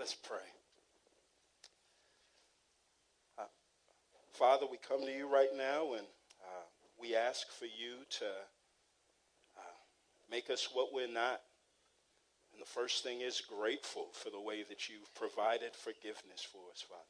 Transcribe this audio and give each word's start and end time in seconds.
Let's 0.00 0.14
pray. 0.14 0.38
Uh, 3.38 3.42
Father, 4.32 4.64
we 4.64 4.78
come 4.78 5.04
to 5.04 5.12
you 5.12 5.30
right 5.30 5.54
now 5.54 5.92
and 5.92 6.06
uh, 6.40 6.64
we 6.98 7.14
ask 7.14 7.52
for 7.52 7.66
you 7.66 7.96
to 8.08 8.24
uh, 9.58 9.76
make 10.30 10.48
us 10.48 10.70
what 10.72 10.94
we're 10.94 11.06
not. 11.06 11.42
And 12.54 12.62
the 12.62 12.66
first 12.66 13.04
thing 13.04 13.20
is 13.20 13.42
grateful 13.42 14.06
for 14.14 14.30
the 14.30 14.40
way 14.40 14.64
that 14.70 14.88
you've 14.88 15.14
provided 15.14 15.76
forgiveness 15.76 16.48
for 16.50 16.62
us, 16.72 16.80
Father. 16.80 17.02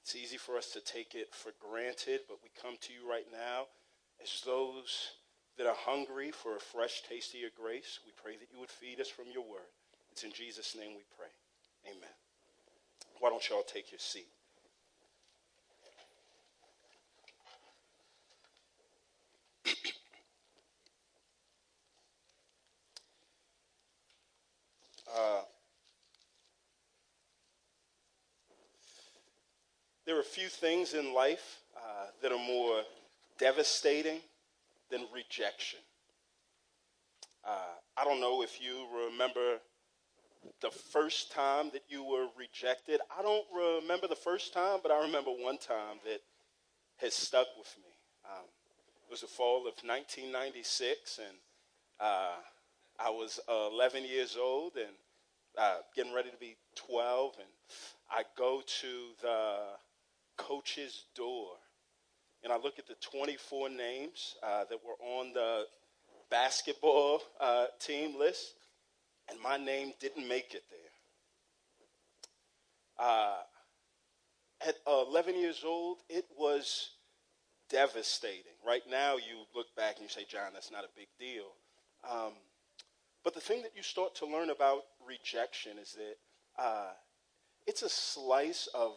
It's 0.00 0.14
easy 0.14 0.36
for 0.36 0.56
us 0.56 0.70
to 0.74 0.80
take 0.80 1.16
it 1.16 1.34
for 1.34 1.50
granted, 1.58 2.20
but 2.28 2.38
we 2.44 2.50
come 2.62 2.76
to 2.82 2.92
you 2.92 3.10
right 3.10 3.26
now 3.32 3.66
as 4.22 4.40
those 4.46 5.18
that 5.56 5.66
are 5.66 5.74
hungry 5.76 6.30
for 6.30 6.54
a 6.54 6.60
fresh 6.60 7.02
taste 7.08 7.34
of 7.34 7.40
your 7.40 7.50
grace. 7.60 7.98
We 8.06 8.12
pray 8.22 8.36
that 8.36 8.52
you 8.52 8.60
would 8.60 8.70
feed 8.70 9.00
us 9.00 9.08
from 9.08 9.24
your 9.34 9.42
word. 9.42 9.74
It's 10.12 10.22
in 10.22 10.30
Jesus' 10.32 10.76
name 10.78 10.94
we 10.94 11.02
pray. 11.18 11.34
Amen. 11.86 12.08
Why 13.20 13.30
don't 13.30 13.48
y'all 13.48 13.62
take 13.62 13.90
your 13.90 13.98
seat? 13.98 14.28
uh, 25.16 25.42
there 30.06 30.16
are 30.16 30.20
a 30.20 30.24
few 30.24 30.48
things 30.48 30.94
in 30.94 31.12
life 31.12 31.60
uh, 31.76 32.06
that 32.22 32.32
are 32.32 32.38
more 32.38 32.82
devastating 33.38 34.20
than 34.90 35.06
rejection. 35.14 35.80
Uh, 37.46 37.76
I 37.96 38.04
don't 38.04 38.20
know 38.20 38.42
if 38.42 38.60
you 38.60 38.86
remember 39.06 39.58
the 40.60 40.70
first 40.70 41.32
time 41.32 41.70
that 41.72 41.82
you 41.88 42.04
were 42.04 42.26
rejected. 42.36 43.00
I 43.16 43.22
don't 43.22 43.46
remember 43.54 44.06
the 44.06 44.16
first 44.16 44.52
time, 44.52 44.80
but 44.82 44.92
I 44.92 45.02
remember 45.02 45.30
one 45.30 45.58
time 45.58 45.98
that 46.04 46.20
has 46.98 47.14
stuck 47.14 47.46
with 47.56 47.74
me. 47.78 47.90
Um, 48.24 48.44
it 49.06 49.10
was 49.10 49.20
the 49.20 49.26
fall 49.26 49.60
of 49.60 49.74
1996, 49.82 51.18
and 51.18 51.36
uh, 52.00 52.36
I 52.98 53.10
was 53.10 53.40
uh, 53.48 53.68
11 53.72 54.04
years 54.04 54.36
old 54.40 54.76
and 54.76 54.94
uh, 55.56 55.78
getting 55.94 56.14
ready 56.14 56.30
to 56.30 56.36
be 56.36 56.56
12, 56.74 57.34
and 57.38 57.48
I 58.10 58.24
go 58.36 58.62
to 58.80 58.88
the 59.22 59.56
coach's 60.36 61.04
door, 61.14 61.48
and 62.44 62.52
I 62.52 62.56
look 62.56 62.78
at 62.78 62.86
the 62.86 62.96
24 63.00 63.70
names 63.70 64.36
uh, 64.42 64.64
that 64.68 64.78
were 64.84 65.04
on 65.04 65.32
the 65.32 65.64
basketball 66.30 67.22
uh, 67.40 67.66
team 67.80 68.18
list, 68.18 68.54
and 69.30 69.40
my 69.40 69.56
name 69.56 69.92
didn't 70.00 70.26
make 70.26 70.54
it 70.54 70.64
there. 70.70 70.78
Uh, 73.06 73.36
at 74.66 74.76
11 74.86 75.38
years 75.38 75.62
old, 75.64 75.98
it 76.08 76.24
was 76.36 76.90
devastating. 77.70 78.52
Right 78.66 78.82
now, 78.90 79.16
you 79.16 79.44
look 79.54 79.66
back 79.76 79.96
and 79.96 80.04
you 80.04 80.08
say, 80.08 80.24
John, 80.28 80.52
that's 80.52 80.72
not 80.72 80.84
a 80.84 80.88
big 80.96 81.08
deal. 81.18 81.52
Um, 82.10 82.32
but 83.24 83.34
the 83.34 83.40
thing 83.40 83.62
that 83.62 83.72
you 83.76 83.82
start 83.82 84.14
to 84.16 84.26
learn 84.26 84.50
about 84.50 84.84
rejection 85.06 85.78
is 85.80 85.92
that 85.94 86.62
uh, 86.62 86.90
it's 87.66 87.82
a 87.82 87.88
slice 87.88 88.68
of 88.74 88.96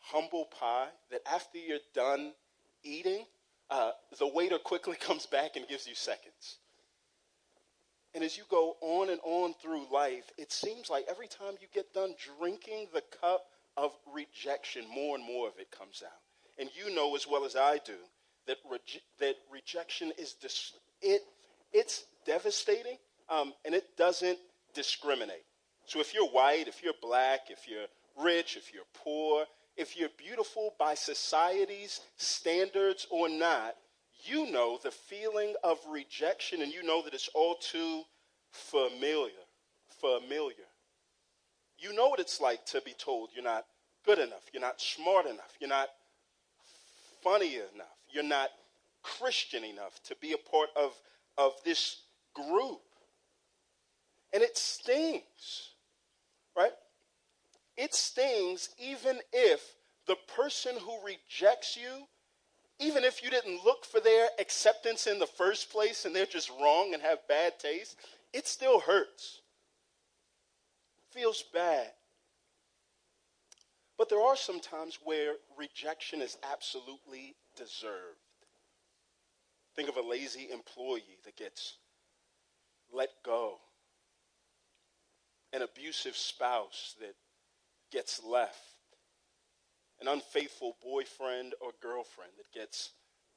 humble 0.00 0.46
pie 0.46 0.88
that 1.10 1.20
after 1.30 1.58
you're 1.58 1.78
done 1.94 2.32
eating, 2.82 3.24
uh, 3.70 3.92
the 4.18 4.26
waiter 4.26 4.58
quickly 4.58 4.96
comes 5.00 5.26
back 5.26 5.56
and 5.56 5.68
gives 5.68 5.86
you 5.86 5.94
seconds. 5.94 6.58
And 8.14 8.24
as 8.24 8.36
you 8.36 8.44
go 8.50 8.76
on 8.80 9.10
and 9.10 9.20
on 9.22 9.54
through 9.54 9.86
life, 9.92 10.30
it 10.38 10.50
seems 10.50 10.88
like 10.88 11.04
every 11.08 11.28
time 11.28 11.54
you 11.60 11.66
get 11.72 11.92
done 11.92 12.14
drinking 12.38 12.88
the 12.92 13.02
cup 13.20 13.44
of 13.76 13.92
rejection, 14.12 14.84
more 14.92 15.16
and 15.16 15.24
more 15.24 15.46
of 15.46 15.54
it 15.58 15.70
comes 15.70 16.02
out. 16.04 16.20
And 16.58 16.70
you 16.74 16.94
know 16.94 17.14
as 17.14 17.26
well 17.28 17.44
as 17.44 17.54
I 17.54 17.78
do 17.84 17.94
that, 18.46 18.56
that 19.20 19.36
rejection 19.52 20.12
is 20.18 20.34
dis- 20.34 20.72
it, 21.00 21.22
it's 21.72 22.04
devastating 22.26 22.96
um, 23.28 23.52
and 23.64 23.74
it 23.74 23.96
doesn't 23.96 24.38
discriminate. 24.74 25.44
So 25.86 26.00
if 26.00 26.12
you're 26.12 26.28
white, 26.28 26.66
if 26.66 26.82
you're 26.82 26.94
black, 27.00 27.50
if 27.50 27.68
you're 27.68 27.86
rich, 28.22 28.56
if 28.56 28.72
you're 28.74 28.82
poor, 28.94 29.44
if 29.76 29.96
you're 29.96 30.10
beautiful 30.18 30.74
by 30.78 30.94
society's 30.94 32.00
standards 32.16 33.06
or 33.10 33.28
not, 33.28 33.76
you 34.24 34.50
know 34.50 34.78
the 34.82 34.90
feeling 34.90 35.54
of 35.62 35.78
rejection 35.88 36.62
and 36.62 36.72
you 36.72 36.82
know 36.82 37.02
that 37.02 37.14
it's 37.14 37.28
all 37.34 37.56
too 37.56 38.02
familiar. 38.50 39.32
Familiar. 40.00 40.54
You 41.78 41.92
know 41.94 42.08
what 42.08 42.20
it's 42.20 42.40
like 42.40 42.64
to 42.66 42.80
be 42.80 42.92
told 42.92 43.30
you're 43.34 43.44
not 43.44 43.64
good 44.04 44.18
enough, 44.18 44.48
you're 44.52 44.60
not 44.60 44.80
smart 44.80 45.26
enough, 45.26 45.56
you're 45.60 45.68
not 45.68 45.88
funny 47.22 47.56
enough, 47.56 47.98
you're 48.10 48.24
not 48.24 48.50
Christian 49.02 49.64
enough 49.64 50.02
to 50.04 50.16
be 50.20 50.32
a 50.32 50.50
part 50.50 50.70
of, 50.76 50.92
of 51.36 51.52
this 51.64 52.02
group. 52.34 52.80
And 54.32 54.42
it 54.42 54.56
stings, 54.56 55.70
right? 56.56 56.72
It 57.76 57.94
stings 57.94 58.70
even 58.78 59.20
if 59.32 59.62
the 60.06 60.16
person 60.36 60.74
who 60.80 60.98
rejects 61.04 61.76
you, 61.76 62.06
even 62.80 63.04
if 63.04 63.22
you 63.22 63.30
didn't 63.30 63.64
look 63.64 63.84
for 63.84 64.00
their 64.00 64.28
acceptance 64.38 65.06
in 65.06 65.18
the 65.18 65.26
first 65.26 65.70
place 65.70 66.04
and 66.04 66.14
they're 66.14 66.26
just 66.26 66.50
wrong 66.60 66.94
and 66.94 67.02
have 67.02 67.26
bad 67.28 67.58
taste, 67.58 67.96
it 68.32 68.46
still 68.46 68.80
hurts. 68.80 69.40
Feels 71.10 71.42
bad. 71.52 71.90
But 73.96 74.08
there 74.08 74.20
are 74.20 74.36
some 74.36 74.60
times 74.60 74.98
where 75.02 75.34
rejection 75.58 76.22
is 76.22 76.38
absolutely 76.52 77.34
deserved. 77.56 78.18
Think 79.74 79.88
of 79.88 79.96
a 79.96 80.08
lazy 80.08 80.48
employee 80.52 81.18
that 81.24 81.36
gets 81.36 81.78
let 82.92 83.10
go, 83.24 83.56
an 85.52 85.62
abusive 85.62 86.16
spouse 86.16 86.94
that 87.00 87.14
gets 87.90 88.22
left, 88.24 88.77
an 90.00 90.08
unfaithful 90.08 90.76
boyfriend 90.82 91.54
or 91.60 91.70
girlfriend 91.82 92.32
that 92.36 92.52
gets 92.52 92.90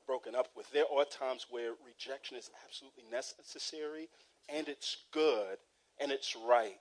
broken 0.06 0.36
up 0.36 0.50
with. 0.56 0.72
There 0.72 0.86
are 0.94 1.06
times 1.06 1.48
where 1.50 1.72
rejection 1.86 2.38
is 2.38 2.50
absolutely 2.66 3.04
necessary 3.12 4.10
and 4.50 4.68
it's 4.68 4.98
good 5.12 5.58
and 6.00 6.12
it's 6.12 6.36
right. 6.36 6.76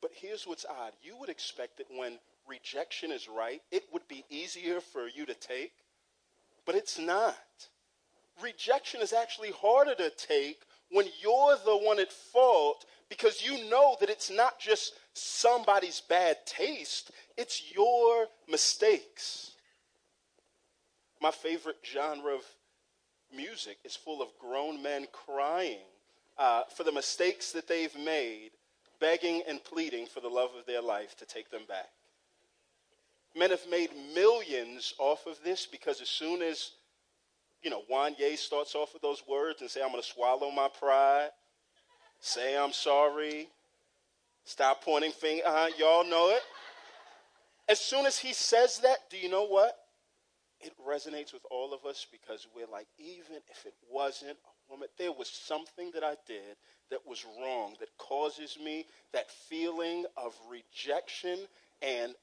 But 0.00 0.10
here's 0.14 0.46
what's 0.46 0.66
odd 0.68 0.92
you 1.02 1.16
would 1.18 1.28
expect 1.28 1.78
that 1.78 1.86
when 1.94 2.18
rejection 2.48 3.10
is 3.10 3.28
right, 3.28 3.60
it 3.70 3.84
would 3.92 4.06
be 4.08 4.24
easier 4.30 4.80
for 4.80 5.08
you 5.08 5.26
to 5.26 5.34
take, 5.34 5.72
but 6.64 6.74
it's 6.74 6.98
not. 6.98 7.34
Rejection 8.42 9.00
is 9.00 9.12
actually 9.12 9.50
harder 9.50 9.94
to 9.96 10.10
take 10.10 10.60
when 10.90 11.06
you're 11.20 11.56
the 11.64 11.76
one 11.76 11.98
at 11.98 12.12
fault 12.12 12.86
because 13.08 13.42
you 13.42 13.68
know 13.68 13.96
that 14.00 14.10
it's 14.10 14.30
not 14.30 14.58
just 14.60 14.92
somebody's 15.18 16.00
bad 16.00 16.38
taste, 16.46 17.10
it's 17.36 17.72
your 17.74 18.26
mistakes. 18.48 19.52
My 21.20 21.30
favorite 21.30 21.78
genre 21.84 22.34
of 22.34 22.44
music 23.34 23.78
is 23.84 23.96
full 23.96 24.22
of 24.22 24.28
grown 24.38 24.82
men 24.82 25.06
crying 25.12 25.84
uh, 26.38 26.62
for 26.74 26.84
the 26.84 26.92
mistakes 26.92 27.52
that 27.52 27.68
they've 27.68 27.96
made, 27.96 28.50
begging 29.00 29.42
and 29.48 29.62
pleading 29.62 30.06
for 30.06 30.20
the 30.20 30.28
love 30.28 30.50
of 30.58 30.66
their 30.66 30.82
life 30.82 31.16
to 31.16 31.26
take 31.26 31.50
them 31.50 31.62
back. 31.68 31.90
Men 33.36 33.50
have 33.50 33.68
made 33.70 33.90
millions 34.14 34.94
off 34.98 35.26
of 35.26 35.38
this 35.44 35.66
because 35.66 36.00
as 36.00 36.08
soon 36.08 36.42
as 36.42 36.72
you 37.62 37.70
know, 37.70 37.82
Wanya 37.90 38.36
starts 38.36 38.74
off 38.74 38.92
with 38.92 39.02
those 39.02 39.22
words 39.28 39.60
and 39.60 39.70
say, 39.70 39.82
I'm 39.82 39.90
going 39.90 40.02
to 40.02 40.08
swallow 40.08 40.50
my 40.50 40.68
pride, 40.68 41.30
say 42.20 42.56
I'm 42.56 42.72
sorry, 42.72 43.48
stop 44.48 44.82
pointing 44.82 45.12
finger. 45.12 45.42
Uh-huh, 45.46 45.68
y'all 45.78 46.08
know 46.08 46.30
it. 46.30 46.42
As 47.68 47.78
soon 47.78 48.06
as 48.06 48.18
he 48.18 48.32
says 48.32 48.78
that, 48.78 49.10
do 49.10 49.18
you 49.18 49.28
know 49.28 49.44
what? 49.44 49.76
It 50.60 50.72
resonates 50.88 51.32
with 51.32 51.42
all 51.50 51.74
of 51.74 51.84
us 51.84 52.06
because 52.10 52.48
we're 52.56 52.66
like, 52.66 52.86
even 52.98 53.36
if 53.50 53.66
it 53.66 53.74
wasn't 53.90 54.30
a 54.32 54.72
woman, 54.72 54.88
there 54.98 55.12
was 55.12 55.28
something 55.28 55.90
that 55.92 56.02
I 56.02 56.14
did 56.26 56.56
that 56.90 57.00
was 57.06 57.26
wrong 57.38 57.76
that 57.78 57.90
causes 57.98 58.58
me 58.62 58.86
that 59.12 59.30
feeling 59.30 60.06
of 60.16 60.34
rejection. 60.50 61.38
And 61.82 62.14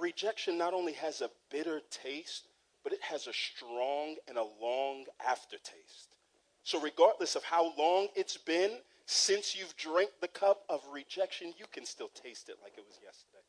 rejection 0.00 0.56
not 0.56 0.72
only 0.72 0.94
has 0.94 1.20
a 1.20 1.30
bitter 1.50 1.82
taste, 1.90 2.48
but 2.82 2.92
it 2.92 3.02
has 3.02 3.26
a 3.26 3.32
strong 3.32 4.16
and 4.26 4.38
a 4.38 4.46
long 4.60 5.04
aftertaste. 5.24 6.16
So, 6.64 6.80
regardless 6.80 7.36
of 7.36 7.44
how 7.44 7.72
long 7.76 8.08
it's 8.16 8.36
been 8.36 8.78
since 9.06 9.56
you've 9.56 9.76
drank 9.76 10.10
the 10.20 10.28
cup 10.28 10.62
of 10.68 10.80
rejection, 10.92 11.52
you 11.58 11.66
can 11.72 11.84
still 11.86 12.10
taste 12.14 12.48
it 12.48 12.56
like 12.62 12.74
it 12.78 12.84
was 12.86 12.98
yesterday. 13.02 13.42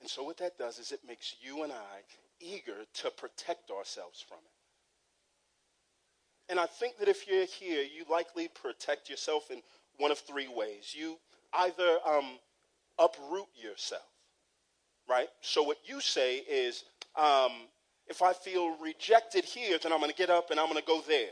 And 0.00 0.08
so, 0.08 0.22
what 0.22 0.38
that 0.38 0.58
does 0.58 0.78
is 0.78 0.92
it 0.92 1.00
makes 1.06 1.34
you 1.40 1.62
and 1.64 1.72
I 1.72 2.02
eager 2.40 2.84
to 2.94 3.10
protect 3.10 3.70
ourselves 3.70 4.24
from 4.26 4.38
it. 4.38 4.52
and 6.50 6.60
I 6.60 6.66
think 6.66 6.98
that 6.98 7.08
if 7.08 7.26
you're 7.28 7.46
here, 7.46 7.82
you 7.82 8.04
likely 8.10 8.48
protect 8.48 9.10
yourself 9.10 9.50
in 9.50 9.62
one 9.98 10.10
of 10.10 10.18
three 10.18 10.48
ways. 10.48 10.94
You 10.96 11.18
either 11.52 11.98
um, 12.06 12.38
uproot 12.98 13.48
yourself, 13.56 14.08
right? 15.08 15.28
So 15.40 15.62
what 15.62 15.78
you 15.84 16.00
say 16.00 16.38
is, 16.38 16.84
um, 17.16 17.52
if 18.06 18.22
I 18.22 18.32
feel 18.32 18.76
rejected 18.78 19.44
here, 19.44 19.78
then 19.82 19.92
I'm 19.92 19.98
going 19.98 20.10
to 20.10 20.16
get 20.16 20.30
up 20.30 20.50
and 20.50 20.60
I'm 20.60 20.66
going 20.68 20.80
to 20.80 20.86
go 20.86 21.02
there 21.06 21.30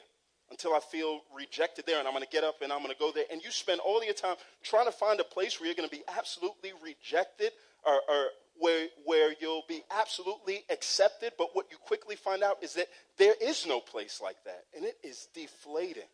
until 0.51 0.75
I 0.75 0.81
feel 0.81 1.21
rejected 1.35 1.87
there, 1.87 1.99
and 1.99 2.07
I'm 2.07 2.15
going 2.15 2.25
to 2.25 2.31
get 2.31 2.45
up 2.45 2.63
and 2.63 2.73
I'm 2.73 2.79
going 2.79 2.93
to 2.93 2.99
go 2.99 3.13
there. 3.13 3.25
And 3.31 3.43
you 3.43 3.51
spend 3.51 3.81
all 3.81 4.03
your 4.05 4.15
time 4.15 4.37
trying 4.63 4.87
to 4.87 4.93
find 4.93 5.19
a 5.21 5.25
place 5.25 5.59
where 5.59 5.67
you're 5.67 5.77
going 5.77 5.89
to 5.89 5.95
be 5.95 6.05
absolutely 6.17 6.73
rejected 6.83 7.53
or, 7.85 7.95
or 8.09 8.27
where, 8.59 8.87
where 9.05 9.35
you'll 9.41 9.65
be 9.69 9.83
absolutely 9.91 10.65
accepted. 10.71 11.33
But 11.37 11.49
what 11.55 11.67
you 11.71 11.77
quickly 11.79 12.17
find 12.17 12.43
out 12.43 12.57
is 12.63 12.75
that 12.75 12.87
there 13.19 13.35
is 13.43 13.67
no 13.67 13.81
place 13.81 14.21
like 14.23 14.37
that, 14.45 14.65
and 14.75 14.85
it 14.85 14.97
is 15.03 15.29
deflating. 15.35 16.09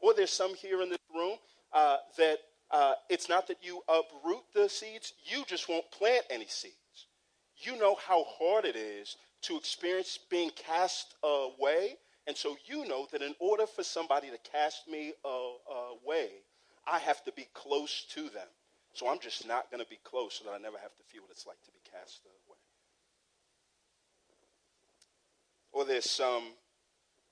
Or 0.00 0.14
there's 0.14 0.30
some 0.30 0.54
here 0.54 0.82
in 0.82 0.88
this 0.88 0.98
room 1.14 1.36
uh, 1.72 1.98
that 2.16 2.38
uh, 2.70 2.94
it's 3.08 3.28
not 3.28 3.48
that 3.48 3.58
you 3.62 3.82
uproot 3.88 4.42
the 4.54 4.68
seeds, 4.68 5.12
you 5.24 5.44
just 5.46 5.68
won't 5.68 5.90
plant 5.90 6.24
any 6.30 6.46
seeds. 6.46 6.74
You 7.56 7.78
know 7.78 7.96
how 8.06 8.24
hard 8.24 8.64
it 8.64 8.76
is 8.76 9.16
to 9.42 9.56
experience 9.56 10.18
being 10.30 10.50
cast 10.56 11.14
away. 11.22 11.96
And 12.30 12.36
so 12.36 12.56
you 12.64 12.86
know 12.86 13.08
that 13.10 13.22
in 13.22 13.34
order 13.40 13.66
for 13.66 13.82
somebody 13.82 14.28
to 14.30 14.38
cast 14.52 14.86
me 14.86 15.14
away, 15.24 16.28
I 16.86 17.00
have 17.00 17.24
to 17.24 17.32
be 17.32 17.48
close 17.54 18.06
to 18.14 18.22
them. 18.22 18.46
So 18.92 19.08
I'm 19.08 19.18
just 19.18 19.48
not 19.48 19.68
going 19.68 19.82
to 19.82 19.90
be 19.90 19.98
close 20.04 20.34
so 20.34 20.44
that 20.44 20.52
I 20.52 20.58
never 20.58 20.78
have 20.78 20.94
to 20.94 21.02
feel 21.02 21.22
what 21.22 21.32
it's 21.32 21.44
like 21.44 21.60
to 21.64 21.72
be 21.72 21.80
cast 21.90 22.20
away. 22.24 22.58
Or 25.72 25.84
there's 25.84 26.08
some 26.08 26.44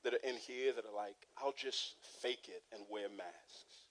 that 0.02 0.14
are 0.14 0.28
in 0.28 0.34
here 0.34 0.72
that 0.72 0.84
are 0.84 0.96
like, 0.96 1.28
I'll 1.40 1.54
just 1.56 1.94
fake 2.20 2.48
it 2.48 2.64
and 2.72 2.82
wear 2.90 3.08
masks. 3.08 3.86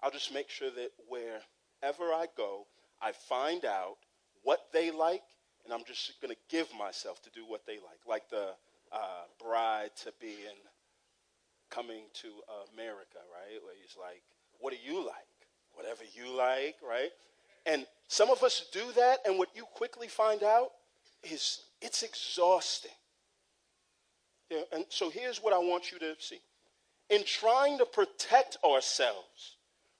I'll 0.00 0.12
just 0.12 0.32
make 0.32 0.48
sure 0.48 0.70
that 0.70 0.90
wherever 1.08 2.12
I 2.12 2.26
go, 2.36 2.68
I 3.02 3.10
find 3.10 3.64
out 3.64 3.96
what 4.44 4.60
they 4.72 4.92
like, 4.92 5.24
and 5.64 5.74
I'm 5.74 5.82
just 5.88 6.20
going 6.22 6.32
to 6.32 6.40
give 6.48 6.68
myself 6.78 7.20
to 7.22 7.30
do 7.30 7.44
what 7.48 7.66
they 7.66 7.78
like. 7.78 7.98
Like 8.06 8.30
the 8.30 8.50
uh, 8.92 9.24
bride 9.42 9.90
to 10.04 10.12
be 10.20 10.28
in 10.28 10.56
coming 11.70 12.02
to 12.14 12.28
America, 12.74 13.18
right? 13.32 13.62
Where 13.62 13.74
he's 13.80 13.96
like, 13.96 14.22
What 14.58 14.72
do 14.72 14.78
you 14.84 15.04
like? 15.04 15.14
Whatever 15.74 16.02
you 16.14 16.36
like, 16.36 16.76
right? 16.86 17.10
And 17.66 17.86
some 18.08 18.30
of 18.30 18.42
us 18.42 18.66
do 18.72 18.92
that, 18.96 19.20
and 19.24 19.38
what 19.38 19.50
you 19.54 19.64
quickly 19.64 20.08
find 20.08 20.42
out 20.42 20.70
is 21.22 21.60
it's 21.80 22.02
exhausting. 22.02 22.90
Yeah, 24.50 24.62
and 24.72 24.84
so 24.88 25.10
here's 25.10 25.38
what 25.38 25.52
I 25.52 25.58
want 25.58 25.92
you 25.92 25.98
to 26.00 26.14
see. 26.18 26.40
In 27.08 27.24
trying 27.24 27.78
to 27.78 27.86
protect 27.86 28.56
ourselves 28.64 29.56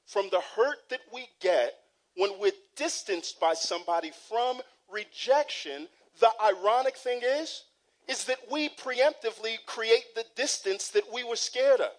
from 0.07 0.29
the 0.31 0.41
hurt 0.57 0.79
that 0.89 1.01
we 1.13 1.29
get 1.41 1.75
when 2.17 2.39
we're 2.41 2.53
distanced 2.77 3.39
by 3.39 3.55
somebody 3.55 4.11
from 4.29 4.61
rejection, 4.93 5.87
the 6.19 6.31
ironic 6.45 6.97
thing 6.97 7.21
is, 7.23 7.63
is 8.09 8.25
that 8.25 8.39
we 8.51 8.69
preemptively 8.69 9.57
create 9.67 10.15
the 10.15 10.25
distance 10.37 10.89
that 10.89 11.13
we 11.13 11.25
were 11.25 11.37
scared 11.37 11.81
of. 11.81 11.93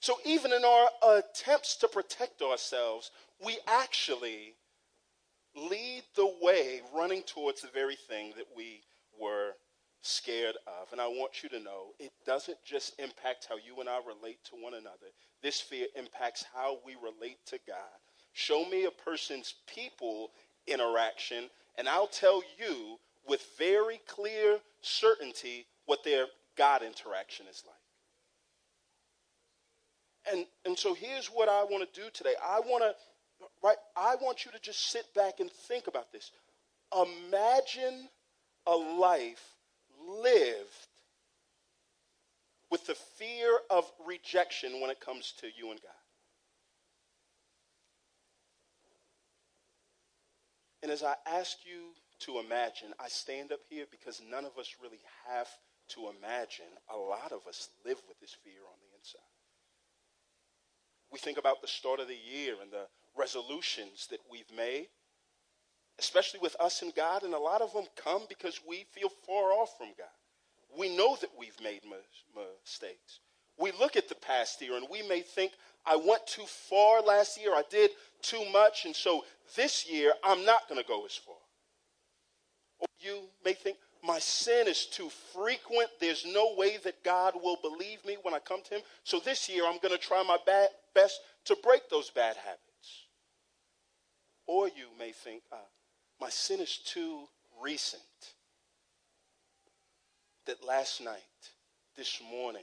So 0.00 0.16
even 0.24 0.52
in 0.52 0.64
our 0.64 0.88
attempts 1.18 1.76
to 1.76 1.88
protect 1.88 2.42
ourselves, 2.42 3.10
we 3.44 3.58
actually 3.66 4.54
lead 5.54 6.02
the 6.14 6.32
way 6.40 6.80
running 6.94 7.22
towards 7.22 7.62
the 7.62 7.68
very 7.68 7.96
thing 7.96 8.32
that 8.36 8.46
we 8.56 8.82
were 9.18 9.52
scared 10.02 10.56
of. 10.66 10.92
And 10.92 11.00
I 11.00 11.06
want 11.08 11.42
you 11.42 11.48
to 11.50 11.60
know 11.60 11.88
it 11.98 12.12
doesn't 12.24 12.58
just 12.64 12.98
impact 13.00 13.46
how 13.48 13.56
you 13.56 13.80
and 13.80 13.88
I 13.88 13.98
relate 14.06 14.38
to 14.44 14.56
one 14.56 14.74
another, 14.74 15.10
this 15.42 15.60
fear 15.60 15.86
impacts 15.96 16.44
how 16.54 16.78
we 16.84 16.94
relate 16.94 17.38
to 17.46 17.58
God. 17.66 17.76
Show 18.32 18.66
me 18.66 18.84
a 18.84 18.90
person's 18.90 19.54
people 19.66 20.30
interaction, 20.66 21.48
and 21.78 21.88
I'll 21.88 22.06
tell 22.06 22.42
you 22.58 22.98
with 23.28 23.44
very 23.58 24.00
clear 24.06 24.58
certainty 24.80 25.66
what 25.86 26.04
their 26.04 26.26
God 26.56 26.82
interaction 26.82 27.46
is 27.50 27.62
like. 27.66 27.76
And, 30.32 30.46
and 30.64 30.78
so 30.78 30.94
here's 30.94 31.26
what 31.26 31.48
I 31.48 31.62
want 31.64 31.92
to 31.92 32.00
do 32.00 32.08
today. 32.12 32.34
I 32.44 32.60
want 32.60 32.82
to, 32.82 32.94
right, 33.62 33.76
I 33.96 34.16
want 34.16 34.44
you 34.44 34.50
to 34.52 34.58
just 34.58 34.90
sit 34.90 35.06
back 35.14 35.40
and 35.40 35.50
think 35.50 35.86
about 35.86 36.12
this. 36.12 36.32
Imagine 36.92 38.08
a 38.66 38.74
life 38.74 39.54
lived 40.22 40.70
with 42.70 42.86
the 42.86 42.94
fear 42.94 43.58
of 43.70 43.90
rejection 44.06 44.80
when 44.80 44.90
it 44.90 45.00
comes 45.00 45.32
to 45.40 45.46
you 45.56 45.70
and 45.70 45.80
God. 45.80 45.92
And 50.82 50.90
as 50.92 51.02
I 51.02 51.14
ask 51.26 51.58
you 51.64 51.94
to 52.20 52.38
imagine, 52.38 52.92
I 52.98 53.08
stand 53.08 53.52
up 53.52 53.60
here 53.68 53.86
because 53.90 54.22
none 54.30 54.44
of 54.44 54.58
us 54.58 54.76
really 54.82 55.00
have 55.28 55.48
to 55.90 56.08
imagine. 56.18 56.66
A 56.92 56.96
lot 56.96 57.32
of 57.32 57.46
us 57.46 57.68
live 57.84 58.00
with 58.08 58.18
this 58.20 58.36
fear 58.44 58.60
on 58.66 58.78
the 58.80 58.98
inside. 58.98 59.20
We 61.12 61.18
think 61.18 61.38
about 61.38 61.62
the 61.62 61.68
start 61.68 62.00
of 62.00 62.08
the 62.08 62.16
year 62.16 62.54
and 62.60 62.70
the 62.70 62.86
resolutions 63.16 64.08
that 64.10 64.20
we've 64.30 64.50
made 64.56 64.88
especially 65.98 66.40
with 66.40 66.56
us 66.60 66.82
and 66.82 66.94
God, 66.94 67.22
and 67.22 67.34
a 67.34 67.38
lot 67.38 67.62
of 67.62 67.72
them 67.72 67.84
come 67.96 68.22
because 68.28 68.60
we 68.68 68.84
feel 68.92 69.08
far 69.26 69.52
off 69.52 69.76
from 69.78 69.88
God. 69.96 70.06
We 70.78 70.94
know 70.94 71.16
that 71.20 71.30
we've 71.38 71.58
made 71.62 71.80
mistakes. 72.34 73.20
We 73.58 73.72
look 73.72 73.96
at 73.96 74.08
the 74.08 74.14
past 74.14 74.60
year 74.60 74.76
and 74.76 74.86
we 74.90 75.02
may 75.08 75.20
think, 75.22 75.52
I 75.86 75.96
went 75.96 76.26
too 76.26 76.44
far 76.46 77.00
last 77.00 77.40
year, 77.40 77.54
I 77.54 77.62
did 77.70 77.90
too 78.20 78.44
much, 78.52 78.84
and 78.84 78.94
so 78.94 79.24
this 79.54 79.88
year 79.88 80.12
I'm 80.22 80.44
not 80.44 80.68
going 80.68 80.80
to 80.80 80.86
go 80.86 81.06
as 81.06 81.14
far. 81.14 81.36
You 83.06 83.28
may 83.44 83.54
think, 83.54 83.76
my 84.02 84.18
sin 84.18 84.66
is 84.66 84.86
too 84.86 85.10
frequent. 85.32 85.90
There's 86.00 86.26
no 86.26 86.54
way 86.56 86.76
that 86.84 87.04
God 87.04 87.34
will 87.40 87.58
believe 87.62 88.04
me 88.04 88.16
when 88.22 88.34
I 88.34 88.40
come 88.40 88.62
to 88.64 88.74
Him. 88.74 88.82
So 89.04 89.20
this 89.20 89.48
year 89.48 89.64
I'm 89.64 89.78
going 89.78 89.94
to 89.94 89.98
try 89.98 90.22
my 90.22 90.38
best 90.94 91.20
to 91.44 91.56
break 91.62 91.88
those 91.88 92.10
bad 92.10 92.36
habits. 92.36 93.06
Or 94.46 94.68
you 94.68 94.86
may 94.98 95.12
think, 95.12 95.42
uh, 95.52 95.56
my 96.20 96.30
sin 96.30 96.60
is 96.60 96.78
too 96.78 97.24
recent. 97.60 98.02
That 100.46 100.64
last 100.64 101.00
night, 101.00 101.20
this 101.96 102.20
morning, 102.30 102.62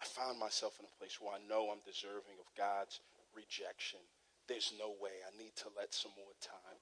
I 0.00 0.04
found 0.04 0.38
myself 0.38 0.78
in 0.78 0.86
a 0.86 0.98
place 0.98 1.18
where 1.20 1.34
I 1.34 1.48
know 1.48 1.70
I'm 1.70 1.82
deserving 1.84 2.38
of 2.38 2.46
God's 2.56 3.00
rejection. 3.34 3.98
There's 4.46 4.72
no 4.78 4.94
way. 5.00 5.22
I 5.26 5.36
need 5.36 5.56
to 5.56 5.68
let 5.76 5.94
some 5.94 6.12
more 6.16 6.34
time 6.40 6.78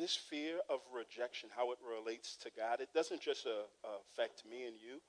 This 0.00 0.16
fear 0.16 0.56
of 0.70 0.80
rejection, 0.92 1.50
how 1.54 1.72
it 1.72 1.78
relates 1.86 2.36
to 2.38 2.50
God, 2.56 2.80
it 2.80 2.88
doesn't 2.94 3.20
just 3.20 3.46
uh, 3.46 3.50
affect 3.84 4.44
me 4.50 4.66
and 4.66 4.76
you. 4.80 5.00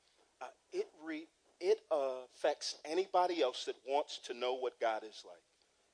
Uh, 0.42 0.48
it, 0.74 0.88
re- 1.04 1.28
it 1.62 1.80
affects 1.90 2.76
anybody 2.86 3.42
else 3.42 3.66
that 3.66 3.76
wants 3.88 4.20
to 4.26 4.34
know 4.34 4.54
what 4.56 4.80
God 4.82 5.04
is 5.04 5.24
like 5.26 5.42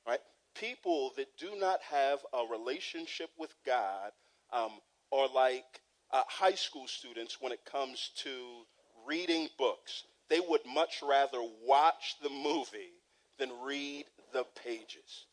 right? 0.08 0.20
People 0.54 1.12
that 1.16 1.28
do 1.38 1.50
not 1.58 1.80
have 1.82 2.20
a 2.32 2.50
relationship 2.50 3.30
with 3.38 3.54
God 3.66 4.12
um, 4.52 4.72
are 5.12 5.28
like 5.32 5.80
uh, 6.12 6.22
high 6.26 6.54
school 6.54 6.86
students 6.88 7.38
when 7.40 7.52
it 7.52 7.60
comes 7.70 8.10
to 8.16 8.30
reading 9.06 9.48
books. 9.58 10.04
They 10.30 10.40
would 10.40 10.62
much 10.66 11.02
rather 11.06 11.40
watch 11.64 12.16
the 12.22 12.30
movie 12.30 12.94
than 13.38 13.50
read 13.62 14.06
the 14.32 14.44
pages. 14.64 15.26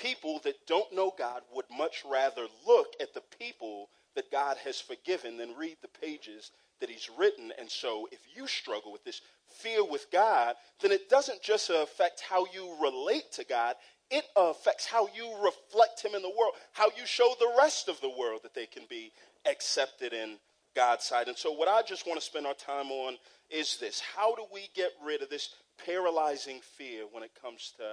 People 0.00 0.40
that 0.44 0.66
don't 0.66 0.94
know 0.94 1.12
God 1.16 1.42
would 1.54 1.66
much 1.70 2.02
rather 2.10 2.46
look 2.66 2.94
at 3.00 3.12
the 3.12 3.22
people 3.38 3.90
that 4.14 4.30
God 4.30 4.56
has 4.64 4.80
forgiven 4.80 5.36
than 5.36 5.56
read 5.56 5.76
the 5.82 6.00
pages 6.00 6.50
that 6.80 6.90
He's 6.90 7.10
written. 7.18 7.52
And 7.58 7.70
so, 7.70 8.08
if 8.10 8.20
you 8.34 8.46
struggle 8.46 8.92
with 8.92 9.04
this 9.04 9.20
fear 9.46 9.84
with 9.84 10.06
God, 10.10 10.54
then 10.80 10.90
it 10.90 11.08
doesn't 11.08 11.42
just 11.42 11.70
affect 11.70 12.20
how 12.20 12.46
you 12.52 12.76
relate 12.82 13.30
to 13.32 13.44
God, 13.44 13.76
it 14.10 14.24
affects 14.36 14.86
how 14.86 15.06
you 15.14 15.32
reflect 15.44 16.04
Him 16.04 16.14
in 16.14 16.22
the 16.22 16.28
world, 16.28 16.54
how 16.72 16.86
you 16.86 17.04
show 17.04 17.34
the 17.38 17.54
rest 17.58 17.88
of 17.88 18.00
the 18.00 18.10
world 18.10 18.40
that 18.42 18.54
they 18.54 18.66
can 18.66 18.84
be 18.88 19.12
accepted 19.46 20.12
in 20.12 20.36
God's 20.74 21.04
sight. 21.04 21.28
And 21.28 21.36
so, 21.36 21.52
what 21.52 21.68
I 21.68 21.82
just 21.82 22.06
want 22.06 22.18
to 22.18 22.26
spend 22.26 22.46
our 22.46 22.54
time 22.54 22.90
on 22.90 23.16
is 23.50 23.76
this 23.78 24.00
how 24.00 24.34
do 24.34 24.44
we 24.52 24.70
get 24.74 24.90
rid 25.04 25.22
of 25.22 25.30
this 25.30 25.50
paralyzing 25.84 26.60
fear 26.76 27.04
when 27.12 27.22
it 27.22 27.32
comes 27.40 27.74
to 27.76 27.84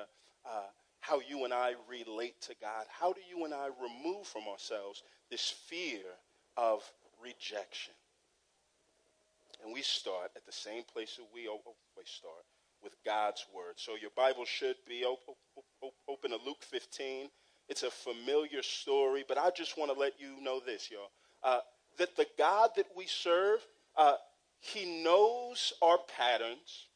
uh, 0.45 0.67
how 1.07 1.21
you 1.27 1.45
and 1.45 1.53
I 1.53 1.73
relate 1.89 2.41
to 2.41 2.55
God? 2.59 2.85
How 2.89 3.13
do 3.13 3.21
you 3.29 3.45
and 3.45 3.53
I 3.53 3.69
remove 3.81 4.27
from 4.27 4.43
ourselves 4.51 5.03
this 5.31 5.53
fear 5.67 6.01
of 6.57 6.83
rejection? 7.21 7.93
And 9.63 9.73
we 9.73 9.81
start 9.81 10.31
at 10.35 10.45
the 10.45 10.51
same 10.51 10.83
place 10.83 11.15
that 11.15 11.25
we 11.33 11.47
always 11.47 11.63
start 12.05 12.43
with 12.83 12.93
God's 13.05 13.45
word. 13.55 13.73
So 13.77 13.93
your 13.99 14.11
Bible 14.15 14.45
should 14.45 14.75
be 14.87 15.03
open 15.05 16.31
to 16.31 16.37
Luke 16.45 16.61
15. 16.61 17.29
It's 17.69 17.83
a 17.83 17.91
familiar 17.91 18.61
story, 18.61 19.25
but 19.27 19.37
I 19.37 19.49
just 19.55 19.77
want 19.77 19.91
to 19.91 19.99
let 19.99 20.13
you 20.19 20.41
know 20.41 20.61
this, 20.65 20.89
y'all. 20.91 21.11
Uh, 21.43 21.59
that 21.97 22.15
the 22.15 22.27
God 22.37 22.71
that 22.75 22.87
we 22.95 23.07
serve, 23.07 23.59
uh, 23.97 24.13
he 24.59 25.03
knows 25.03 25.73
our 25.81 25.97
patterns. 26.15 26.87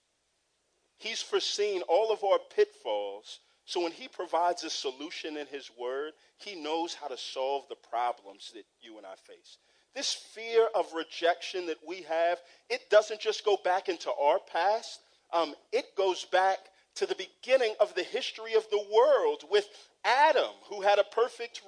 He's 0.97 1.21
foreseen 1.21 1.81
all 1.87 2.11
of 2.11 2.23
our 2.23 2.39
pitfalls. 2.55 3.39
So 3.65 3.81
when 3.81 3.91
he 3.91 4.07
provides 4.07 4.63
a 4.63 4.69
solution 4.69 5.37
in 5.37 5.47
his 5.47 5.69
word, 5.79 6.13
he 6.37 6.61
knows 6.61 6.93
how 6.93 7.07
to 7.07 7.17
solve 7.17 7.67
the 7.69 7.75
problems 7.75 8.51
that 8.55 8.65
you 8.81 8.97
and 8.97 9.05
I 9.05 9.15
face. 9.15 9.57
This 9.93 10.13
fear 10.13 10.67
of 10.73 10.93
rejection 10.93 11.67
that 11.67 11.79
we 11.87 12.01
have, 12.03 12.39
it 12.69 12.89
doesn't 12.89 13.19
just 13.19 13.45
go 13.45 13.57
back 13.63 13.89
into 13.89 14.11
our 14.11 14.39
past. 14.39 15.01
Um, 15.33 15.53
it 15.71 15.95
goes 15.95 16.25
back 16.25 16.59
to 16.95 17.05
the 17.05 17.15
beginning 17.15 17.73
of 17.79 17.93
the 17.95 18.03
history 18.03 18.53
of 18.53 18.69
the 18.69 18.83
world 18.93 19.43
with 19.49 19.67
Adam, 20.03 20.51
who 20.69 20.81
had 20.81 20.99
a 20.99 21.03
perfect 21.03 21.61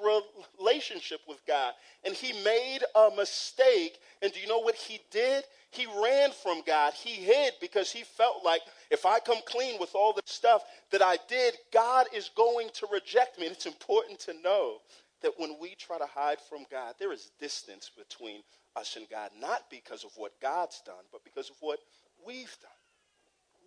relationship 0.59 1.21
with 1.27 1.45
God. 1.45 1.73
And 2.03 2.13
he 2.13 2.33
made 2.43 2.79
a 2.95 3.09
mistake. 3.15 3.99
And 4.21 4.33
do 4.33 4.39
you 4.39 4.47
know 4.47 4.59
what 4.59 4.75
he 4.75 4.99
did? 5.11 5.43
He 5.73 5.87
ran 6.03 6.31
from 6.31 6.61
God. 6.65 6.93
He 6.93 7.11
hid 7.11 7.53
because 7.59 7.91
he 7.91 8.03
felt 8.03 8.45
like 8.45 8.61
if 8.91 9.05
I 9.05 9.19
come 9.19 9.39
clean 9.45 9.79
with 9.79 9.95
all 9.95 10.13
the 10.13 10.21
stuff 10.25 10.63
that 10.91 11.01
I 11.01 11.17
did, 11.27 11.55
God 11.71 12.07
is 12.13 12.29
going 12.35 12.69
to 12.75 12.87
reject 12.91 13.39
me. 13.39 13.47
And 13.47 13.55
it's 13.55 13.65
important 13.65 14.19
to 14.21 14.33
know 14.43 14.77
that 15.23 15.33
when 15.37 15.55
we 15.59 15.73
try 15.75 15.97
to 15.97 16.05
hide 16.05 16.39
from 16.47 16.65
God, 16.69 16.95
there 16.99 17.11
is 17.11 17.31
distance 17.39 17.89
between 17.97 18.41
us 18.75 18.95
and 18.95 19.09
God, 19.09 19.31
not 19.39 19.69
because 19.69 20.03
of 20.03 20.11
what 20.15 20.39
God's 20.41 20.81
done, 20.85 21.05
but 21.11 21.23
because 21.23 21.49
of 21.49 21.55
what 21.59 21.79
we've 22.25 22.57
done. 22.61 22.71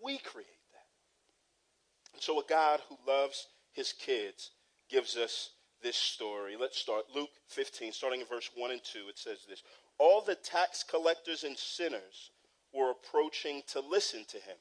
We 0.05 0.19
create 0.19 0.47
that. 0.73 2.13
And 2.15 2.23
so, 2.23 2.41
a 2.41 2.45
God 2.49 2.81
who 2.89 2.97
loves 3.07 3.49
his 3.73 3.93
kids 3.93 4.51
gives 4.89 5.17
us 5.17 5.51
this 5.83 5.97
story. 5.97 6.57
Let's 6.59 6.79
start. 6.79 7.05
Luke 7.15 7.31
15, 7.49 7.93
starting 7.93 8.21
in 8.21 8.27
verse 8.27 8.51
1 8.55 8.71
and 8.71 8.83
2, 8.83 9.01
it 9.09 9.19
says 9.19 9.39
this 9.49 9.63
All 9.99 10.21
the 10.21 10.35
tax 10.35 10.83
collectors 10.83 11.45
and 11.45 11.57
sinners 11.57 12.31
were 12.73 12.91
approaching 12.91 13.63
to 13.69 13.81
listen 13.81 14.25
to 14.29 14.37
him, 14.37 14.57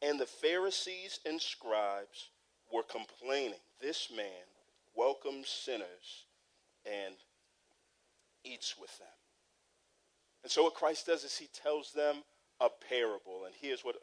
and 0.00 0.18
the 0.18 0.26
Pharisees 0.26 1.20
and 1.24 1.40
scribes 1.40 2.30
were 2.72 2.82
complaining, 2.82 3.60
This 3.80 4.08
man 4.14 4.46
welcomes 4.94 5.48
sinners 5.48 6.26
and 6.84 7.14
eats 8.44 8.74
with 8.80 8.96
them. 8.98 9.08
And 10.42 10.50
so, 10.50 10.64
what 10.64 10.74
Christ 10.74 11.06
does 11.06 11.22
is 11.22 11.36
he 11.36 11.48
tells 11.62 11.92
them 11.92 12.16
a 12.60 12.68
parable. 12.88 13.44
And 13.46 13.54
here's 13.60 13.84
what 13.84 13.96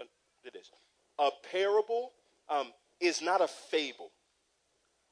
it 0.43 0.55
is 0.55 0.71
a 1.17 1.29
parable 1.51 2.11
um, 2.49 2.71
is 2.99 3.21
not 3.21 3.41
a 3.41 3.47
fable. 3.47 4.11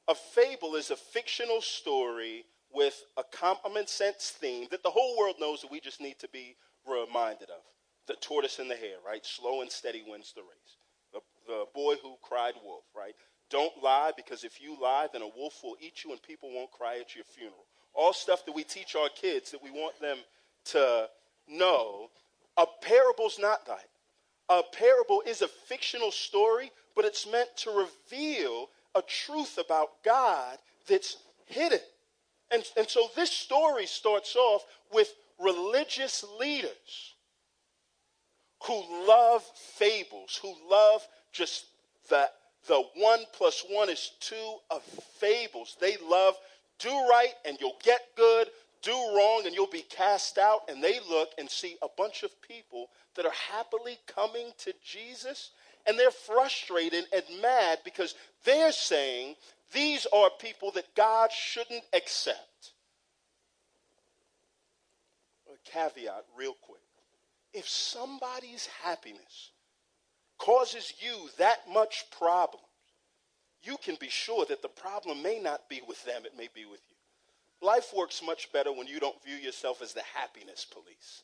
A 0.08 0.14
fable 0.14 0.74
is 0.74 0.90
a 0.90 0.96
fictional 0.96 1.60
story 1.60 2.46
with 2.72 3.02
a 3.16 3.22
common 3.32 3.86
sense 3.86 4.34
theme 4.38 4.68
that 4.70 4.82
the 4.82 4.90
whole 4.90 5.16
world 5.18 5.36
knows 5.40 5.62
that 5.62 5.70
we 5.70 5.80
just 5.80 6.00
need 6.00 6.18
to 6.18 6.28
be 6.28 6.56
reminded 6.86 7.50
of. 7.50 7.62
The 8.06 8.14
tortoise 8.14 8.58
and 8.58 8.70
the 8.70 8.76
hare, 8.76 8.98
right? 9.06 9.24
Slow 9.24 9.60
and 9.60 9.70
steady 9.70 10.02
wins 10.06 10.32
the 10.34 10.42
race. 10.42 10.76
The, 11.12 11.20
the 11.46 11.64
boy 11.74 11.94
who 12.02 12.16
cried 12.22 12.54
wolf, 12.64 12.84
right? 12.96 13.14
Don't 13.50 13.82
lie 13.82 14.12
because 14.16 14.44
if 14.44 14.60
you 14.60 14.76
lie, 14.80 15.08
then 15.12 15.22
a 15.22 15.28
wolf 15.36 15.60
will 15.62 15.76
eat 15.80 16.04
you 16.04 16.12
and 16.12 16.22
people 16.22 16.50
won't 16.52 16.70
cry 16.70 16.98
at 16.98 17.14
your 17.14 17.24
funeral. 17.24 17.66
All 17.94 18.12
stuff 18.12 18.44
that 18.46 18.54
we 18.54 18.64
teach 18.64 18.94
our 18.94 19.08
kids 19.08 19.50
that 19.50 19.62
we 19.62 19.70
want 19.70 19.98
them 20.00 20.18
to 20.66 21.08
know. 21.48 22.08
A 22.56 22.66
parable's 22.82 23.38
not 23.38 23.66
that. 23.66 23.86
A 24.50 24.62
parable 24.72 25.22
is 25.26 25.42
a 25.42 25.48
fictional 25.48 26.10
story, 26.10 26.70
but 26.96 27.04
it's 27.04 27.26
meant 27.30 27.48
to 27.58 27.70
reveal 27.70 28.68
a 28.94 29.02
truth 29.02 29.58
about 29.58 30.02
God 30.04 30.58
that's 30.88 31.16
hidden. 31.46 31.80
And, 32.50 32.64
and 32.76 32.88
so 32.88 33.08
this 33.14 33.30
story 33.30 33.86
starts 33.86 34.36
off 34.36 34.64
with 34.92 35.12
religious 35.38 36.24
leaders 36.38 37.14
who 38.64 38.82
love 39.06 39.42
fables, 39.76 40.38
who 40.42 40.54
love 40.68 41.06
just 41.32 41.66
the 42.08 42.28
the 42.66 42.82
one 42.96 43.20
plus 43.32 43.64
one 43.70 43.88
is 43.88 44.12
two 44.20 44.56
of 44.70 44.82
fables. 44.82 45.76
They 45.80 45.96
love 46.08 46.34
do 46.78 46.90
right 46.90 47.34
and 47.44 47.56
you'll 47.60 47.78
get 47.82 48.02
good, 48.16 48.48
do 48.82 48.92
wrong 48.92 49.42
and 49.46 49.54
you'll 49.54 49.66
be 49.66 49.84
cast 49.88 50.38
out. 50.38 50.62
And 50.68 50.82
they 50.82 51.00
look 51.08 51.30
and 51.38 51.48
see 51.48 51.76
a 51.82 51.88
bunch 51.96 52.22
of 52.22 52.42
people 52.42 52.88
that 53.14 53.26
are 53.26 53.32
happily 53.52 53.98
coming 54.06 54.52
to 54.58 54.72
Jesus 54.84 55.50
and 55.86 55.98
they're 55.98 56.10
frustrated 56.10 57.04
and 57.12 57.24
mad 57.40 57.78
because 57.84 58.14
they're 58.44 58.72
saying 58.72 59.36
these 59.72 60.06
are 60.12 60.30
people 60.38 60.70
that 60.72 60.94
God 60.94 61.30
shouldn't 61.32 61.84
accept. 61.92 62.72
A 65.48 65.70
caveat, 65.70 66.24
real 66.36 66.54
quick. 66.62 66.80
If 67.52 67.68
somebody's 67.68 68.66
happiness 68.82 69.50
causes 70.38 70.92
you 71.00 71.28
that 71.38 71.60
much 71.72 72.04
problem, 72.16 72.62
you 73.62 73.76
can 73.82 73.96
be 74.00 74.08
sure 74.08 74.44
that 74.46 74.62
the 74.62 74.68
problem 74.68 75.22
may 75.22 75.38
not 75.38 75.68
be 75.68 75.82
with 75.86 76.02
them, 76.04 76.22
it 76.24 76.36
may 76.36 76.48
be 76.54 76.64
with 76.64 76.80
you. 76.88 77.66
Life 77.66 77.92
works 77.96 78.22
much 78.24 78.52
better 78.52 78.72
when 78.72 78.86
you 78.86 79.00
don't 79.00 79.22
view 79.24 79.34
yourself 79.34 79.82
as 79.82 79.92
the 79.92 80.02
happiness 80.14 80.64
police. 80.64 81.22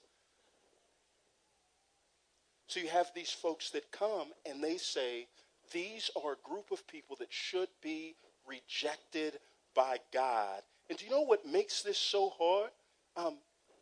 So 2.67 2.81
you 2.81 2.89
have 2.89 3.13
these 3.15 3.31
folks 3.31 3.71
that 3.71 3.93
come 3.93 4.29
and 4.45 4.63
they 4.63 4.79
say, 4.79 5.29
these 5.73 6.11
are 6.17 6.33
a 6.33 6.49
group 6.49 6.73
of 6.73 6.87
people 6.89 7.17
that 7.21 7.33
should 7.33 7.69
be 7.83 8.17
rejected 8.49 9.39
by 9.75 9.99
God. 10.13 10.63
And 10.89 10.99
do 10.99 11.05
you 11.05 11.11
know 11.11 11.23
what 11.23 11.47
makes 11.47 11.83
this 11.83 11.99
so 11.99 12.31
hard? 12.39 12.71
Um, 13.17 13.39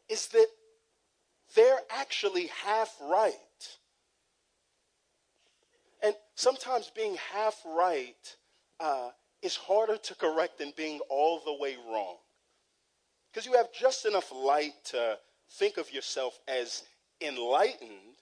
is 0.08 0.26
that 0.28 0.46
they're 1.54 1.80
actually 1.90 2.48
half 2.64 2.94
right. 3.00 3.34
And 6.02 6.14
sometimes 6.34 6.90
being 6.94 7.16
half 7.32 7.60
right 7.64 8.36
uh, 8.80 9.10
is 9.42 9.56
harder 9.56 9.96
to 9.96 10.14
correct 10.14 10.58
than 10.58 10.72
being 10.76 11.00
all 11.08 11.40
the 11.44 11.54
way 11.54 11.76
wrong. 11.88 12.16
Because 13.32 13.46
you 13.46 13.54
have 13.54 13.72
just 13.72 14.04
enough 14.04 14.30
light 14.32 14.74
to 14.86 15.18
think 15.52 15.76
of 15.76 15.92
yourself 15.92 16.38
as 16.48 16.82
enlightened, 17.20 18.16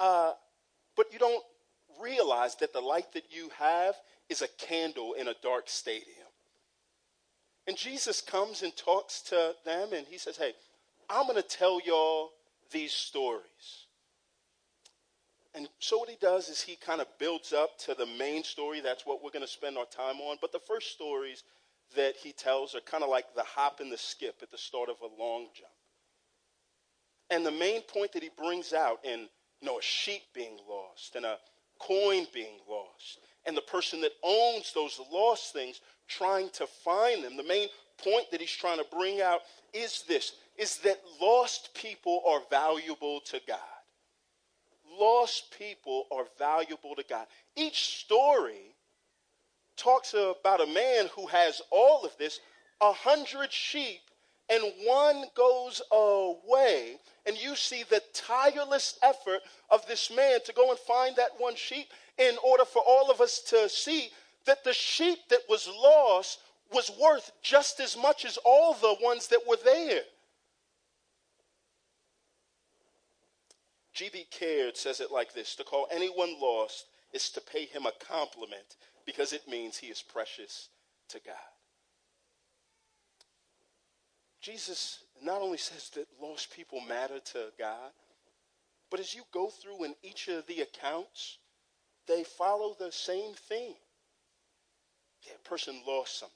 uh, 0.00 0.32
but 0.96 1.12
you 1.12 1.18
don't 1.18 1.42
realize 2.00 2.56
that 2.56 2.72
the 2.72 2.80
light 2.80 3.12
that 3.12 3.24
you 3.30 3.50
have 3.58 3.94
is 4.28 4.42
a 4.42 4.48
candle 4.58 5.14
in 5.14 5.28
a 5.28 5.34
dark 5.42 5.64
stadium. 5.68 6.26
And 7.66 7.76
Jesus 7.76 8.20
comes 8.20 8.62
and 8.62 8.76
talks 8.76 9.22
to 9.22 9.54
them, 9.64 9.92
and 9.94 10.06
he 10.06 10.18
says, 10.18 10.36
Hey, 10.36 10.52
I'm 11.08 11.26
going 11.26 11.40
to 11.40 11.48
tell 11.48 11.80
y'all 11.84 12.30
these 12.70 12.92
stories. 12.92 13.86
And 15.54 15.68
so 15.78 15.98
what 15.98 16.08
he 16.08 16.16
does 16.20 16.48
is 16.48 16.60
he 16.60 16.76
kind 16.76 17.00
of 17.00 17.06
builds 17.18 17.52
up 17.52 17.78
to 17.80 17.94
the 17.94 18.06
main 18.18 18.42
story. 18.42 18.80
That's 18.80 19.06
what 19.06 19.22
we're 19.22 19.30
going 19.30 19.44
to 19.44 19.50
spend 19.50 19.78
our 19.78 19.86
time 19.86 20.16
on. 20.20 20.36
But 20.40 20.50
the 20.50 20.58
first 20.58 20.92
stories 20.92 21.44
that 21.94 22.16
he 22.16 22.32
tells 22.32 22.74
are 22.74 22.80
kind 22.80 23.04
of 23.04 23.10
like 23.10 23.34
the 23.36 23.44
hop 23.44 23.78
and 23.78 23.92
the 23.92 23.98
skip 23.98 24.36
at 24.42 24.50
the 24.50 24.58
start 24.58 24.88
of 24.88 24.96
a 25.00 25.22
long 25.22 25.46
jump. 25.54 25.70
And 27.30 27.46
the 27.46 27.52
main 27.52 27.82
point 27.82 28.12
that 28.12 28.22
he 28.22 28.30
brings 28.36 28.72
out 28.72 28.98
in 29.04 29.28
you 29.60 29.68
know 29.68 29.78
a 29.78 29.82
sheep 29.82 30.22
being 30.34 30.58
lost 30.68 31.14
and 31.14 31.24
a 31.24 31.38
coin 31.78 32.26
being 32.34 32.58
lost 32.68 33.20
and 33.46 33.56
the 33.56 33.62
person 33.62 34.00
that 34.00 34.12
owns 34.22 34.72
those 34.72 35.00
lost 35.12 35.52
things 35.52 35.80
trying 36.08 36.50
to 36.50 36.66
find 36.66 37.22
them. 37.24 37.36
The 37.36 37.42
main 37.42 37.68
point 38.02 38.30
that 38.30 38.40
he's 38.40 38.50
trying 38.50 38.78
to 38.78 38.86
bring 38.90 39.20
out 39.20 39.40
is 39.72 40.04
this 40.08 40.32
is 40.56 40.78
that 40.78 41.00
lost 41.20 41.74
people 41.74 42.22
are 42.26 42.40
valuable 42.50 43.20
to 43.20 43.40
God 43.46 43.58
lost 44.98 45.54
people 45.56 46.06
are 46.10 46.26
valuable 46.38 46.94
to 46.96 47.04
God. 47.08 47.26
Each 47.56 47.98
story 48.04 48.74
talks 49.76 50.14
about 50.14 50.60
a 50.60 50.72
man 50.72 51.08
who 51.14 51.26
has 51.26 51.60
all 51.70 52.04
of 52.04 52.16
this, 52.18 52.40
a 52.80 52.92
hundred 52.92 53.52
sheep, 53.52 54.00
and 54.48 54.62
one 54.84 55.24
goes 55.34 55.80
away. 55.90 56.98
And 57.26 57.36
you 57.42 57.56
see 57.56 57.84
the 57.88 58.02
tireless 58.12 58.98
effort 59.02 59.40
of 59.70 59.86
this 59.86 60.10
man 60.14 60.40
to 60.44 60.52
go 60.52 60.70
and 60.70 60.78
find 60.78 61.16
that 61.16 61.30
one 61.38 61.56
sheep 61.56 61.86
in 62.18 62.36
order 62.44 62.64
for 62.64 62.82
all 62.86 63.10
of 63.10 63.20
us 63.20 63.40
to 63.40 63.68
see 63.68 64.10
that 64.46 64.64
the 64.64 64.72
sheep 64.72 65.18
that 65.30 65.40
was 65.48 65.68
lost 65.68 66.38
was 66.72 66.90
worth 67.00 67.32
just 67.42 67.80
as 67.80 67.96
much 67.96 68.24
as 68.24 68.38
all 68.44 68.74
the 68.74 68.96
ones 69.02 69.28
that 69.28 69.40
were 69.46 69.58
there. 69.64 70.02
G.B. 73.94 74.26
Caird 74.30 74.76
says 74.76 75.00
it 75.00 75.12
like 75.12 75.34
this 75.34 75.54
To 75.56 75.64
call 75.64 75.86
anyone 75.90 76.40
lost 76.40 76.86
is 77.12 77.30
to 77.30 77.40
pay 77.40 77.64
him 77.64 77.86
a 77.86 77.92
compliment 78.04 78.76
because 79.06 79.32
it 79.32 79.48
means 79.48 79.76
he 79.76 79.86
is 79.86 80.02
precious 80.02 80.68
to 81.08 81.20
God. 81.24 81.34
Jesus 84.40 85.04
not 85.22 85.40
only 85.40 85.58
says 85.58 85.90
that 85.94 86.06
lost 86.20 86.54
people 86.54 86.80
matter 86.80 87.20
to 87.32 87.46
God, 87.58 87.92
but 88.90 89.00
as 89.00 89.14
you 89.14 89.22
go 89.32 89.48
through 89.48 89.84
in 89.84 89.94
each 90.02 90.28
of 90.28 90.46
the 90.46 90.60
accounts, 90.60 91.38
they 92.06 92.24
follow 92.24 92.76
the 92.78 92.92
same 92.92 93.34
theme. 93.48 93.74
That 95.26 95.42
person 95.44 95.80
lost 95.86 96.20
something. 96.20 96.34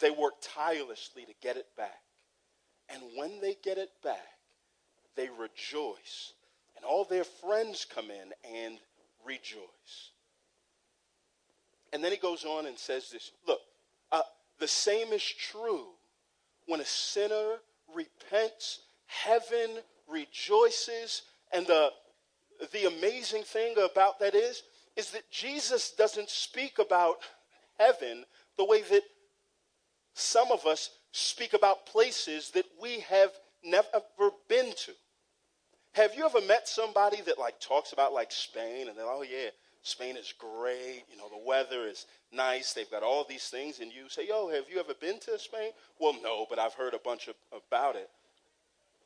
They 0.00 0.10
work 0.10 0.34
tirelessly 0.42 1.24
to 1.24 1.32
get 1.40 1.56
it 1.56 1.66
back. 1.76 2.00
And 2.88 3.02
when 3.16 3.40
they 3.40 3.56
get 3.62 3.78
it 3.78 3.90
back, 4.02 4.18
they 5.16 5.28
rejoice. 5.28 6.32
And 6.76 6.84
all 6.84 7.04
their 7.04 7.24
friends 7.24 7.86
come 7.92 8.10
in 8.10 8.32
and 8.56 8.78
rejoice. 9.24 10.10
And 11.92 12.02
then 12.02 12.10
he 12.10 12.18
goes 12.18 12.44
on 12.44 12.66
and 12.66 12.78
says 12.78 13.10
this 13.10 13.30
Look, 13.46 13.60
uh, 14.10 14.22
the 14.58 14.68
same 14.68 15.12
is 15.12 15.22
true 15.22 15.86
when 16.66 16.80
a 16.80 16.84
sinner 16.84 17.58
repents, 17.94 18.80
heaven 19.06 19.78
rejoices. 20.08 21.22
And 21.52 21.66
the, 21.66 21.90
the 22.72 22.86
amazing 22.86 23.42
thing 23.42 23.74
about 23.78 24.18
that 24.20 24.34
is, 24.34 24.62
is 24.96 25.10
that 25.10 25.30
Jesus 25.30 25.90
doesn't 25.90 26.30
speak 26.30 26.78
about 26.78 27.16
heaven 27.78 28.24
the 28.56 28.64
way 28.64 28.82
that 28.82 29.02
some 30.14 30.52
of 30.52 30.66
us 30.66 30.90
speak 31.12 31.52
about 31.54 31.86
places 31.86 32.50
that 32.50 32.66
we 32.80 33.00
have 33.00 33.30
never 33.64 33.86
been 34.48 34.72
to. 34.72 34.92
Have 35.92 36.14
you 36.14 36.24
ever 36.24 36.40
met 36.40 36.68
somebody 36.68 37.20
that 37.22 37.38
like 37.38 37.60
talks 37.60 37.92
about 37.92 38.12
like 38.12 38.32
Spain 38.32 38.88
and 38.88 38.96
they're, 38.98 39.06
like, 39.06 39.14
oh 39.16 39.22
yeah, 39.22 39.50
Spain 39.84 40.16
is 40.16 40.32
great. 40.38 41.04
You 41.10 41.18
know, 41.18 41.28
the 41.28 41.46
weather 41.46 41.86
is 41.86 42.06
nice. 42.32 42.72
They've 42.72 42.90
got 42.90 43.02
all 43.02 43.24
these 43.28 43.48
things. 43.48 43.80
And 43.80 43.92
you 43.92 44.08
say, 44.08 44.26
yo, 44.26 44.48
have 44.48 44.64
you 44.72 44.80
ever 44.80 44.94
been 44.94 45.20
to 45.20 45.38
Spain? 45.38 45.70
Well, 46.00 46.16
no, 46.22 46.46
but 46.48 46.58
I've 46.58 46.72
heard 46.72 46.94
a 46.94 46.98
bunch 46.98 47.28
of, 47.28 47.34
about 47.52 47.94
it. 47.94 48.08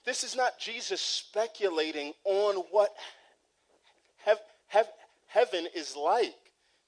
This 0.04 0.22
is 0.22 0.36
not 0.36 0.58
Jesus 0.58 1.00
speculating 1.00 2.12
on 2.24 2.62
what 2.70 2.94
have, 4.24 4.38
have, 4.68 4.88
heaven 5.26 5.66
is 5.74 5.96
like. 5.96 6.34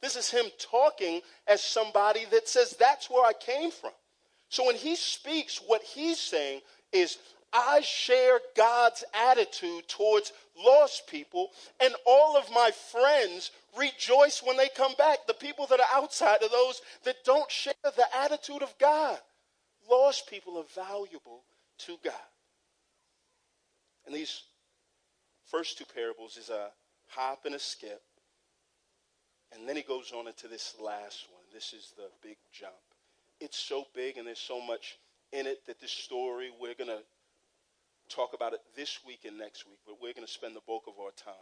This 0.00 0.16
is 0.16 0.30
him 0.30 0.46
talking 0.58 1.20
as 1.46 1.62
somebody 1.62 2.24
that 2.30 2.48
says, 2.48 2.74
that's 2.78 3.10
where 3.10 3.24
I 3.24 3.32
came 3.32 3.70
from. 3.70 3.92
So 4.48 4.66
when 4.66 4.76
he 4.76 4.96
speaks, 4.96 5.60
what 5.66 5.82
he's 5.82 6.18
saying 6.18 6.60
is, 6.92 7.18
I 7.52 7.80
share 7.80 8.40
God's 8.56 9.02
attitude 9.12 9.88
towards 9.88 10.32
lost 10.56 11.08
people, 11.08 11.50
and 11.80 11.94
all 12.06 12.36
of 12.36 12.50
my 12.52 12.70
friends 12.70 13.50
rejoice 13.76 14.42
when 14.44 14.56
they 14.56 14.68
come 14.68 14.94
back. 14.96 15.26
The 15.26 15.34
people 15.34 15.66
that 15.66 15.80
are 15.80 16.02
outside 16.02 16.42
are 16.42 16.48
those 16.48 16.80
that 17.04 17.24
don't 17.24 17.50
share 17.50 17.74
the 17.82 18.06
attitude 18.16 18.62
of 18.62 18.74
God. 18.78 19.18
Lost 19.90 20.28
people 20.28 20.58
are 20.58 20.84
valuable 20.86 21.42
to 21.78 21.96
God. 22.04 22.14
And 24.06 24.14
these 24.14 24.42
first 25.46 25.78
two 25.78 25.84
parables 25.92 26.36
is 26.36 26.50
a 26.50 26.70
hop 27.14 27.40
and 27.44 27.54
a 27.54 27.58
skip. 27.58 28.02
And 29.52 29.68
then 29.68 29.76
he 29.76 29.82
goes 29.82 30.12
on 30.12 30.28
into 30.28 30.48
this 30.48 30.74
last 30.80 31.26
one. 31.32 31.42
This 31.52 31.72
is 31.72 31.92
the 31.96 32.08
big 32.22 32.36
jump. 32.52 32.72
It's 33.40 33.58
so 33.58 33.84
big 33.94 34.16
and 34.16 34.26
there's 34.26 34.38
so 34.38 34.60
much 34.60 34.98
in 35.32 35.46
it 35.46 35.66
that 35.66 35.80
this 35.80 35.90
story, 35.90 36.50
we're 36.60 36.74
going 36.74 36.88
to 36.88 37.02
talk 38.08 38.32
about 38.34 38.52
it 38.52 38.60
this 38.76 39.00
week 39.06 39.20
and 39.26 39.38
next 39.38 39.66
week, 39.66 39.78
but 39.86 39.96
we're 40.00 40.12
going 40.12 40.26
to 40.26 40.32
spend 40.32 40.54
the 40.54 40.60
bulk 40.66 40.84
of 40.86 40.94
our 41.00 41.10
time 41.12 41.34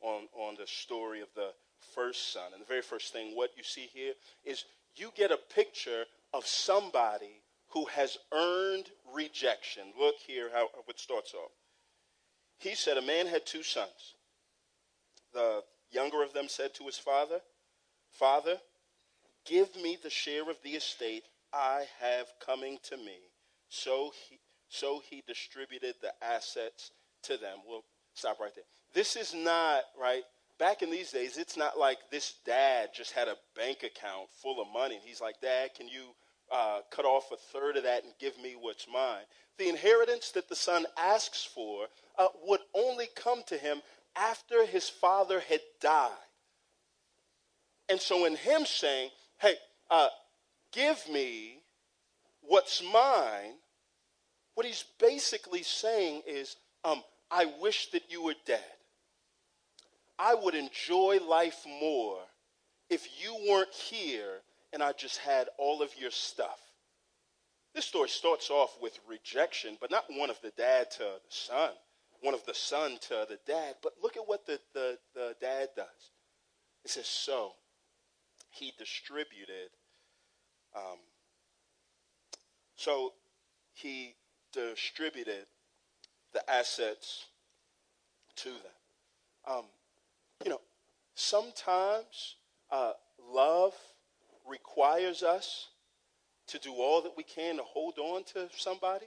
on, 0.00 0.28
on 0.34 0.56
the 0.56 0.66
story 0.66 1.20
of 1.20 1.28
the 1.34 1.50
first 1.94 2.32
son. 2.32 2.52
And 2.52 2.60
the 2.60 2.66
very 2.66 2.82
first 2.82 3.12
thing, 3.12 3.34
what 3.34 3.50
you 3.56 3.62
see 3.62 3.88
here 3.92 4.12
is 4.44 4.64
you 4.96 5.10
get 5.16 5.30
a 5.30 5.38
picture 5.54 6.04
of 6.32 6.46
somebody 6.46 7.42
who 7.70 7.86
has 7.86 8.18
earned 8.32 8.86
rejection. 9.14 9.84
Look 9.98 10.16
here 10.26 10.50
how 10.52 10.68
it 10.88 10.98
starts 10.98 11.34
off. 11.34 11.52
He 12.58 12.74
said, 12.74 12.96
A 12.96 13.02
man 13.02 13.26
had 13.26 13.46
two 13.46 13.62
sons. 13.62 14.14
The 15.32 15.62
younger 15.90 16.22
of 16.22 16.32
them 16.32 16.48
said 16.48 16.74
to 16.74 16.84
his 16.84 16.98
father, 16.98 17.40
Father, 18.10 18.58
give 19.44 19.74
me 19.76 19.96
the 20.02 20.10
share 20.10 20.48
of 20.48 20.56
the 20.62 20.70
estate 20.70 21.24
I 21.52 21.84
have 22.00 22.26
coming 22.44 22.78
to 22.84 22.96
me. 22.96 23.18
So 23.68 24.12
he, 24.28 24.38
so 24.68 25.00
he 25.08 25.22
distributed 25.26 25.94
the 26.00 26.12
assets 26.22 26.90
to 27.24 27.36
them. 27.36 27.58
We'll 27.66 27.84
stop 28.14 28.40
right 28.40 28.54
there. 28.54 28.64
This 28.94 29.16
is 29.16 29.34
not, 29.34 29.82
right? 30.00 30.22
Back 30.58 30.82
in 30.82 30.90
these 30.90 31.12
days, 31.12 31.36
it's 31.36 31.56
not 31.56 31.78
like 31.78 31.98
this 32.10 32.34
dad 32.44 32.90
just 32.94 33.12
had 33.12 33.28
a 33.28 33.36
bank 33.54 33.84
account 33.84 34.28
full 34.42 34.60
of 34.60 34.66
money. 34.72 34.98
He's 35.04 35.20
like, 35.20 35.40
Dad, 35.40 35.70
can 35.76 35.86
you 35.86 36.14
uh, 36.52 36.80
cut 36.90 37.04
off 37.04 37.30
a 37.32 37.36
third 37.36 37.76
of 37.76 37.84
that 37.84 38.02
and 38.02 38.12
give 38.18 38.36
me 38.38 38.56
what's 38.58 38.86
mine? 38.92 39.22
The 39.58 39.68
inheritance 39.68 40.32
that 40.32 40.48
the 40.48 40.56
son 40.56 40.86
asks 40.98 41.44
for 41.44 41.86
uh, 42.18 42.28
would 42.44 42.60
only 42.74 43.06
come 43.14 43.42
to 43.46 43.56
him 43.56 43.82
after 44.18 44.66
his 44.66 44.88
father 44.88 45.40
had 45.40 45.60
died. 45.80 46.10
And 47.88 48.00
so, 48.00 48.24
in 48.26 48.36
him 48.36 48.66
saying, 48.66 49.10
Hey, 49.38 49.54
uh, 49.90 50.08
give 50.72 51.08
me 51.08 51.62
what's 52.42 52.82
mine, 52.82 53.54
what 54.54 54.66
he's 54.66 54.84
basically 54.98 55.62
saying 55.62 56.22
is, 56.26 56.56
um, 56.84 57.02
I 57.30 57.46
wish 57.60 57.90
that 57.90 58.10
you 58.10 58.22
were 58.22 58.34
dead. 58.46 58.64
I 60.18 60.34
would 60.34 60.54
enjoy 60.54 61.20
life 61.26 61.64
more 61.80 62.18
if 62.90 63.08
you 63.22 63.36
weren't 63.48 63.72
here 63.72 64.40
and 64.72 64.82
I 64.82 64.92
just 64.92 65.18
had 65.18 65.48
all 65.58 65.82
of 65.82 65.90
your 65.96 66.10
stuff. 66.10 66.58
This 67.74 67.84
story 67.84 68.08
starts 68.08 68.50
off 68.50 68.76
with 68.82 68.98
rejection, 69.08 69.76
but 69.80 69.90
not 69.90 70.06
one 70.08 70.30
of 70.30 70.40
the 70.42 70.50
dad 70.50 70.90
to 70.92 70.98
the 70.98 71.20
son, 71.28 71.70
one 72.20 72.34
of 72.34 72.44
the 72.46 72.54
son 72.54 72.98
to 73.02 73.26
the 73.28 73.38
dad. 73.46 73.76
But 73.82 73.94
look 74.02 74.16
at 74.16 74.26
what 74.26 74.46
the, 74.46 74.58
the, 74.74 74.98
the 75.14 75.36
dad 75.40 75.68
does. 75.76 76.10
It 76.84 76.90
says, 76.90 77.06
So 77.06 77.52
he 78.50 78.72
distributed. 78.78 79.70
Um, 80.74 80.98
so 82.76 83.12
he 83.72 84.14
distributed 84.52 85.46
the 86.32 86.48
assets 86.50 87.26
to 88.36 88.50
them. 88.50 88.78
Um, 89.46 89.64
you 90.44 90.50
know, 90.50 90.60
sometimes 91.14 92.36
uh, 92.70 92.92
love 93.32 93.74
requires 94.48 95.22
us 95.22 95.68
to 96.48 96.58
do 96.58 96.72
all 96.72 97.02
that 97.02 97.16
we 97.16 97.22
can 97.22 97.56
to 97.56 97.62
hold 97.62 97.98
on 97.98 98.24
to 98.24 98.48
somebody, 98.56 99.06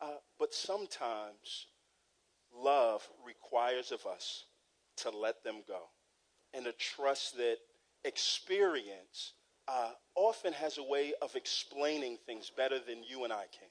uh, 0.00 0.18
but 0.38 0.54
sometimes 0.54 1.66
love 2.56 3.06
requires 3.26 3.92
of 3.92 4.04
us 4.06 4.44
to 4.98 5.10
let 5.10 5.42
them 5.44 5.62
go 5.66 5.80
and 6.54 6.64
to 6.64 6.72
trust 6.72 7.36
that 7.36 7.58
experience 8.04 9.32
uh, 9.68 9.90
often 10.14 10.52
has 10.52 10.78
a 10.78 10.82
way 10.82 11.12
of 11.22 11.36
explaining 11.36 12.18
things 12.26 12.50
better 12.56 12.78
than 12.78 13.04
you 13.08 13.24
and 13.24 13.32
I 13.32 13.44
can. 13.52 13.68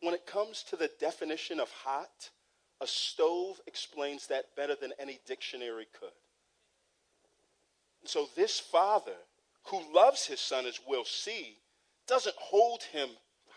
When 0.00 0.14
it 0.14 0.26
comes 0.26 0.62
to 0.64 0.76
the 0.76 0.90
definition 1.00 1.60
of 1.60 1.70
hot, 1.70 2.30
a 2.80 2.86
stove 2.86 3.60
explains 3.66 4.26
that 4.26 4.54
better 4.56 4.74
than 4.74 4.92
any 4.98 5.20
dictionary 5.26 5.86
could. 5.98 6.08
So, 8.04 8.28
this 8.36 8.60
father 8.60 9.16
who 9.64 9.82
loves 9.92 10.26
his 10.26 10.38
son, 10.38 10.66
as 10.66 10.78
we'll 10.86 11.04
see, 11.04 11.56
doesn't 12.06 12.36
hold 12.36 12.82
him 12.84 13.08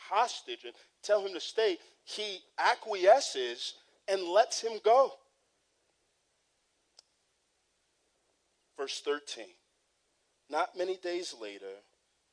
hostage 0.09 0.63
and 0.63 0.73
tell 1.03 1.25
him 1.25 1.33
to 1.33 1.39
stay. 1.39 1.77
He 2.03 2.39
acquiesces 2.57 3.75
and 4.09 4.23
lets 4.23 4.61
him 4.61 4.79
go. 4.83 5.11
Verse 8.77 9.01
13. 9.01 9.45
Not 10.49 10.77
many 10.77 10.97
days 10.97 11.35
later, 11.39 11.83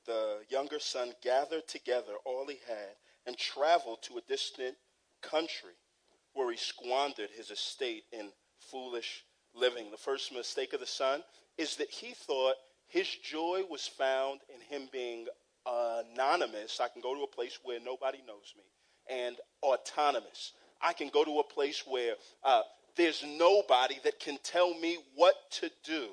the 0.07 0.39
younger 0.49 0.79
son 0.79 1.13
gathered 1.23 1.67
together 1.69 2.15
all 2.25 2.47
he 2.47 2.59
had 2.67 2.97
and 3.27 3.37
traveled 3.37 4.03
to 4.03 4.17
a 4.17 4.23
distant 4.29 4.77
country 5.23 5.75
where 6.33 6.51
he 6.51 6.57
squandered 6.57 7.31
his 7.31 7.51
estate 7.51 8.05
in 8.13 8.31
foolish 8.71 9.25
living. 9.55 9.91
The 9.91 9.97
first 9.97 10.33
mistake 10.33 10.73
of 10.73 10.81
the 10.81 10.87
son 10.87 11.23
is 11.59 11.77
that 11.77 11.91
he 11.91 12.15
thought 12.15 12.55
his 12.89 13.09
joy 13.09 13.63
was 13.69 13.87
found 13.87 14.41
in 14.55 14.61
him 14.61 14.89
being 14.93 15.27
anonymous. 15.67 16.81
I 16.81 16.89
can 16.89 17.03
go 17.03 17.15
to 17.15 17.23
a 17.23 17.27
place 17.35 17.59
where 17.65 17.81
nobody 17.81 18.19
knows 18.27 18.55
me, 18.57 18.65
and 19.11 19.37
autonomous. 19.63 20.53
I 20.81 20.93
can 20.93 21.11
go 21.13 21.25
to 21.25 21.39
a 21.39 21.45
place 21.45 21.85
where 21.87 22.15
uh, 22.45 22.63
there's 22.97 23.25
nobody 23.27 23.97
that 24.05 24.21
can 24.21 24.39
tell 24.43 24.75
me 24.79 24.99
what 25.15 25.35
to 25.53 25.71
do. 25.85 26.09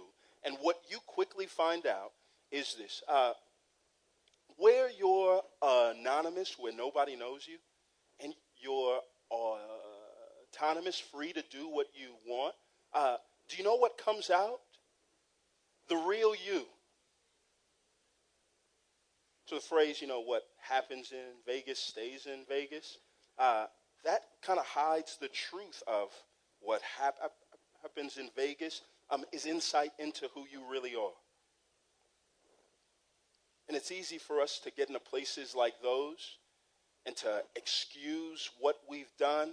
And 0.46 0.58
what 0.62 0.78
you 0.90 0.98
quickly 1.08 1.46
find 1.46 1.86
out 1.86 2.12
is 2.52 2.76
this 2.78 3.02
uh, 3.08 3.34
where 4.58 4.90
you're 4.98 5.42
anonymous, 5.62 6.56
where 6.60 6.74
nobody 6.74 7.16
knows 7.16 7.48
you, 7.48 7.58
and 8.24 8.34
you're 8.58 9.00
autonomous, 9.32 11.00
free 11.00 11.34
to 11.34 11.44
do 11.50 11.70
what 11.70 11.88
you 11.94 12.14
want, 12.28 12.56
uh, 12.94 13.18
do 13.50 13.58
you 13.58 13.64
know 13.64 13.76
what 13.76 13.98
comes 13.98 14.30
out? 14.30 14.60
The 15.90 15.96
real 15.96 16.34
you. 16.34 16.64
So 19.46 19.56
the 19.56 19.62
phrase, 19.62 20.02
you 20.02 20.08
know, 20.08 20.22
what 20.22 20.44
happens 20.62 21.12
in 21.12 21.36
Vegas 21.46 21.80
stays 21.80 22.26
in 22.26 22.46
Vegas, 22.48 22.98
uh, 23.38 23.66
that 24.04 24.22
kind 24.42 24.60
of 24.60 24.66
hides 24.66 25.18
the 25.20 25.30
truth 25.30 25.82
of 25.88 26.10
what 26.60 26.82
hap- 26.82 27.20
happens 27.82 28.18
in 28.18 28.30
Vegas, 28.36 28.82
um, 29.10 29.24
is 29.32 29.46
insight 29.46 29.92
into 30.00 30.28
who 30.34 30.46
you 30.52 30.62
really 30.70 30.96
are. 30.96 31.12
And 33.68 33.78
it's 33.78 33.92
easy 33.92 34.18
for 34.18 34.42
us 34.42 34.60
to 34.64 34.72
get 34.72 34.90
into 34.90 35.00
places 35.00 35.56
like 35.56 35.74
those 35.82 36.38
and 37.06 37.16
to 37.18 37.44
excuse 37.56 38.50
what 38.60 38.78
we've 38.90 39.12
done. 39.18 39.52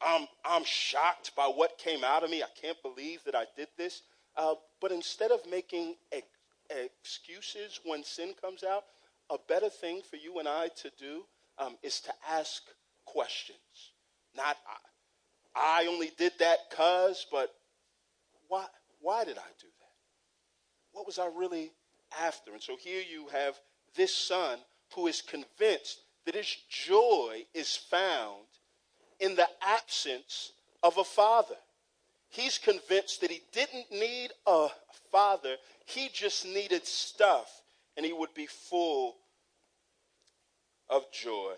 I'm, 0.00 0.26
I'm 0.44 0.64
shocked 0.64 1.34
by 1.36 1.46
what 1.46 1.78
came 1.78 2.04
out 2.04 2.22
of 2.22 2.30
me. 2.30 2.42
I 2.42 2.60
can't 2.60 2.80
believe 2.82 3.24
that 3.24 3.34
I 3.34 3.44
did 3.56 3.68
this. 3.76 4.02
Uh, 4.36 4.54
but 4.80 4.92
instead 4.92 5.30
of 5.30 5.40
making 5.50 5.96
ex- 6.12 6.26
excuses 6.70 7.80
when 7.84 8.04
sin 8.04 8.34
comes 8.40 8.62
out, 8.62 8.84
a 9.30 9.36
better 9.48 9.70
thing 9.70 10.02
for 10.08 10.16
you 10.16 10.38
and 10.38 10.46
I 10.46 10.68
to 10.82 10.90
do 10.98 11.24
um, 11.58 11.76
is 11.82 12.00
to 12.00 12.12
ask 12.28 12.62
questions. 13.06 13.58
Not, 14.36 14.56
I, 15.54 15.84
I 15.84 15.86
only 15.86 16.10
did 16.18 16.32
that 16.38 16.58
because, 16.68 17.26
but 17.32 17.54
why, 18.48 18.66
why 19.00 19.24
did 19.24 19.38
I 19.38 19.50
do 19.60 19.68
that? 19.80 19.86
What 20.92 21.06
was 21.06 21.18
I 21.18 21.28
really 21.34 21.72
after? 22.20 22.52
And 22.52 22.62
so 22.62 22.76
here 22.76 23.02
you 23.10 23.28
have 23.32 23.54
this 23.96 24.14
son 24.14 24.58
who 24.94 25.06
is 25.06 25.22
convinced 25.22 26.00
that 26.24 26.34
his 26.34 26.56
joy 26.68 27.44
is 27.54 27.76
found 27.76 28.44
in 29.20 29.34
the 29.34 29.48
absence 29.62 30.52
of 30.82 30.98
a 30.98 31.04
father. 31.04 31.56
He's 32.28 32.58
convinced 32.58 33.20
that 33.20 33.30
he 33.30 33.40
didn't 33.52 33.90
need 33.90 34.30
a 34.46 34.68
father, 35.10 35.56
he 35.86 36.10
just 36.12 36.44
needed 36.44 36.86
stuff, 36.86 37.62
and 37.96 38.04
he 38.04 38.12
would 38.12 38.34
be 38.34 38.46
full 38.46 39.16
of 40.90 41.10
joy. 41.12 41.54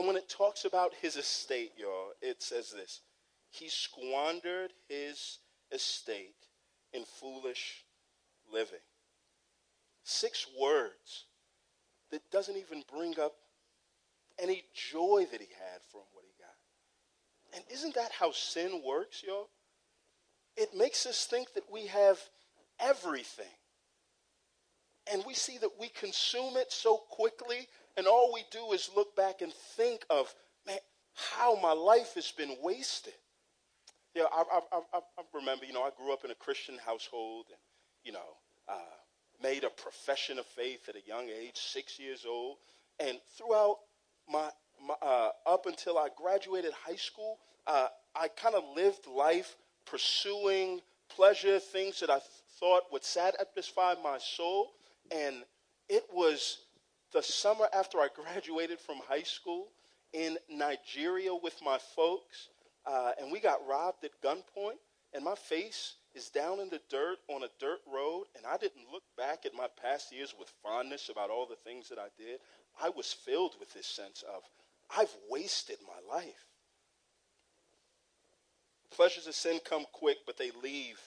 And 0.00 0.06
when 0.06 0.16
it 0.16 0.30
talks 0.30 0.64
about 0.64 0.94
his 1.02 1.16
estate, 1.16 1.72
y'all, 1.76 2.12
it 2.22 2.42
says 2.42 2.72
this 2.72 3.02
He 3.50 3.68
squandered 3.68 4.72
his 4.88 5.40
estate 5.70 6.46
in 6.94 7.04
foolish 7.04 7.84
living. 8.50 8.78
Six 10.02 10.46
words 10.58 11.26
that 12.10 12.22
doesn't 12.32 12.56
even 12.56 12.82
bring 12.90 13.20
up 13.20 13.34
any 14.38 14.62
joy 14.74 15.26
that 15.30 15.42
he 15.42 15.48
had 15.48 15.82
from 15.92 16.00
what 16.14 16.24
he 16.24 16.32
got. 16.42 17.58
And 17.58 17.64
isn't 17.70 17.94
that 17.94 18.12
how 18.12 18.32
sin 18.32 18.80
works, 18.82 19.22
y'all? 19.22 19.50
It 20.56 20.70
makes 20.74 21.04
us 21.04 21.26
think 21.26 21.52
that 21.52 21.70
we 21.70 21.88
have 21.88 22.18
everything. 22.80 23.44
And 25.12 25.22
we 25.26 25.34
see 25.34 25.58
that 25.58 25.78
we 25.78 25.88
consume 25.88 26.56
it 26.56 26.72
so 26.72 26.96
quickly, 27.10 27.68
and 28.00 28.08
all 28.08 28.32
we 28.32 28.44
do 28.50 28.72
is 28.72 28.88
look 28.96 29.14
back 29.14 29.42
and 29.42 29.52
think 29.52 30.06
of, 30.08 30.34
man, 30.66 30.78
how 31.12 31.60
my 31.60 31.72
life 31.72 32.14
has 32.14 32.32
been 32.32 32.56
wasted. 32.62 33.12
Yeah, 34.14 34.22
I, 34.32 34.42
I, 34.50 34.80
I, 34.94 34.98
I 35.18 35.22
remember, 35.34 35.66
you 35.66 35.74
know, 35.74 35.82
I 35.82 35.90
grew 35.94 36.10
up 36.10 36.24
in 36.24 36.30
a 36.30 36.34
Christian 36.34 36.76
household, 36.82 37.44
and, 37.50 37.58
you 38.02 38.12
know, 38.12 38.38
uh, 38.66 38.96
made 39.42 39.64
a 39.64 39.68
profession 39.68 40.38
of 40.38 40.46
faith 40.46 40.88
at 40.88 40.96
a 40.96 41.06
young 41.06 41.28
age, 41.28 41.58
six 41.58 41.98
years 41.98 42.24
old. 42.26 42.56
And 42.98 43.18
throughout 43.36 43.80
my, 44.26 44.48
my 44.82 44.94
uh, 45.02 45.32
up 45.46 45.66
until 45.66 45.98
I 45.98 46.08
graduated 46.16 46.72
high 46.72 46.96
school, 46.96 47.36
uh, 47.66 47.88
I 48.16 48.28
kind 48.28 48.54
of 48.54 48.64
lived 48.74 49.06
life 49.14 49.56
pursuing 49.84 50.80
pleasure, 51.14 51.58
things 51.58 52.00
that 52.00 52.08
I 52.08 52.14
th- 52.14 52.24
thought 52.58 52.84
would 52.92 53.04
satisfy 53.04 53.92
my 54.02 54.16
soul. 54.16 54.70
And 55.10 55.44
it 55.90 56.04
was 56.14 56.60
the 57.12 57.22
summer 57.22 57.68
after 57.72 57.98
I 57.98 58.08
graduated 58.14 58.80
from 58.80 58.98
high 59.08 59.22
school 59.22 59.68
in 60.12 60.36
Nigeria 60.48 61.34
with 61.34 61.56
my 61.64 61.78
folks, 61.94 62.48
uh, 62.86 63.12
and 63.20 63.30
we 63.30 63.40
got 63.40 63.66
robbed 63.68 64.04
at 64.04 64.20
gunpoint, 64.22 64.78
and 65.12 65.24
my 65.24 65.34
face 65.34 65.94
is 66.14 66.28
down 66.28 66.60
in 66.60 66.68
the 66.70 66.80
dirt 66.90 67.18
on 67.28 67.42
a 67.42 67.48
dirt 67.60 67.80
road, 67.92 68.24
and 68.36 68.44
I 68.46 68.56
didn't 68.56 68.90
look 68.92 69.02
back 69.16 69.46
at 69.46 69.54
my 69.54 69.66
past 69.80 70.12
years 70.12 70.34
with 70.38 70.52
fondness 70.62 71.08
about 71.08 71.30
all 71.30 71.46
the 71.46 71.56
things 71.56 71.88
that 71.88 71.98
I 71.98 72.08
did. 72.18 72.40
I 72.80 72.88
was 72.90 73.12
filled 73.12 73.54
with 73.60 73.72
this 73.72 73.86
sense 73.86 74.24
of, 74.34 74.42
I've 74.96 75.14
wasted 75.28 75.78
my 75.86 76.14
life. 76.16 76.46
Pleasures 78.90 79.28
of 79.28 79.34
sin 79.34 79.60
come 79.64 79.84
quick, 79.92 80.18
but 80.26 80.36
they 80.36 80.50
leave 80.62 81.00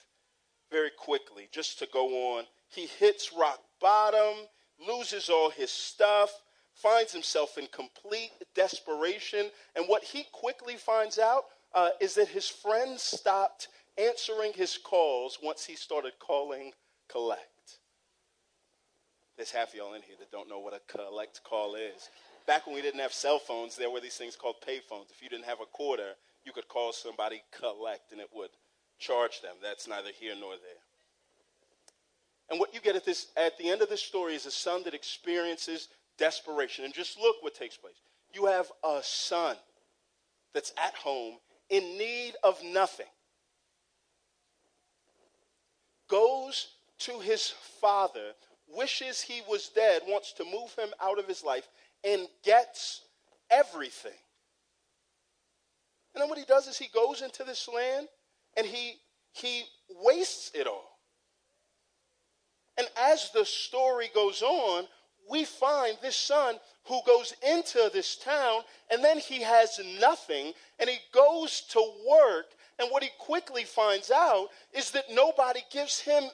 very 0.70 0.90
quickly 0.90 1.48
just 1.52 1.78
to 1.78 1.88
go 1.92 2.36
on. 2.36 2.44
He 2.68 2.86
hits 2.86 3.32
rock 3.32 3.60
bottom, 3.80 4.46
loses 4.78 5.28
all 5.28 5.50
his 5.50 5.70
stuff, 5.70 6.30
finds 6.74 7.12
himself 7.12 7.58
in 7.58 7.66
complete 7.72 8.32
desperation. 8.54 9.50
And 9.76 9.86
what 9.86 10.04
he 10.04 10.26
quickly 10.32 10.76
finds 10.76 11.18
out 11.18 11.44
uh, 11.74 11.90
is 12.00 12.14
that 12.14 12.28
his 12.28 12.48
friends 12.48 13.02
stopped 13.02 13.68
answering 13.98 14.52
his 14.54 14.78
calls 14.78 15.38
once 15.42 15.64
he 15.64 15.76
started 15.76 16.12
calling 16.18 16.72
collect. 17.08 17.78
There's 19.36 19.50
half 19.50 19.70
of 19.70 19.74
y'all 19.74 19.94
in 19.94 20.02
here 20.02 20.16
that 20.18 20.30
don't 20.30 20.48
know 20.48 20.60
what 20.60 20.74
a 20.74 20.80
collect 20.88 21.42
call 21.42 21.74
is. 21.74 22.08
Back 22.46 22.66
when 22.66 22.76
we 22.76 22.82
didn't 22.82 23.00
have 23.00 23.12
cell 23.12 23.38
phones, 23.38 23.76
there 23.76 23.90
were 23.90 24.00
these 24.00 24.16
things 24.16 24.36
called 24.36 24.56
payphones. 24.66 25.10
If 25.10 25.22
you 25.22 25.28
didn't 25.28 25.46
have 25.46 25.60
a 25.60 25.66
quarter, 25.66 26.12
you 26.44 26.52
could 26.52 26.68
call 26.68 26.92
somebody 26.92 27.42
collect 27.58 28.12
and 28.12 28.20
it 28.20 28.28
would 28.34 28.50
charge 28.98 29.40
them. 29.40 29.56
That's 29.62 29.88
neither 29.88 30.10
here 30.18 30.34
nor 30.38 30.52
there. 30.52 30.83
And 32.50 32.60
what 32.60 32.74
you 32.74 32.80
get 32.80 32.96
at 32.96 33.04
this 33.04 33.28
at 33.36 33.56
the 33.58 33.70
end 33.70 33.82
of 33.82 33.88
this 33.88 34.02
story 34.02 34.34
is 34.34 34.46
a 34.46 34.50
son 34.50 34.82
that 34.84 34.94
experiences 34.94 35.88
desperation. 36.18 36.84
And 36.84 36.92
just 36.92 37.18
look 37.18 37.36
what 37.40 37.54
takes 37.54 37.76
place. 37.76 37.96
You 38.32 38.46
have 38.46 38.70
a 38.84 39.00
son 39.02 39.56
that's 40.52 40.72
at 40.82 40.94
home 40.94 41.38
in 41.70 41.96
need 41.96 42.34
of 42.42 42.62
nothing 42.62 43.06
goes 46.08 46.68
to 46.98 47.18
his 47.20 47.52
father, 47.80 48.32
wishes 48.68 49.20
he 49.20 49.42
was 49.48 49.68
dead, 49.68 50.02
wants 50.06 50.32
to 50.34 50.44
move 50.44 50.74
him 50.78 50.90
out 51.02 51.18
of 51.18 51.26
his 51.26 51.42
life, 51.42 51.68
and 52.04 52.28
gets 52.44 53.02
everything. 53.50 54.12
And 56.14 56.22
then 56.22 56.28
what 56.28 56.38
he 56.38 56.44
does 56.44 56.68
is 56.68 56.78
he 56.78 56.88
goes 56.94 57.22
into 57.22 57.44
this 57.44 57.68
land 57.68 58.06
and 58.56 58.66
he 58.66 58.94
he 59.32 59.64
wastes 59.90 60.52
it 60.54 60.68
all. 60.68 60.93
And 62.78 62.88
as 62.96 63.30
the 63.30 63.44
story 63.44 64.10
goes 64.14 64.42
on, 64.42 64.84
we 65.30 65.44
find 65.44 65.96
this 66.02 66.16
son 66.16 66.56
who 66.84 67.00
goes 67.06 67.34
into 67.48 67.90
this 67.92 68.16
town 68.16 68.62
and 68.90 69.02
then 69.02 69.18
he 69.18 69.42
has 69.42 69.80
nothing 69.98 70.52
and 70.78 70.90
he 70.90 70.98
goes 71.12 71.62
to 71.70 71.92
work 72.08 72.46
and 72.78 72.90
what 72.90 73.02
he 73.02 73.10
quickly 73.18 73.64
finds 73.64 74.10
out 74.10 74.48
is 74.72 74.90
that 74.92 75.04
nobody 75.10 75.60
gives 75.70 76.00
him 76.00 76.24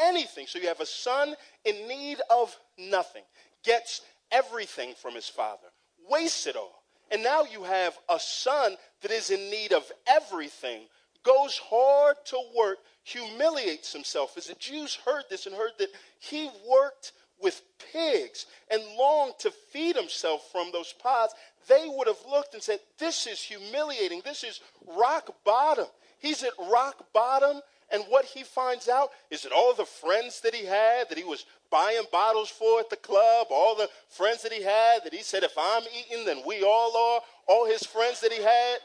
anything. 0.00 0.46
So 0.46 0.58
you 0.58 0.68
have 0.68 0.80
a 0.80 0.86
son 0.86 1.34
in 1.64 1.88
need 1.88 2.18
of 2.30 2.56
nothing, 2.78 3.22
gets 3.64 4.02
everything 4.30 4.94
from 4.94 5.14
his 5.14 5.28
father, 5.28 5.68
wastes 6.08 6.46
it 6.46 6.56
all. 6.56 6.82
And 7.10 7.22
now 7.22 7.44
you 7.44 7.62
have 7.62 7.96
a 8.10 8.18
son 8.18 8.76
that 9.02 9.10
is 9.10 9.30
in 9.30 9.50
need 9.50 9.72
of 9.72 9.90
everything, 10.06 10.82
goes 11.26 11.58
hard 11.58 12.16
to 12.26 12.40
work, 12.56 12.78
humiliates 13.02 13.92
himself. 13.92 14.36
As 14.36 14.46
the 14.46 14.54
Jews 14.54 14.96
heard 15.04 15.24
this 15.28 15.46
and 15.46 15.54
heard 15.54 15.72
that 15.78 15.88
he 16.20 16.48
worked 16.70 17.12
with 17.42 17.60
pigs 17.92 18.46
and 18.70 18.82
longed 18.96 19.34
to 19.40 19.50
feed 19.50 19.96
himself 19.96 20.48
from 20.52 20.70
those 20.72 20.94
pods, 20.94 21.34
they 21.68 21.86
would 21.88 22.06
have 22.06 22.24
looked 22.30 22.54
and 22.54 22.62
said, 22.62 22.78
This 22.98 23.26
is 23.26 23.42
humiliating. 23.42 24.22
This 24.24 24.44
is 24.44 24.60
rock 24.86 25.34
bottom. 25.44 25.86
He's 26.18 26.44
at 26.44 26.52
rock 26.70 27.04
bottom. 27.12 27.60
And 27.90 28.02
what 28.08 28.24
he 28.24 28.42
finds 28.42 28.88
out 28.88 29.10
is 29.30 29.42
that 29.42 29.52
all 29.52 29.72
the 29.72 29.84
friends 29.84 30.40
that 30.40 30.54
he 30.54 30.66
had, 30.66 31.08
that 31.08 31.18
he 31.18 31.24
was 31.24 31.46
buying 31.70 32.02
bottles 32.10 32.50
for 32.50 32.80
at 32.80 32.90
the 32.90 32.96
club, 32.96 33.48
all 33.50 33.76
the 33.76 33.88
friends 34.08 34.42
that 34.42 34.52
he 34.52 34.62
had, 34.62 35.04
that 35.04 35.14
he 35.14 35.22
said, 35.22 35.44
if 35.44 35.56
I'm 35.56 35.84
eating, 35.96 36.24
then 36.24 36.42
we 36.44 36.64
all 36.64 36.96
are, 36.96 37.20
all 37.46 37.66
his 37.66 37.84
friends 37.84 38.20
that 38.20 38.32
he 38.32 38.42
had, 38.42 38.78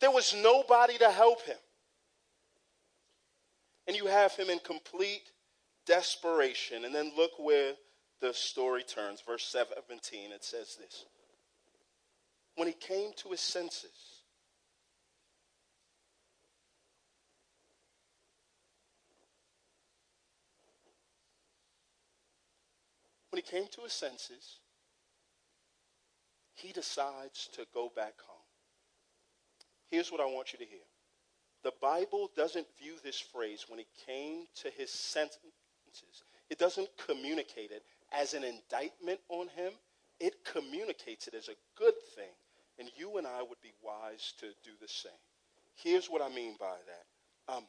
there 0.00 0.10
was 0.10 0.34
nobody 0.34 0.98
to 0.98 1.10
help 1.10 1.42
him. 1.42 1.56
And 3.86 3.96
you 3.96 4.06
have 4.06 4.32
him 4.34 4.50
in 4.50 4.58
complete 4.58 5.30
desperation. 5.86 6.84
And 6.84 6.94
then 6.94 7.12
look 7.16 7.32
where 7.38 7.74
the 8.20 8.34
story 8.34 8.82
turns. 8.82 9.20
Verse 9.20 9.44
17, 9.44 10.32
it 10.32 10.44
says 10.44 10.76
this 10.78 11.04
when 12.56 12.66
he 12.66 12.74
came 12.74 13.10
to 13.16 13.30
his 13.30 13.40
senses. 13.40 14.22
When 23.30 23.42
he 23.42 23.50
came 23.50 23.66
to 23.72 23.82
his 23.82 23.92
senses, 23.92 24.60
he 26.54 26.72
decides 26.72 27.48
to 27.52 27.66
go 27.74 27.92
back 27.94 28.14
home. 28.26 28.35
Here's 29.90 30.10
what 30.10 30.20
I 30.20 30.26
want 30.26 30.52
you 30.52 30.58
to 30.58 30.64
hear. 30.64 30.84
The 31.62 31.72
Bible 31.80 32.30
doesn't 32.36 32.66
view 32.80 32.94
this 33.02 33.18
phrase 33.18 33.66
when 33.68 33.80
it 33.80 33.86
came 34.06 34.44
to 34.62 34.70
his 34.70 34.90
sentences. 34.90 35.42
it 36.50 36.58
doesn't 36.58 36.88
communicate 37.06 37.70
it 37.70 37.82
as 38.12 38.34
an 38.34 38.44
indictment 38.44 39.20
on 39.28 39.48
him. 39.48 39.72
It 40.20 40.44
communicates 40.44 41.26
it 41.26 41.34
as 41.34 41.48
a 41.48 41.56
good 41.76 41.94
thing 42.14 42.32
and 42.78 42.90
you 42.96 43.16
and 43.18 43.26
I 43.26 43.42
would 43.42 43.60
be 43.62 43.72
wise 43.82 44.34
to 44.40 44.46
do 44.64 44.72
the 44.80 44.88
same. 44.88 45.12
Here's 45.74 46.06
what 46.06 46.22
I 46.22 46.34
mean 46.34 46.56
by 46.58 46.76
that. 46.86 47.54
Um, 47.54 47.64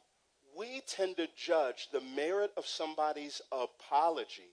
we 0.56 0.82
tend 0.86 1.16
to 1.16 1.28
judge 1.36 1.88
the 1.92 2.00
merit 2.00 2.50
of 2.56 2.66
somebody's 2.66 3.40
apology 3.52 4.50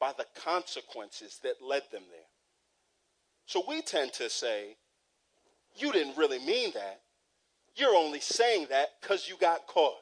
by 0.00 0.12
the 0.16 0.26
consequences 0.34 1.40
that 1.42 1.62
led 1.62 1.82
them 1.90 2.02
there. 2.10 2.20
So 3.46 3.62
we 3.66 3.80
tend 3.82 4.12
to 4.14 4.28
say, 4.28 4.76
you 5.76 5.92
didn't 5.92 6.16
really 6.16 6.38
mean 6.40 6.72
that. 6.74 7.00
You're 7.76 7.94
only 7.94 8.20
saying 8.20 8.68
that 8.70 8.88
because 9.00 9.28
you 9.28 9.36
got 9.38 9.66
caught. 9.66 9.94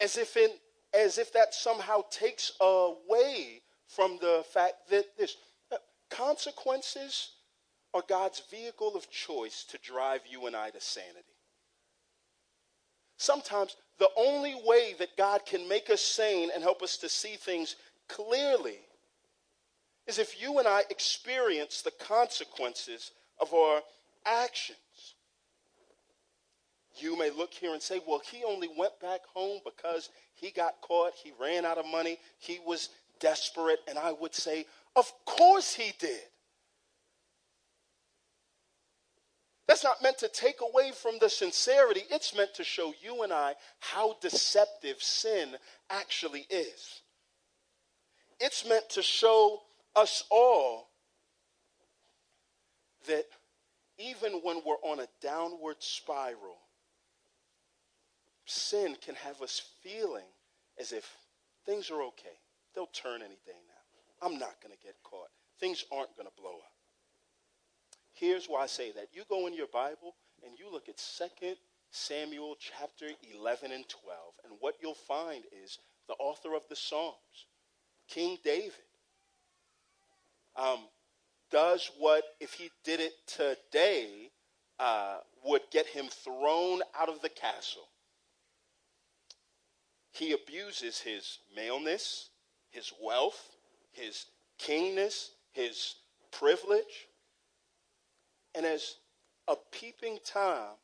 As 0.00 0.16
if, 0.16 0.36
in, 0.36 0.50
as 0.94 1.18
if 1.18 1.32
that 1.32 1.54
somehow 1.54 2.02
takes 2.10 2.52
away 2.60 3.62
from 3.88 4.18
the 4.20 4.44
fact 4.52 4.90
that 4.90 5.06
this 5.18 5.36
uh, 5.72 5.76
consequences 6.10 7.30
are 7.92 8.02
God's 8.08 8.42
vehicle 8.50 8.94
of 8.94 9.10
choice 9.10 9.64
to 9.70 9.78
drive 9.78 10.20
you 10.28 10.46
and 10.46 10.54
I 10.54 10.70
to 10.70 10.80
sanity. 10.80 11.24
Sometimes 13.16 13.76
the 13.98 14.10
only 14.16 14.54
way 14.64 14.94
that 14.98 15.16
God 15.16 15.44
can 15.44 15.68
make 15.68 15.90
us 15.90 16.00
sane 16.00 16.50
and 16.54 16.62
help 16.62 16.82
us 16.82 16.96
to 16.98 17.08
see 17.08 17.34
things 17.34 17.76
clearly 18.08 18.78
is 20.06 20.18
if 20.18 20.40
you 20.40 20.58
and 20.58 20.66
I 20.66 20.84
experience 20.88 21.82
the 21.82 21.90
consequences 21.90 23.12
of 23.40 23.52
our 23.52 23.80
actions. 24.24 24.78
You 27.00 27.16
may 27.18 27.30
look 27.30 27.52
here 27.52 27.72
and 27.72 27.82
say, 27.82 28.00
well, 28.06 28.20
he 28.30 28.44
only 28.44 28.68
went 28.76 28.98
back 29.00 29.20
home 29.32 29.60
because 29.64 30.10
he 30.34 30.50
got 30.50 30.80
caught, 30.80 31.12
he 31.14 31.32
ran 31.40 31.64
out 31.64 31.78
of 31.78 31.86
money, 31.86 32.18
he 32.38 32.58
was 32.66 32.90
desperate. 33.20 33.80
And 33.88 33.98
I 33.98 34.12
would 34.12 34.34
say, 34.34 34.66
of 34.96 35.10
course 35.24 35.74
he 35.74 35.92
did. 35.98 36.20
That's 39.66 39.84
not 39.84 40.02
meant 40.02 40.18
to 40.18 40.28
take 40.28 40.60
away 40.60 40.90
from 40.90 41.18
the 41.20 41.30
sincerity. 41.30 42.02
It's 42.10 42.36
meant 42.36 42.54
to 42.54 42.64
show 42.64 42.92
you 43.00 43.22
and 43.22 43.32
I 43.32 43.54
how 43.78 44.16
deceptive 44.20 45.00
sin 45.00 45.50
actually 45.88 46.44
is. 46.50 47.02
It's 48.40 48.66
meant 48.68 48.88
to 48.90 49.02
show 49.02 49.60
us 49.94 50.24
all 50.30 50.88
that 53.06 53.26
even 53.98 54.40
when 54.42 54.62
we're 54.66 54.74
on 54.82 55.00
a 55.00 55.06
downward 55.22 55.76
spiral, 55.78 56.58
sin 58.50 58.96
can 59.04 59.14
have 59.14 59.40
us 59.42 59.62
feeling 59.82 60.26
as 60.78 60.92
if 60.92 61.16
things 61.64 61.90
are 61.90 62.02
okay. 62.02 62.38
They'll 62.74 62.86
turn 62.86 63.22
any 63.22 63.38
day 63.46 63.60
now. 63.66 64.26
I'm 64.26 64.38
not 64.38 64.60
going 64.62 64.74
to 64.76 64.84
get 64.84 64.96
caught. 65.02 65.28
Things 65.58 65.84
aren't 65.92 66.14
going 66.16 66.28
to 66.28 66.40
blow 66.40 66.56
up. 66.56 66.72
Here's 68.12 68.46
why 68.46 68.62
I 68.62 68.66
say 68.66 68.92
that. 68.92 69.08
You 69.12 69.22
go 69.28 69.46
in 69.46 69.54
your 69.54 69.68
Bible 69.72 70.14
and 70.44 70.58
you 70.58 70.70
look 70.70 70.88
at 70.88 71.02
2 71.18 71.54
Samuel 71.90 72.56
chapter 72.58 73.06
11 73.34 73.72
and 73.72 73.88
12, 73.88 74.16
and 74.44 74.54
what 74.60 74.76
you'll 74.80 74.94
find 74.94 75.42
is 75.64 75.78
the 76.06 76.14
author 76.14 76.54
of 76.54 76.62
the 76.68 76.76
Psalms, 76.76 77.46
King 78.08 78.38
David, 78.44 78.72
um, 80.56 80.80
does 81.50 81.90
what, 81.98 82.22
if 82.40 82.52
he 82.52 82.70
did 82.84 83.00
it 83.00 83.12
today, 83.26 84.30
uh, 84.78 85.18
would 85.44 85.62
get 85.72 85.86
him 85.86 86.06
thrown 86.08 86.80
out 86.98 87.08
of 87.08 87.20
the 87.22 87.28
castle. 87.28 87.88
He 90.12 90.32
abuses 90.32 91.00
his 91.00 91.38
maleness, 91.54 92.30
his 92.70 92.92
wealth, 93.00 93.56
his 93.92 94.26
kingness, 94.58 95.30
his 95.52 95.94
privilege. 96.30 97.08
And 98.54 98.66
as 98.66 98.96
a 99.48 99.56
peeping 99.70 100.18
Tom, 100.24 100.74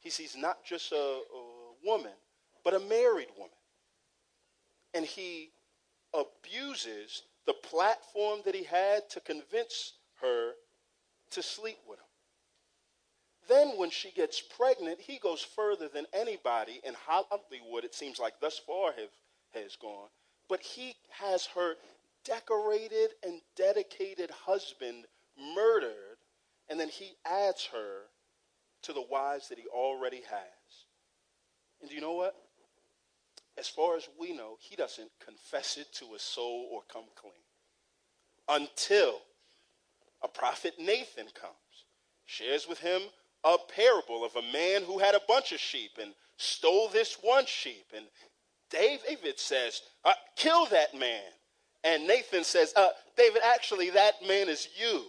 he 0.00 0.10
sees 0.10 0.36
not 0.36 0.64
just 0.64 0.92
a, 0.92 0.96
a 0.96 1.72
woman, 1.84 2.12
but 2.64 2.74
a 2.74 2.80
married 2.80 3.28
woman. 3.36 3.50
And 4.94 5.04
he 5.04 5.50
abuses 6.14 7.22
the 7.46 7.54
platform 7.54 8.40
that 8.44 8.54
he 8.54 8.64
had 8.64 9.08
to 9.10 9.20
convince 9.20 9.94
her 10.20 10.52
to 11.30 11.42
sleep 11.42 11.78
with 11.88 11.98
him. 11.98 12.05
Then, 13.48 13.76
when 13.76 13.90
she 13.90 14.10
gets 14.10 14.40
pregnant, 14.40 15.00
he 15.00 15.18
goes 15.18 15.42
further 15.42 15.88
than 15.88 16.06
anybody 16.12 16.80
in 16.84 16.94
Hollywood, 17.06 17.84
it 17.84 17.94
seems 17.94 18.18
like 18.18 18.40
thus 18.40 18.58
far 18.58 18.92
have, 18.92 19.10
has 19.54 19.76
gone. 19.76 20.08
But 20.48 20.60
he 20.60 20.94
has 21.10 21.46
her 21.54 21.74
decorated 22.24 23.10
and 23.24 23.40
dedicated 23.56 24.30
husband 24.30 25.04
murdered, 25.54 26.18
and 26.68 26.78
then 26.80 26.88
he 26.88 27.12
adds 27.24 27.68
her 27.72 28.02
to 28.82 28.92
the 28.92 29.04
wives 29.10 29.48
that 29.48 29.58
he 29.58 29.66
already 29.66 30.22
has. 30.28 30.84
And 31.80 31.88
do 31.88 31.94
you 31.94 32.00
know 32.00 32.14
what? 32.14 32.34
As 33.58 33.68
far 33.68 33.96
as 33.96 34.08
we 34.18 34.32
know, 34.32 34.56
he 34.60 34.76
doesn't 34.76 35.10
confess 35.24 35.76
it 35.76 35.92
to 35.94 36.14
a 36.14 36.18
soul 36.18 36.68
or 36.72 36.82
come 36.92 37.04
clean 37.14 37.32
until 38.48 39.20
a 40.22 40.28
prophet 40.28 40.74
Nathan 40.78 41.26
comes, 41.34 41.84
shares 42.26 42.68
with 42.68 42.80
him 42.80 43.02
a 43.46 43.56
parable 43.74 44.24
of 44.24 44.34
a 44.34 44.52
man 44.52 44.82
who 44.82 44.98
had 44.98 45.14
a 45.14 45.20
bunch 45.28 45.52
of 45.52 45.60
sheep 45.60 45.92
and 46.02 46.12
stole 46.36 46.88
this 46.88 47.16
one 47.22 47.46
sheep. 47.46 47.86
And 47.96 48.06
David 48.70 49.38
says, 49.38 49.80
uh, 50.04 50.12
Kill 50.34 50.66
that 50.66 50.98
man. 50.98 51.22
And 51.84 52.08
Nathan 52.08 52.42
says, 52.42 52.72
uh, 52.74 52.88
David, 53.16 53.42
actually, 53.44 53.90
that 53.90 54.14
man 54.26 54.48
is 54.48 54.68
you. 54.76 55.04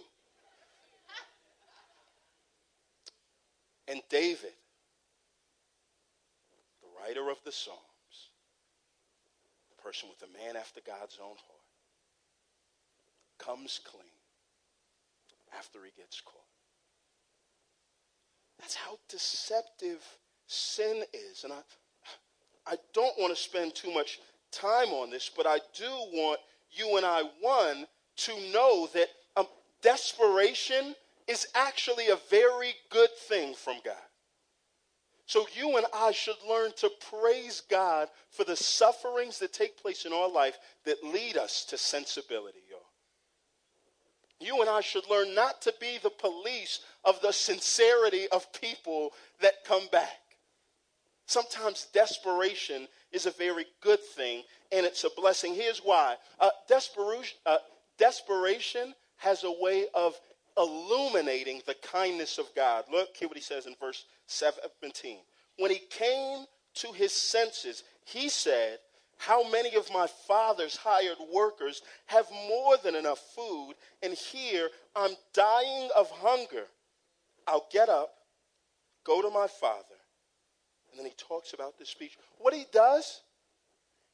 And 3.88 4.00
David, 4.08 4.52
the 6.82 6.88
writer 7.00 7.30
of 7.30 7.38
the 7.44 7.50
Psalms, 7.50 7.80
the 9.76 9.82
person 9.82 10.08
with 10.08 10.22
a 10.28 10.32
man 10.44 10.56
after 10.56 10.80
God's 10.86 11.18
own 11.20 11.34
heart, 11.34 11.58
comes 13.38 13.80
clean 13.82 14.04
after 15.58 15.80
he 15.84 15.90
gets 16.00 16.20
caught. 16.20 16.47
That's 18.58 18.74
how 18.74 18.98
deceptive 19.08 20.04
sin 20.46 21.04
is. 21.12 21.44
And 21.44 21.52
I, 21.52 21.60
I 22.66 22.76
don't 22.92 23.18
want 23.18 23.34
to 23.34 23.42
spend 23.42 23.74
too 23.74 23.92
much 23.92 24.20
time 24.50 24.88
on 24.88 25.10
this, 25.10 25.30
but 25.34 25.46
I 25.46 25.58
do 25.74 25.88
want 26.12 26.40
you 26.70 26.96
and 26.96 27.06
I, 27.06 27.22
one, 27.40 27.86
to 28.16 28.32
know 28.52 28.88
that 28.94 29.08
um, 29.36 29.46
desperation 29.82 30.94
is 31.26 31.46
actually 31.54 32.08
a 32.08 32.18
very 32.30 32.74
good 32.90 33.10
thing 33.28 33.54
from 33.54 33.76
God. 33.84 33.94
So 35.26 35.46
you 35.54 35.76
and 35.76 35.84
I 35.94 36.12
should 36.12 36.36
learn 36.48 36.72
to 36.78 36.90
praise 37.10 37.60
God 37.70 38.08
for 38.30 38.44
the 38.44 38.56
sufferings 38.56 39.38
that 39.40 39.52
take 39.52 39.80
place 39.80 40.06
in 40.06 40.12
our 40.12 40.28
life 40.28 40.58
that 40.86 41.04
lead 41.04 41.36
us 41.36 41.66
to 41.66 41.76
sensibility. 41.76 42.60
You 44.40 44.60
and 44.60 44.70
I 44.70 44.80
should 44.80 45.08
learn 45.10 45.34
not 45.34 45.60
to 45.62 45.74
be 45.80 45.98
the 46.02 46.10
police 46.10 46.80
of 47.04 47.20
the 47.20 47.32
sincerity 47.32 48.28
of 48.28 48.52
people 48.52 49.12
that 49.40 49.64
come 49.64 49.88
back. 49.90 50.20
Sometimes 51.26 51.88
desperation 51.92 52.88
is 53.12 53.26
a 53.26 53.32
very 53.32 53.66
good 53.82 54.00
thing 54.00 54.42
and 54.72 54.86
it's 54.86 55.04
a 55.04 55.10
blessing. 55.16 55.54
Here's 55.54 55.80
why 55.80 56.16
uh, 56.40 56.50
desperation, 56.68 57.36
uh, 57.44 57.58
desperation 57.98 58.94
has 59.16 59.44
a 59.44 59.52
way 59.60 59.86
of 59.94 60.18
illuminating 60.56 61.62
the 61.66 61.74
kindness 61.74 62.38
of 62.38 62.46
God. 62.54 62.84
Look, 62.90 63.16
here 63.16 63.28
what 63.28 63.36
he 63.36 63.42
says 63.42 63.66
in 63.66 63.74
verse 63.80 64.04
17. 64.26 65.18
When 65.58 65.70
he 65.70 65.80
came 65.90 66.44
to 66.74 66.92
his 66.92 67.12
senses, 67.12 67.82
he 68.04 68.28
said, 68.28 68.78
how 69.18 69.48
many 69.50 69.74
of 69.74 69.92
my 69.92 70.06
father's 70.06 70.76
hired 70.76 71.18
workers 71.32 71.82
have 72.06 72.26
more 72.48 72.76
than 72.82 72.94
enough 72.94 73.18
food, 73.34 73.74
and 74.02 74.14
here 74.14 74.68
I'm 74.96 75.14
dying 75.34 75.90
of 75.96 76.10
hunger? 76.10 76.64
I'll 77.46 77.66
get 77.70 77.88
up, 77.88 78.10
go 79.04 79.20
to 79.20 79.30
my 79.30 79.46
father. 79.46 79.96
And 80.90 80.98
then 80.98 81.06
he 81.06 81.12
talks 81.16 81.52
about 81.52 81.78
this 81.78 81.88
speech. 81.88 82.16
What 82.38 82.54
he 82.54 82.64
does 82.72 83.22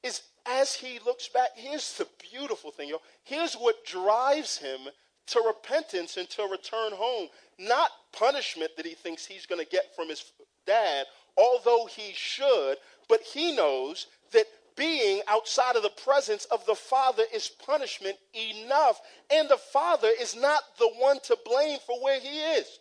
is 0.03 0.23
as 0.47 0.75
he 0.75 0.99
looks 1.05 1.29
back, 1.29 1.51
here's 1.55 1.97
the 1.97 2.07
beautiful 2.31 2.71
thing, 2.71 2.89
y'all. 2.89 3.03
Here's 3.23 3.55
what 3.55 3.85
drives 3.85 4.59
him 4.59 4.81
to 5.27 5.43
repentance 5.47 6.17
and 6.17 6.29
to 6.31 6.43
return 6.45 6.93
home. 6.93 7.29
Not 7.59 7.91
punishment 8.13 8.73
that 8.77 8.87
he 8.87 8.95
thinks 8.95 9.25
he's 9.25 9.47
going 9.47 9.65
to 9.65 9.71
get 9.71 9.95
from 9.97 10.09
his 10.09 10.33
dad, 10.67 11.07
although 11.37 11.87
he 11.87 12.13
should, 12.15 12.77
but 13.09 13.21
he 13.21 13.55
knows 13.55 14.07
that 14.33 14.47
being 14.77 15.23
outside 15.29 15.77
of 15.77 15.83
the 15.83 15.91
presence 16.05 16.45
of 16.47 16.65
the 16.67 16.75
Father 16.75 17.23
is 17.33 17.49
punishment 17.49 18.17
enough. 18.35 19.01
And 19.33 19.49
the 19.49 19.57
Father 19.57 20.11
is 20.21 20.35
not 20.37 20.63
the 20.79 20.91
one 20.99 21.19
to 21.25 21.39
blame 21.45 21.79
for 21.87 22.03
where 22.03 22.21
he 22.21 22.41
is. 22.41 22.79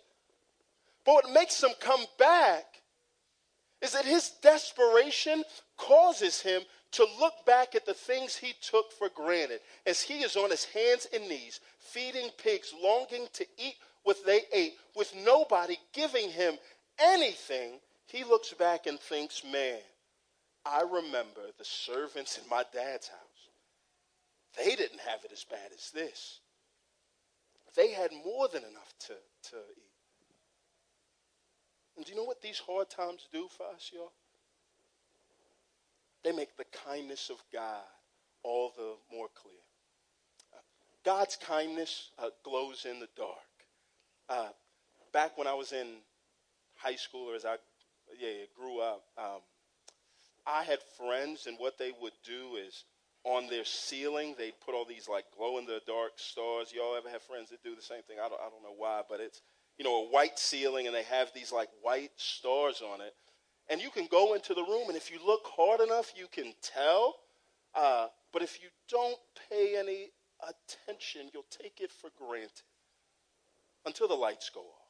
But 1.06 1.14
what 1.14 1.34
makes 1.34 1.62
him 1.62 1.72
come 1.80 2.06
back 2.18 2.66
is 3.82 3.92
that 3.92 4.06
his 4.06 4.32
desperation 4.42 5.44
causes 5.78 6.42
him 6.42 6.62
to 6.94 7.06
look 7.20 7.34
back 7.46 7.76
at 7.76 7.86
the 7.86 7.94
things 7.94 8.36
he 8.36 8.54
took 8.62 8.92
for 8.92 9.10
granted 9.10 9.60
as 9.86 10.02
he 10.02 10.20
is 10.20 10.36
on 10.36 10.52
his 10.52 10.64
hands 10.66 11.08
and 11.14 11.28
knees 11.28 11.60
feeding 11.80 12.30
pigs, 12.42 12.74
longing 12.82 13.28
to 13.34 13.46
eat 13.58 13.76
what 14.04 14.18
they 14.26 14.42
ate, 14.54 14.76
with 14.96 15.14
nobody 15.16 15.78
giving 15.94 16.30
him 16.30 16.56
anything. 17.00 17.80
He 18.06 18.24
looks 18.24 18.54
back 18.54 18.86
and 18.86 19.00
thinks, 19.00 19.44
man, 19.44 19.80
I 20.66 20.82
remember 20.82 21.42
the 21.58 21.66
servants 21.66 22.38
in 22.38 22.50
my 22.50 22.64
dad's 22.74 23.08
house. 23.10 23.20
They 24.58 24.76
didn't 24.76 25.00
have 25.00 25.26
it 25.26 25.32
as 25.32 25.44
bad 25.44 25.72
as 25.76 25.92
this. 25.92 26.40
they 27.76 27.92
had 27.92 28.12
more 28.26 28.48
than 28.48 28.64
enough 28.64 28.94
to, 29.08 29.14
to 29.50 29.56
eat. 29.76 29.84
And 31.98 32.06
do 32.06 32.12
you 32.12 32.18
know 32.18 32.24
what 32.24 32.42
these 32.42 32.60
hard 32.60 32.90
times 32.90 33.28
do 33.32 33.48
for 33.56 33.66
us, 33.76 33.92
y'all? 33.94 34.12
They 36.24 36.32
make 36.32 36.56
the 36.56 36.66
kindness 36.86 37.30
of 37.30 37.44
God 37.52 37.84
all 38.44 38.74
the 38.78 38.94
more 39.16 39.28
clear. 39.36 39.54
Uh, 40.54 40.60
God's 41.04 41.36
kindness 41.36 42.10
uh, 42.18 42.30
glows 42.44 42.86
in 42.90 43.00
the 43.00 43.10
dark. 43.18 43.38
Uh, 44.30 44.50
back 45.12 45.38
when 45.38 45.48
I 45.48 45.54
was 45.54 45.74
in 45.74 45.88
high 46.76 46.96
school, 46.96 47.30
or 47.32 47.36
as 47.36 47.46
I 47.46 47.58
yeah, 48.20 48.46
grew 48.58 48.80
up, 48.80 49.04
um, 49.18 49.42
I 50.46 50.64
had 50.64 50.80
friends, 50.98 51.48
and 51.48 51.58
what 51.58 51.78
they 51.78 51.92
would 52.02 52.14
do 52.26 52.56
is 52.56 52.86
on 53.24 53.48
their 53.48 53.64
ceiling, 53.64 54.36
they'd 54.38 54.60
put 54.66 54.76
all 54.76 54.86
these 54.86 55.08
like 55.08 55.26
glow 55.36 55.58
in 55.58 55.66
the 55.66 55.82
dark 55.88 56.12
stars. 56.18 56.74
Y'all 56.74 56.96
ever 56.96 57.10
have 57.10 57.22
friends 57.22 57.50
that 57.50 57.64
do 57.64 57.76
the 57.76 57.82
same 57.82 58.04
thing? 58.04 58.18
I 58.20 58.28
don't, 58.28 58.40
I 58.40 58.50
don't 58.50 58.64
know 58.64 58.76
why, 58.78 59.02
but 59.10 59.22
it's, 59.22 59.42
you 59.78 59.86
know, 59.86 60.06
a 60.06 60.10
white 60.10 60.38
ceiling 60.38 60.88
and 60.88 60.96
they 60.96 61.04
have 61.04 61.32
these 61.34 61.52
like 61.52 61.70
white 61.82 62.12
stars 62.18 62.82
on 62.82 63.00
it. 63.00 63.14
And 63.70 63.82
you 63.82 63.90
can 63.90 64.08
go 64.12 64.34
into 64.34 64.54
the 64.54 64.64
room, 64.64 64.90
and 64.90 64.98
if 64.98 65.10
you 65.10 65.20
look 65.26 65.44
hard 65.46 65.80
enough, 65.80 66.12
you 66.18 66.28
can 66.30 66.54
tell. 66.62 67.16
Uh, 67.74 68.08
but 68.34 68.42
if 68.42 68.62
you 68.62 68.68
don't 68.90 69.18
pay 69.50 69.78
any 69.78 70.10
attention, 70.42 71.30
you'll 71.34 71.46
take 71.50 71.80
it 71.80 71.92
for 71.92 72.10
granted 72.18 72.52
until 73.86 74.10
the 74.10 74.16
lights 74.16 74.52
go 74.54 74.60
off. 74.60 74.84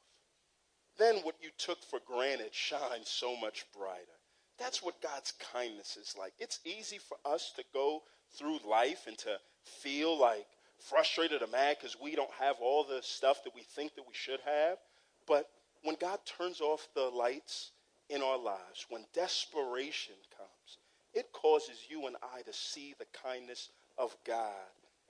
Then 0.98 1.16
what 1.22 1.36
you 1.40 1.50
took 1.56 1.82
for 1.84 2.00
granted 2.04 2.52
shines 2.52 3.08
so 3.08 3.36
much 3.36 3.64
brighter. 3.76 4.18
That's 4.58 4.82
what 4.82 5.02
God's 5.02 5.32
kindness 5.52 5.96
is 5.96 6.14
like. 6.18 6.32
It's 6.38 6.60
easy 6.64 6.98
for 6.98 7.16
us 7.24 7.52
to 7.56 7.64
go 7.72 8.02
through 8.38 8.58
life 8.68 9.06
and 9.06 9.18
to 9.18 9.36
feel 9.64 10.18
like 10.18 10.46
frustrated 10.78 11.42
or 11.42 11.46
mad 11.48 11.76
because 11.78 11.96
we 12.00 12.14
don't 12.14 12.30
have 12.38 12.56
all 12.60 12.84
the 12.84 13.00
stuff 13.02 13.42
that 13.44 13.54
we 13.54 13.62
think 13.62 13.94
that 13.94 14.06
we 14.06 14.14
should 14.14 14.40
have. 14.44 14.78
But 15.26 15.48
when 15.82 15.96
God 16.00 16.18
turns 16.24 16.60
off 16.60 16.88
the 16.94 17.10
lights 17.10 17.72
in 18.08 18.22
our 18.22 18.38
lives, 18.38 18.86
when 18.88 19.04
desperation 19.14 20.14
comes, 20.36 20.78
it 21.14 21.32
causes 21.32 21.78
you 21.88 22.06
and 22.06 22.16
I 22.34 22.42
to 22.42 22.52
see 22.52 22.94
the 22.98 23.06
kindness 23.22 23.70
of 23.98 24.16
God 24.26 24.52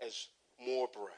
as 0.04 0.28
more 0.64 0.88
bright. 0.92 1.08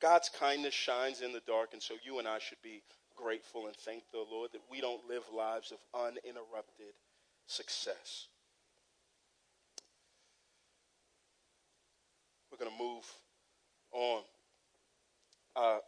God's 0.00 0.28
kindness 0.28 0.74
shines 0.74 1.22
in 1.22 1.32
the 1.32 1.42
dark, 1.46 1.70
and 1.72 1.82
so 1.82 1.94
you 2.04 2.18
and 2.18 2.28
I 2.28 2.38
should 2.38 2.62
be 2.62 2.82
grateful 3.16 3.66
and 3.66 3.74
thank 3.74 4.04
the 4.12 4.24
Lord 4.30 4.50
that 4.52 4.62
we 4.70 4.80
don't 4.80 5.08
live 5.08 5.24
lives 5.34 5.72
of 5.72 5.78
uninterrupted 5.92 6.94
success. 7.48 8.28
We're 12.50 12.58
going 12.58 12.70
to 12.70 12.82
move 12.82 13.04
on. 13.92 14.22
Uh, 15.56 15.78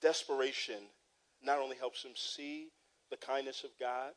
desperation 0.00 0.82
not 1.42 1.58
only 1.58 1.76
helps 1.76 2.04
him 2.04 2.12
see 2.14 2.68
the 3.10 3.16
kindness 3.16 3.64
of 3.64 3.70
God, 3.80 4.12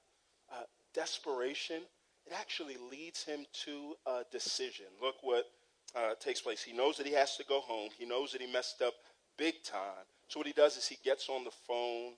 uh, 0.51 0.63
desperation, 0.93 1.81
it 2.25 2.33
actually 2.33 2.77
leads 2.91 3.23
him 3.23 3.45
to 3.65 3.95
a 4.05 4.21
decision. 4.31 4.85
Look 5.01 5.15
what 5.21 5.45
uh, 5.95 6.13
takes 6.19 6.41
place. 6.41 6.61
He 6.61 6.73
knows 6.73 6.97
that 6.97 7.07
he 7.07 7.13
has 7.13 7.35
to 7.37 7.43
go 7.45 7.61
home, 7.61 7.89
he 7.97 8.05
knows 8.05 8.31
that 8.33 8.41
he 8.41 8.51
messed 8.51 8.81
up 8.81 8.93
big 9.37 9.63
time. 9.63 10.05
So, 10.27 10.39
what 10.39 10.47
he 10.47 10.53
does 10.53 10.77
is 10.77 10.87
he 10.87 10.97
gets 11.03 11.29
on 11.29 11.43
the 11.43 11.51
phone 11.67 12.13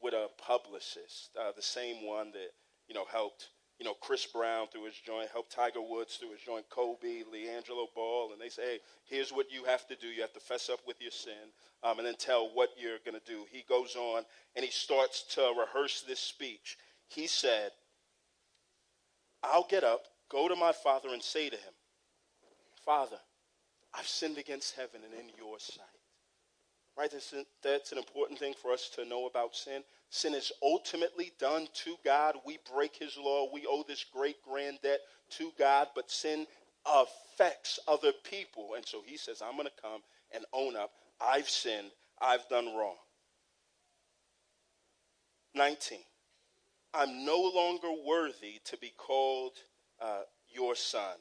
with 0.00 0.14
a 0.14 0.28
publicist, 0.38 1.30
uh, 1.40 1.52
the 1.56 1.62
same 1.62 2.06
one 2.06 2.30
that, 2.32 2.50
you 2.86 2.94
know, 2.94 3.04
helped 3.10 3.48
you 3.78 3.84
know, 3.84 3.94
Chris 4.00 4.26
Brown 4.26 4.68
through 4.68 4.84
his 4.84 4.94
joint, 4.94 5.28
helped 5.32 5.52
Tiger 5.52 5.82
Woods 5.82 6.16
through 6.16 6.30
his 6.30 6.40
joint, 6.40 6.64
Kobe, 6.70 7.22
LiAngelo 7.32 7.86
Ball, 7.94 8.32
and 8.32 8.40
they 8.40 8.48
say, 8.48 8.62
hey, 8.62 8.78
here's 9.04 9.30
what 9.30 9.52
you 9.52 9.64
have 9.64 9.86
to 9.88 9.96
do. 9.96 10.06
You 10.06 10.22
have 10.22 10.32
to 10.32 10.40
fess 10.40 10.70
up 10.70 10.80
with 10.86 10.96
your 11.00 11.10
sin 11.10 11.52
um, 11.82 11.98
and 11.98 12.06
then 12.06 12.14
tell 12.18 12.50
what 12.54 12.70
you're 12.78 12.98
going 13.04 13.18
to 13.20 13.30
do. 13.32 13.44
He 13.50 13.64
goes 13.68 13.94
on 13.96 14.22
and 14.54 14.64
he 14.64 14.70
starts 14.70 15.24
to 15.34 15.52
rehearse 15.58 16.02
this 16.06 16.20
speech. 16.20 16.78
He 17.08 17.26
said, 17.26 17.70
I'll 19.42 19.66
get 19.68 19.84
up, 19.84 20.02
go 20.30 20.48
to 20.48 20.56
my 20.56 20.72
father, 20.72 21.10
and 21.12 21.22
say 21.22 21.50
to 21.50 21.56
him, 21.56 21.72
Father, 22.84 23.18
I've 23.94 24.06
sinned 24.06 24.38
against 24.38 24.74
heaven 24.74 25.00
and 25.04 25.12
in 25.12 25.30
your 25.36 25.58
sight. 25.58 25.84
Right? 26.96 27.12
That's, 27.62 27.92
an 27.92 27.98
important 27.98 28.38
thing 28.38 28.54
for 28.60 28.72
us 28.72 28.88
to 28.94 29.04
know 29.04 29.26
about 29.26 29.54
sin. 29.54 29.82
Sin 30.08 30.34
is 30.34 30.50
ultimately 30.62 31.32
done 31.38 31.66
to 31.84 31.96
God. 32.04 32.36
We 32.46 32.58
break 32.74 32.96
his 32.96 33.18
law. 33.18 33.48
We 33.52 33.66
owe 33.68 33.84
this 33.86 34.04
great 34.04 34.36
grand 34.42 34.78
debt 34.82 35.00
to 35.32 35.52
God, 35.58 35.88
but 35.94 36.10
sin 36.10 36.46
affects 36.86 37.78
other 37.86 38.12
people. 38.24 38.70
And 38.76 38.86
so 38.86 39.02
he 39.04 39.18
says, 39.18 39.42
I'm 39.42 39.56
going 39.56 39.66
to 39.66 39.82
come 39.82 40.00
and 40.34 40.44
own 40.54 40.74
up. 40.74 40.92
I've 41.20 41.50
sinned. 41.50 41.90
I've 42.20 42.48
done 42.48 42.74
wrong. 42.74 42.96
19. 45.54 45.98
I'm 46.94 47.26
no 47.26 47.38
longer 47.54 47.88
worthy 48.06 48.60
to 48.64 48.78
be 48.78 48.92
called 48.96 49.52
uh, 50.00 50.20
your 50.48 50.74
son. 50.74 51.16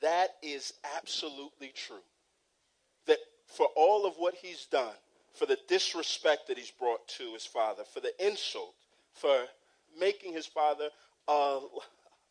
That 0.00 0.30
is 0.42 0.72
absolutely 0.96 1.72
true. 1.74 1.96
That 3.06 3.18
for 3.46 3.66
all 3.76 4.06
of 4.06 4.14
what 4.16 4.34
he's 4.34 4.66
done, 4.66 4.94
for 5.38 5.46
the 5.46 5.58
disrespect 5.68 6.48
that 6.48 6.58
he's 6.58 6.70
brought 6.70 7.06
to 7.06 7.32
his 7.32 7.46
father, 7.46 7.84
for 7.84 8.00
the 8.00 8.12
insult, 8.24 8.74
for 9.12 9.44
making 9.98 10.32
his 10.32 10.46
father 10.46 10.88
a 11.28 11.60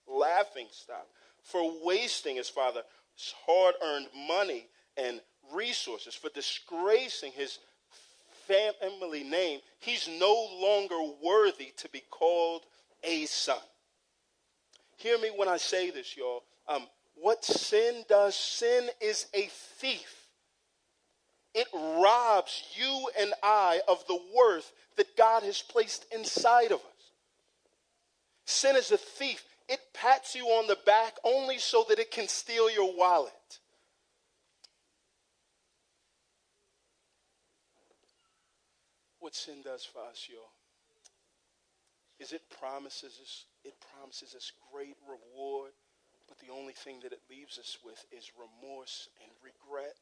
laughing 0.08 0.67
stock, 0.72 1.08
for 1.41 1.72
wasting 1.84 2.36
his 2.36 2.50
father's 2.50 2.84
hard 3.46 3.76
earned 3.84 4.08
money 4.28 4.67
and 4.98 5.22
resources, 5.54 6.13
for 6.13 6.30
disgracing 6.30 7.32
his 7.32 7.60
family 8.48 9.24
name. 9.24 9.60
He's 9.80 10.10
no 10.20 10.48
longer 10.60 10.98
worthy 11.24 11.74
to 11.78 11.89
be 11.89 12.04
called 12.10 12.63
a 13.04 13.26
son. 13.26 13.58
Hear 14.98 15.17
me 15.20 15.30
when 15.36 15.48
I 15.48 15.58
say 15.58 15.91
this, 15.91 16.17
y'all. 16.17 16.43
Um, 16.67 16.88
what 17.15 17.46
sin 17.46 18.04
does, 18.10 18.36
sin 18.36 18.89
is 19.00 19.28
a 19.34 19.48
thief 19.52 20.16
it 21.58 21.67
robs 21.74 22.63
you 22.76 23.10
and 23.20 23.34
I 23.41 23.82
of 23.88 24.06
the 24.06 24.20
worth 24.38 24.72
that 24.96 25.17
God 25.17 25.41
has 25.41 25.60
placed 25.63 26.06
inside 26.13 26.72
of 26.72 26.78
us. 26.78 27.12
Sin 28.46 28.76
is 28.76 28.91
a 28.91 28.98
thief. 28.98 29.43
It 29.67 29.80
pats 29.91 30.36
you 30.36 30.46
on 30.46 30.67
the 30.67 30.78
back 30.86 31.15
only 31.24 31.58
so 31.58 31.84
that 31.89 31.98
it 31.98 32.12
can 32.12 32.28
steal 32.28 32.70
your 32.70 32.96
wallet. 32.96 33.32
What 39.20 39.34
sin 39.34 39.63
does 39.63 39.84
for 39.84 40.04
us, 40.08 40.28
y'all, 40.30 40.52
is 42.20 42.34
it 42.34 42.43
promises 42.62 43.17
us, 43.20 43.46
it 43.65 43.74
promises 43.96 44.36
us 44.36 44.52
great 44.72 44.96
reward, 45.10 45.72
but 46.28 46.38
the 46.38 46.54
only 46.54 46.74
thing 46.74 47.00
that 47.02 47.13
it 47.13 47.22
leaves 47.32 47.58
us 47.58 47.80
with 47.84 48.06
is 48.15 48.30
remorse 48.38 49.10
and 49.24 49.32
regret. 49.43 49.98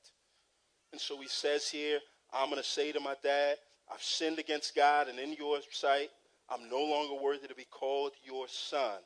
And 0.92 1.02
so 1.02 1.20
he 1.20 1.28
says 1.28 1.70
here, 1.70 2.00
I'm 2.34 2.50
going 2.50 2.62
to 2.62 2.68
say 2.68 2.92
to 2.92 3.00
my 3.00 3.16
dad, 3.24 3.58
I've 3.92 4.02
sinned 4.02 4.40
against 4.40 4.76
God 4.76 5.08
and 5.08 5.20
in 5.20 5.34
your 5.34 5.60
sight. 5.72 6.10
I'm 6.50 6.70
no 6.70 6.84
longer 6.84 7.22
worthy 7.22 7.48
to 7.48 7.56
be 7.56 7.66
called 7.70 8.12
your 8.24 8.48
son. 8.48 9.00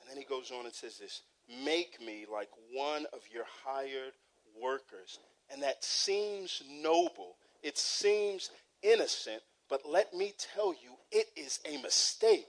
And 0.00 0.10
then 0.10 0.16
he 0.16 0.24
goes 0.24 0.50
on 0.50 0.64
and 0.64 0.74
says 0.74 0.98
this 0.98 1.22
Make 1.64 2.00
me 2.00 2.26
like 2.32 2.50
one 2.72 3.06
of 3.12 3.20
your 3.32 3.44
hired 3.64 4.12
workers. 4.60 5.18
And 5.50 5.62
that 5.62 5.84
seems 5.84 6.62
noble, 6.68 7.36
it 7.62 7.78
seems 7.78 8.50
innocent, 8.82 9.42
but 9.68 9.82
let 9.88 10.12
me 10.12 10.32
tell 10.54 10.72
you, 10.72 10.96
it 11.12 11.26
is 11.36 11.60
a 11.64 11.80
mistake. 11.82 12.46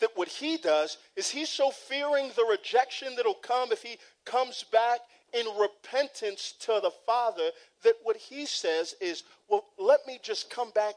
That 0.00 0.10
what 0.14 0.28
he 0.28 0.58
does 0.58 0.98
is 1.16 1.30
he's 1.30 1.48
so 1.48 1.70
fearing 1.70 2.30
the 2.36 2.44
rejection 2.44 3.16
that'll 3.16 3.32
come 3.32 3.72
if 3.72 3.82
he 3.82 3.96
comes 4.26 4.62
back 4.70 5.00
in 5.32 5.46
repentance 5.58 6.54
to 6.60 6.80
the 6.82 6.92
Father 7.04 7.50
that 7.84 7.94
what 8.02 8.16
he 8.16 8.46
says 8.46 8.94
is, 9.00 9.24
well, 9.48 9.64
let 9.78 10.00
me 10.06 10.18
just 10.22 10.50
come 10.50 10.70
back 10.70 10.94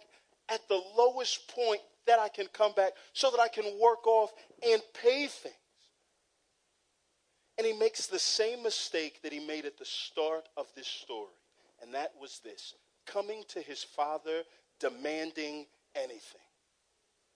at 0.49 0.67
the 0.67 0.81
lowest 0.97 1.47
point 1.53 1.81
that 2.07 2.19
I 2.19 2.29
can 2.29 2.47
come 2.53 2.73
back 2.73 2.93
so 3.13 3.29
that 3.31 3.39
I 3.39 3.47
can 3.47 3.65
work 3.79 4.05
off 4.07 4.31
and 4.67 4.81
pay 5.01 5.27
things. 5.27 5.55
And 7.57 7.67
he 7.67 7.73
makes 7.73 8.07
the 8.07 8.19
same 8.19 8.63
mistake 8.63 9.21
that 9.21 9.33
he 9.33 9.45
made 9.45 9.65
at 9.65 9.77
the 9.77 9.85
start 9.85 10.47
of 10.55 10.67
this 10.75 10.87
story. 10.87 11.27
And 11.81 11.93
that 11.93 12.11
was 12.19 12.39
this 12.43 12.73
coming 13.05 13.43
to 13.49 13.61
his 13.61 13.83
father 13.83 14.43
demanding 14.79 15.65
anything. 15.95 16.41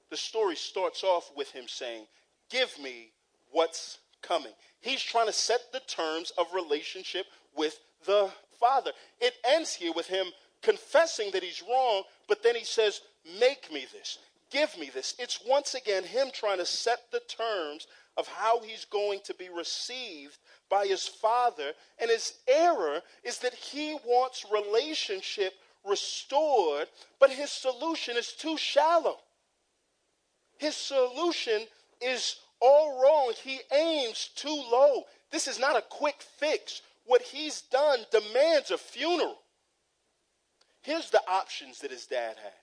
The 0.10 0.18
story 0.18 0.56
starts 0.56 1.04
off 1.04 1.32
with 1.36 1.52
him 1.52 1.66
saying, 1.68 2.06
Give 2.50 2.72
me 2.80 3.12
what's 3.52 4.00
coming. 4.24 4.52
He's 4.82 5.02
trying 5.02 5.28
to 5.28 5.34
set 5.34 5.72
the 5.72 5.82
terms 5.82 6.32
of 6.38 6.48
relationship 6.54 7.26
with 7.56 7.80
the 8.06 8.30
Father. 8.60 8.92
It 9.22 9.34
ends 9.46 9.74
here 9.74 9.94
with 9.94 10.08
him 10.08 10.28
confessing 10.62 11.32
that 11.32 11.44
he's 11.44 11.62
wrong, 11.70 12.04
but 12.28 12.42
then 12.42 12.56
he 12.56 12.64
says, 12.64 13.02
Make 13.40 13.72
me 13.72 13.86
this. 13.94 14.18
give 14.52 14.78
me 14.78 14.90
this. 14.94 15.16
It's 15.20 15.40
once 15.48 15.74
again 15.76 16.04
him 16.04 16.28
trying 16.34 16.58
to 16.58 16.66
set 16.66 17.00
the 17.12 17.22
terms 17.22 17.88
of 18.18 18.28
how 18.28 18.60
he's 18.62 18.86
going 18.86 19.20
to 19.26 19.34
be 19.34 19.50
received 19.50 20.38
by 20.70 20.86
his 20.86 21.08
father. 21.08 21.72
And 22.00 22.10
his 22.10 22.34
error 22.48 23.02
is 23.24 23.40
that 23.40 23.54
he 23.54 23.98
wants 24.06 24.46
relationship 24.52 25.54
restored, 25.86 26.88
but 27.20 27.30
his 27.30 27.52
solution 27.52 28.16
is 28.18 28.34
too 28.34 28.58
shallow. 28.58 29.18
His 30.58 30.76
solution 30.76 31.64
is 32.02 32.36
all 32.64 33.02
wrong. 33.02 33.34
He 33.44 33.60
aims 33.72 34.30
too 34.36 34.64
low. 34.72 35.04
This 35.32 35.48
is 35.48 35.60
not 35.60 35.78
a 35.78 35.84
quick 35.90 36.22
fix. 36.38 36.82
What 37.06 37.22
he's 37.22 37.62
done 37.62 38.00
demands 38.12 38.72
a 38.72 38.78
funeral. 38.78 39.38
Here's 40.82 41.10
the 41.10 41.22
options 41.28 41.80
that 41.80 41.92
his 41.92 42.06
dad 42.06 42.38
had. 42.42 42.54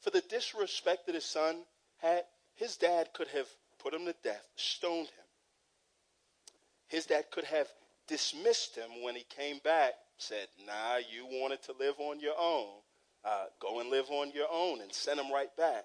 For 0.00 0.10
the 0.10 0.22
disrespect 0.22 1.06
that 1.06 1.14
his 1.14 1.24
son 1.24 1.56
had, 1.98 2.24
his 2.54 2.76
dad 2.76 3.10
could 3.14 3.28
have 3.28 3.48
put 3.78 3.94
him 3.94 4.06
to 4.06 4.14
death, 4.24 4.46
stoned 4.56 5.06
him. 5.06 5.24
His 6.88 7.06
dad 7.06 7.24
could 7.30 7.44
have 7.44 7.68
dismissed 8.06 8.76
him 8.76 9.02
when 9.02 9.14
he 9.14 9.24
came 9.24 9.60
back, 9.64 9.94
said, 10.18 10.48
Nah, 10.66 10.96
you 10.96 11.26
wanted 11.26 11.62
to 11.64 11.72
live 11.78 11.94
on 11.98 12.20
your 12.20 12.34
own. 12.38 12.68
Uh, 13.24 13.44
go 13.60 13.80
and 13.80 13.88
live 13.90 14.10
on 14.10 14.32
your 14.32 14.48
own 14.50 14.80
and 14.80 14.92
send 14.92 15.20
him 15.20 15.32
right 15.32 15.54
back. 15.56 15.84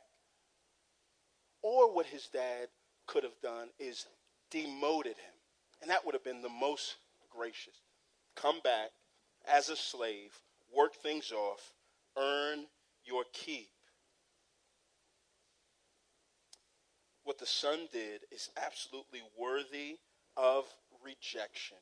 Or 1.61 1.93
what 1.93 2.05
his 2.05 2.27
dad 2.27 2.67
could 3.05 3.23
have 3.23 3.39
done 3.41 3.69
is 3.79 4.05
demoted 4.51 5.17
him. 5.17 5.33
And 5.81 5.89
that 5.89 6.05
would 6.05 6.15
have 6.15 6.23
been 6.23 6.41
the 6.41 6.49
most 6.49 6.97
gracious. 7.29 7.75
Come 8.35 8.59
back 8.63 8.91
as 9.47 9.69
a 9.69 9.75
slave, 9.75 10.31
work 10.75 10.95
things 10.95 11.31
off, 11.31 11.73
earn 12.17 12.65
your 13.05 13.23
keep. 13.33 13.69
What 17.23 17.39
the 17.39 17.45
son 17.45 17.87
did 17.91 18.21
is 18.31 18.49
absolutely 18.55 19.21
worthy 19.37 19.97
of 20.35 20.65
rejection. 21.03 21.77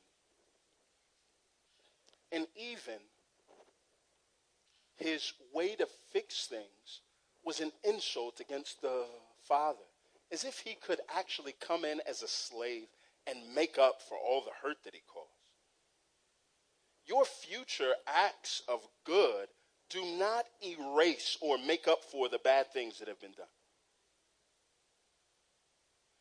And 2.32 2.46
even 2.56 2.98
his 4.96 5.32
way 5.54 5.76
to 5.76 5.86
fix 6.12 6.46
things 6.46 7.02
was 7.44 7.60
an 7.60 7.70
insult 7.84 8.40
against 8.40 8.82
the 8.82 9.04
father, 9.46 9.84
as 10.32 10.44
if 10.44 10.60
he 10.60 10.74
could 10.74 11.00
actually 11.16 11.54
come 11.60 11.84
in 11.84 12.00
as 12.08 12.22
a 12.22 12.28
slave 12.28 12.88
and 13.26 13.54
make 13.54 13.78
up 13.78 14.00
for 14.08 14.16
all 14.16 14.42
the 14.42 14.66
hurt 14.66 14.78
that 14.84 14.94
he 14.94 15.00
caused. 15.12 15.30
Your 17.06 17.24
future 17.24 17.92
acts 18.06 18.62
of 18.68 18.86
good 19.04 19.48
do 19.90 20.04
not 20.18 20.44
erase 20.64 21.38
or 21.40 21.58
make 21.58 21.86
up 21.86 22.02
for 22.02 22.28
the 22.28 22.38
bad 22.38 22.72
things 22.72 22.98
that 22.98 23.08
have 23.08 23.20
been 23.20 23.32
done. 23.36 23.46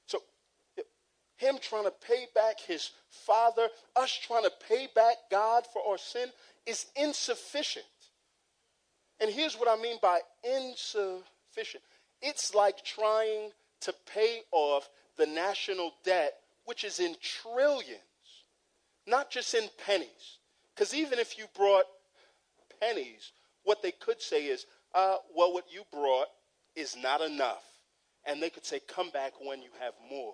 So, 0.05 0.19
him 1.37 1.57
trying 1.59 1.85
to 1.85 1.93
pay 2.07 2.27
back 2.35 2.59
his 2.59 2.91
father, 3.09 3.67
us 3.95 4.17
trying 4.27 4.43
to 4.43 4.51
pay 4.67 4.87
back 4.93 5.15
God 5.31 5.65
for 5.73 5.81
our 5.89 5.97
sin 5.97 6.29
is 6.67 6.85
insufficient. 6.95 7.85
And 9.19 9.31
here's 9.31 9.55
what 9.55 9.67
I 9.67 9.81
mean 9.81 9.97
by 10.01 10.19
insufficient 10.43 11.83
it's 12.21 12.55
like 12.55 12.83
trying 12.83 13.51
to 13.81 13.93
pay 14.13 14.41
off 14.51 14.89
the 15.17 15.25
national 15.25 15.93
debt, 16.03 16.33
which 16.65 16.83
is 16.83 16.99
in 16.99 17.15
trillions, 17.21 18.01
not 19.07 19.29
just 19.29 19.53
in 19.53 19.69
pennies. 19.85 20.39
Because 20.73 20.93
even 20.93 21.19
if 21.19 21.37
you 21.37 21.45
brought 21.55 21.85
pennies, 22.81 23.31
what 23.63 23.81
they 23.81 23.91
could 23.91 24.21
say 24.21 24.45
is, 24.45 24.65
uh, 24.93 25.17
well, 25.35 25.53
what 25.53 25.65
you 25.71 25.83
brought 25.91 26.27
is 26.75 26.95
not 27.01 27.21
enough. 27.21 27.63
And 28.25 28.41
they 28.41 28.49
could 28.49 28.65
say, 28.65 28.79
come 28.87 29.09
back 29.11 29.33
when 29.39 29.61
you 29.61 29.69
have 29.79 29.93
more. 30.09 30.33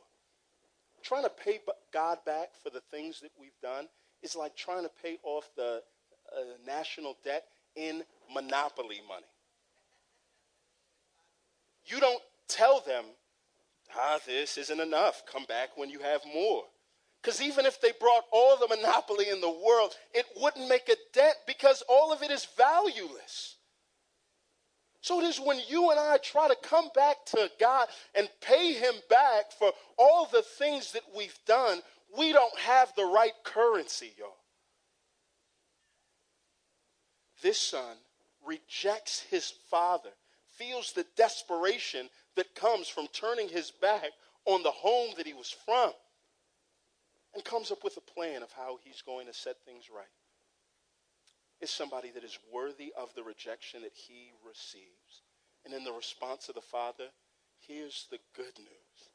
Trying 1.04 1.24
to 1.24 1.30
pay 1.30 1.60
God 1.94 2.20
back 2.26 2.50
for 2.64 2.70
the 2.70 2.82
things 2.92 3.20
that 3.22 3.32
we've 3.40 3.52
done 3.62 3.88
is 4.22 4.36
like 4.36 4.56
trying 4.56 4.84
to 4.84 4.92
pay 5.02 5.18
off 5.24 5.50
the 5.58 5.82
uh, 6.32 6.42
national 6.66 7.18
debt 7.24 7.44
in 7.76 8.04
monopoly 8.34 9.02
money. 9.08 9.26
You 11.92 12.00
don't 12.00 12.22
tell 12.48 12.80
them, 12.80 13.04
ah, 13.96 14.20
this 14.26 14.58
isn't 14.58 14.80
enough. 14.80 15.24
Come 15.32 15.46
back 15.46 15.78
when 15.78 15.90
you 15.90 16.00
have 16.00 16.22
more. 16.34 16.64
Because 17.22 17.42
even 17.42 17.66
if 17.66 17.82
they 17.82 17.92
brought 18.00 18.24
all 18.32 18.58
the 18.58 18.76
monopoly 18.76 19.30
in 19.30 19.42
the 19.42 19.50
world, 19.50 19.94
it 20.14 20.26
wouldn't 20.38 20.70
make 20.70 20.90
a 20.90 20.96
dent 21.14 21.36
because 21.46 21.84
all 21.88 22.12
of 22.12 22.24
it 22.24 22.32
is 22.32 22.48
valueless. 22.58 23.58
So 25.02 25.20
it 25.20 25.26
is 25.26 25.40
when 25.40 25.60
you 25.68 25.92
and 25.92 26.00
I 26.00 26.18
try 26.18 26.48
to 26.48 26.56
come 26.64 26.90
back 26.96 27.26
to 27.28 27.50
God 27.60 27.88
and 28.16 28.30
pay 28.40 28.74
Him 28.74 28.94
back 29.10 29.52
for 29.58 29.72
all 29.98 30.28
the 30.32 30.44
things 30.44 30.94
that 30.94 31.04
we've 31.16 31.38
done, 31.46 31.80
we 32.18 32.32
don't 32.32 32.58
have 32.60 32.94
the 32.96 33.06
right 33.06 33.34
currency, 33.44 34.14
y'all. 34.18 34.38
This 37.42 37.60
son 37.60 37.98
rejects 38.46 39.22
his 39.30 39.54
father 39.70 40.12
feels 40.62 40.94
the 40.94 41.06
desperation 41.18 42.08
that 42.36 42.54
comes 42.54 42.88
from 42.88 43.08
turning 43.08 43.50
his 43.50 43.72
back 43.72 44.12
on 44.46 44.62
the 44.62 44.72
home 44.72 45.12
that 45.18 45.26
he 45.26 45.34
was 45.34 45.56
from 45.66 45.92
and 47.34 47.44
comes 47.44 47.72
up 47.72 47.84
with 47.84 47.98
a 47.98 48.12
plan 48.14 48.44
of 48.44 48.52
how 48.52 48.78
he's 48.84 49.02
going 49.02 49.26
to 49.26 49.34
set 49.34 49.56
things 49.66 49.86
right. 49.96 50.06
Is 51.62 51.72
somebody 51.72 52.12
that 52.12 52.24
is 52.24 52.38
worthy 52.54 52.94
of 52.98 53.14
the 53.16 53.24
rejection 53.24 53.82
that 53.82 53.94
he 53.96 54.32
receives. 54.48 55.22
And 55.64 55.74
in 55.74 55.84
the 55.84 55.92
response 55.92 56.50
of 56.50 56.56
the 56.56 56.62
Father, 56.62 57.06
here's 57.60 58.08
the 58.10 58.18
good 58.36 58.58
news. 58.58 59.10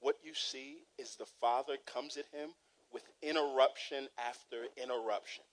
What 0.00 0.16
you 0.22 0.34
see 0.34 0.78
is 0.98 1.14
the 1.14 1.26
Father 1.40 1.76
comes 1.92 2.16
at 2.16 2.26
him 2.36 2.50
with 2.92 3.04
interruption 3.22 4.08
after 4.18 4.66
interruption 4.76 5.44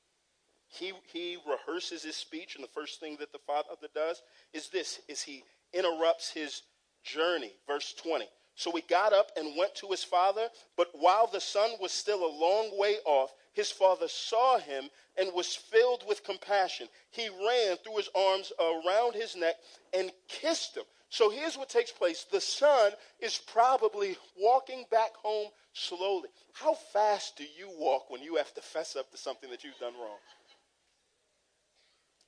he, 0.74 0.94
he 1.06 1.38
rehearses 1.48 2.04
his 2.04 2.16
speech, 2.16 2.56
and 2.56 2.64
the 2.64 2.70
first 2.70 3.00
thing 3.00 3.18
that 3.20 3.32
the 3.32 3.40
father 3.46 3.70
does 3.94 4.22
is 4.54 4.70
this, 4.70 5.00
is 5.08 5.22
he 5.22 5.44
interrupts 5.74 6.32
his 6.32 6.64
journey. 7.04 7.52
Verse 7.68 7.94
20. 7.94 8.26
So 8.56 8.72
he 8.72 8.82
got 8.82 9.14
up 9.14 9.32
and 9.36 9.58
went 9.58 9.76
to 9.76 9.88
his 9.88 10.04
father, 10.04 10.48
but 10.78 10.90
while 10.94 11.28
the 11.28 11.42
son 11.42 11.72
was 11.82 11.92
still 11.92 12.24
a 12.24 12.38
long 12.40 12.78
way 12.78 12.98
off, 13.06 13.34
his 13.54 13.72
father 13.72 14.08
saw 14.08 14.60
him 14.60 14.90
and 15.18 15.34
was 15.34 15.56
filled 15.56 16.04
with 16.08 16.24
compassion. 16.24 16.88
He 17.10 17.30
ran, 17.30 17.78
threw 17.78 17.98
his 17.98 18.10
arms 18.16 18.52
around 18.60 19.16
his 19.16 19.36
neck, 19.36 19.56
and 19.94 20.12
kissed 20.28 20.78
him. 20.78 20.84
So 21.10 21.30
here's 21.30 21.58
what 21.58 21.70
takes 21.70 21.92
place 21.92 22.26
the 22.32 22.42
son 22.42 22.94
is 23.20 23.38
probably 23.38 24.18
walking 24.36 24.86
back 24.90 25.16
home 25.16 25.50
slowly. 25.74 26.30
How 26.54 26.74
fast 26.74 27.38
do 27.38 27.44
you 27.44 27.70
walk 27.78 28.10
when 28.10 28.22
you 28.22 28.36
have 28.36 28.54
to 28.56 28.62
fess 28.62 28.96
up 28.96 29.12
to 29.12 29.18
something 29.18 29.50
that 29.52 29.64
you've 29.64 29.78
done 29.80 29.94
wrong? 29.94 30.18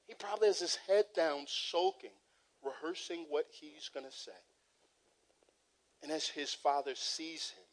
He 0.08 0.14
probably 0.14 0.48
has 0.48 0.60
his 0.60 0.78
head 0.88 1.06
down, 1.16 1.46
sulking, 1.48 2.12
rehearsing 2.64 3.26
what 3.30 3.46
he's 3.50 3.90
going 3.94 4.06
to 4.06 4.12
say. 4.12 4.32
And 6.04 6.12
as 6.12 6.28
his 6.28 6.54
father 6.54 6.94
sees 6.96 7.52
him, 7.52 7.64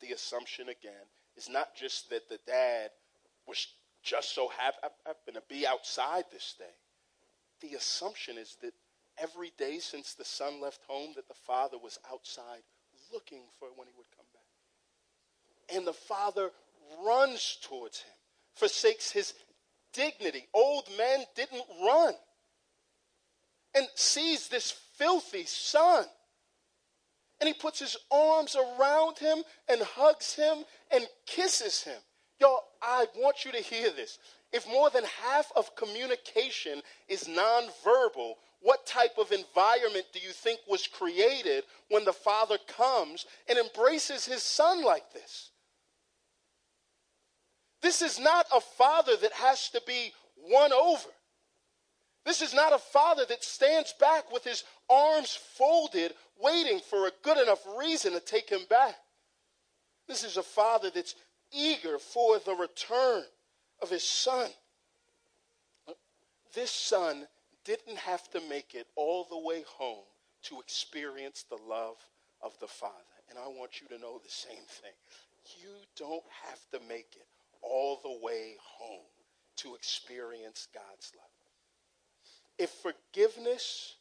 the 0.00 0.14
assumption 0.14 0.68
again 0.68 1.06
is 1.36 1.48
not 1.48 1.74
just 1.74 2.10
that 2.10 2.28
the 2.28 2.38
dad 2.46 2.90
was 3.46 3.66
just 4.02 4.34
so 4.34 4.48
happen 4.48 5.34
to 5.34 5.42
be 5.48 5.66
outside 5.66 6.24
this 6.30 6.54
day. 6.58 6.64
The 7.60 7.76
assumption 7.76 8.38
is 8.38 8.56
that 8.62 8.72
every 9.18 9.52
day 9.58 9.78
since 9.78 10.14
the 10.14 10.24
son 10.24 10.60
left 10.60 10.80
home, 10.86 11.12
that 11.16 11.28
the 11.28 11.34
father 11.34 11.76
was 11.78 11.98
outside 12.10 12.62
looking 13.12 13.42
for 13.58 13.68
when 13.76 13.86
he 13.86 13.94
would 13.96 14.06
come 14.16 14.26
back. 14.32 15.76
And 15.76 15.86
the 15.86 15.92
father 15.92 16.50
runs 17.04 17.58
towards 17.62 18.00
him, 18.00 18.14
forsakes 18.54 19.10
his 19.10 19.34
dignity. 19.92 20.46
Old 20.54 20.88
men 20.96 21.24
didn't 21.34 21.64
run. 21.84 22.14
And 23.74 23.86
sees 23.94 24.48
this 24.48 24.72
filthy 24.96 25.44
son. 25.44 26.04
And 27.40 27.48
he 27.48 27.54
puts 27.54 27.78
his 27.78 27.96
arms 28.10 28.56
around 28.56 29.18
him 29.18 29.42
and 29.68 29.80
hugs 29.80 30.34
him 30.34 30.64
and 30.92 31.06
kisses 31.26 31.82
him. 31.82 31.98
Y'all, 32.40 32.64
I 32.82 33.06
want 33.16 33.44
you 33.44 33.52
to 33.52 33.58
hear 33.58 33.90
this. 33.90 34.18
If 34.52 34.66
more 34.68 34.90
than 34.90 35.04
half 35.22 35.50
of 35.54 35.76
communication 35.76 36.82
is 37.08 37.24
nonverbal, 37.24 38.34
what 38.60 38.86
type 38.86 39.16
of 39.18 39.32
environment 39.32 40.06
do 40.12 40.18
you 40.20 40.32
think 40.32 40.60
was 40.68 40.86
created 40.86 41.64
when 41.88 42.04
the 42.04 42.12
father 42.12 42.58
comes 42.66 43.26
and 43.48 43.58
embraces 43.58 44.26
his 44.26 44.42
son 44.42 44.84
like 44.84 45.12
this? 45.12 45.49
This 47.82 48.02
is 48.02 48.18
not 48.18 48.46
a 48.54 48.60
father 48.60 49.16
that 49.16 49.32
has 49.32 49.68
to 49.70 49.82
be 49.86 50.12
won 50.50 50.72
over. 50.72 51.08
This 52.24 52.42
is 52.42 52.52
not 52.52 52.72
a 52.72 52.78
father 52.78 53.24
that 53.28 53.42
stands 53.42 53.94
back 53.98 54.30
with 54.30 54.44
his 54.44 54.64
arms 54.90 55.38
folded, 55.56 56.12
waiting 56.38 56.80
for 56.80 57.06
a 57.06 57.12
good 57.22 57.38
enough 57.38 57.66
reason 57.78 58.12
to 58.12 58.20
take 58.20 58.50
him 58.50 58.60
back. 58.68 58.94
This 60.06 60.24
is 60.24 60.36
a 60.36 60.42
father 60.42 60.90
that's 60.94 61.14
eager 61.52 61.98
for 61.98 62.38
the 62.38 62.54
return 62.54 63.24
of 63.80 63.90
his 63.90 64.04
son. 64.06 64.50
This 66.54 66.70
son 66.70 67.26
didn't 67.64 67.98
have 67.98 68.28
to 68.30 68.40
make 68.48 68.74
it 68.74 68.86
all 68.96 69.26
the 69.30 69.38
way 69.38 69.64
home 69.66 70.04
to 70.42 70.60
experience 70.60 71.44
the 71.48 71.58
love 71.68 71.96
of 72.42 72.58
the 72.58 72.66
Father. 72.66 72.94
And 73.28 73.38
I 73.38 73.46
want 73.48 73.80
you 73.80 73.86
to 73.88 73.98
know 73.98 74.18
the 74.22 74.30
same 74.30 74.64
thing. 74.68 74.92
You 75.62 75.70
don't 75.96 76.24
have 76.44 76.60
to 76.72 76.88
make 76.88 77.14
it 77.16 77.26
all 77.62 78.00
the 78.02 78.18
way 78.24 78.56
home 78.60 79.06
to 79.56 79.74
experience 79.74 80.68
God's 80.72 81.12
love. 81.16 81.26
If 82.58 82.70
forgiveness 82.70 83.94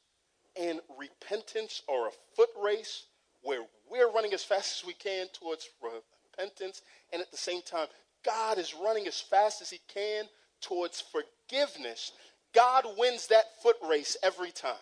and 0.59 0.79
repentance 0.97 1.81
are 1.89 2.07
a 2.07 2.11
foot 2.35 2.49
race 2.61 3.05
where 3.41 3.63
we're 3.89 4.11
running 4.11 4.33
as 4.33 4.43
fast 4.43 4.81
as 4.81 4.87
we 4.87 4.93
can 4.93 5.27
towards 5.33 5.69
repentance, 5.81 6.81
and 7.13 7.21
at 7.21 7.31
the 7.31 7.37
same 7.37 7.61
time, 7.61 7.87
God 8.25 8.57
is 8.57 8.73
running 8.73 9.07
as 9.07 9.19
fast 9.19 9.61
as 9.61 9.69
he 9.69 9.79
can 9.87 10.25
towards 10.61 11.01
forgiveness, 11.01 12.11
God 12.53 12.85
wins 12.97 13.27
that 13.27 13.61
foot 13.61 13.77
race 13.87 14.17
every 14.23 14.51
time. 14.51 14.75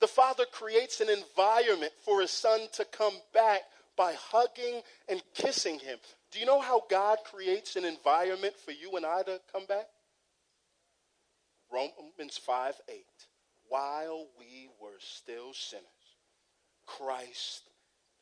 The 0.00 0.06
Father 0.06 0.44
creates 0.50 1.00
an 1.00 1.08
environment 1.08 1.92
for 2.04 2.20
His 2.20 2.30
Son 2.30 2.60
to 2.74 2.84
come 2.84 3.14
back 3.32 3.62
by 3.96 4.14
hugging 4.14 4.82
and 5.08 5.22
kissing 5.34 5.78
Him. 5.78 5.98
Do 6.36 6.40
you 6.40 6.46
know 6.46 6.60
how 6.60 6.82
God 6.90 7.20
creates 7.24 7.76
an 7.76 7.86
environment 7.86 8.52
for 8.62 8.70
you 8.70 8.94
and 8.96 9.06
I 9.06 9.22
to 9.22 9.40
come 9.50 9.64
back? 9.64 9.86
Romans 11.72 12.36
5 12.36 12.74
8. 12.90 13.04
While 13.70 14.26
we 14.38 14.68
were 14.78 14.98
still 14.98 15.54
sinners, 15.54 15.86
Christ 16.84 17.62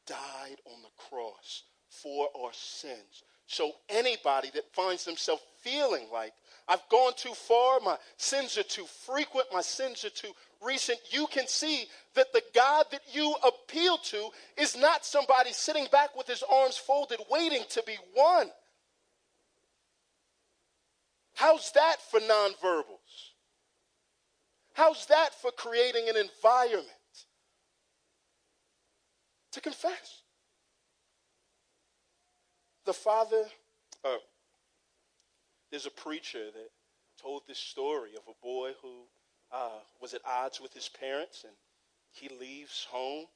died 0.07 0.59
on 0.65 0.83
the 0.83 0.91
cross 1.09 1.65
for 1.89 2.29
our 2.41 2.53
sins. 2.53 3.25
So 3.49 3.73
anybody 3.89 4.51
that 4.55 4.73
finds 4.73 5.05
themselves 5.05 5.43
feeling 5.61 6.07
like 6.13 6.35
I've 6.69 6.89
gone 6.89 7.15
too 7.17 7.35
far, 7.35 7.81
my 7.81 7.99
sins 8.17 8.57
are 8.57 8.63
too 8.63 8.87
frequent, 8.87 9.49
my 9.53 9.61
sins 9.61 10.05
are 10.05 10.11
too 10.11 10.33
recent, 10.65 10.99
you 11.11 11.27
can 11.27 11.47
see 11.47 11.87
that 12.15 12.33
the 12.33 12.43
God 12.55 12.87
that 12.91 13.03
you 13.13 13.35
appeal 13.47 13.99
to 13.99 14.31
is 14.57 14.77
not 14.77 15.05
somebody 15.05 15.53
sitting 15.53 15.87
back 15.91 16.17
with 16.17 16.27
his 16.27 16.43
arms 16.43 16.77
folded 16.77 17.21
waiting 17.31 17.63
to 17.71 17.83
be 17.87 17.97
won. 18.17 18.51
How's 21.35 21.73
that 21.73 21.97
for 22.11 22.21
nonverbals? 22.21 23.33
How's 24.75 25.07
that 25.07 25.35
for 25.41 25.51
creating 25.51 26.09
an 26.09 26.17
environment 26.17 26.89
to 29.53 29.61
confess? 29.61 30.23
The 32.85 32.93
Father, 32.93 33.45
uh, 34.05 34.17
there's 35.71 35.87
a 35.87 35.91
preacher 35.91 36.47
that 36.53 36.69
told 37.21 37.43
this 37.47 37.59
story 37.59 38.11
of 38.17 38.23
a 38.29 38.45
boy 38.45 38.73
who 38.83 39.05
uh, 39.55 39.79
was 40.01 40.15
at 40.15 40.21
odds 40.27 40.61
with 40.61 40.73
his 40.73 40.89
parents 40.89 41.45
and 41.45 41.53
he 42.13 42.29
leaves 42.41 42.87
home, 42.91 43.27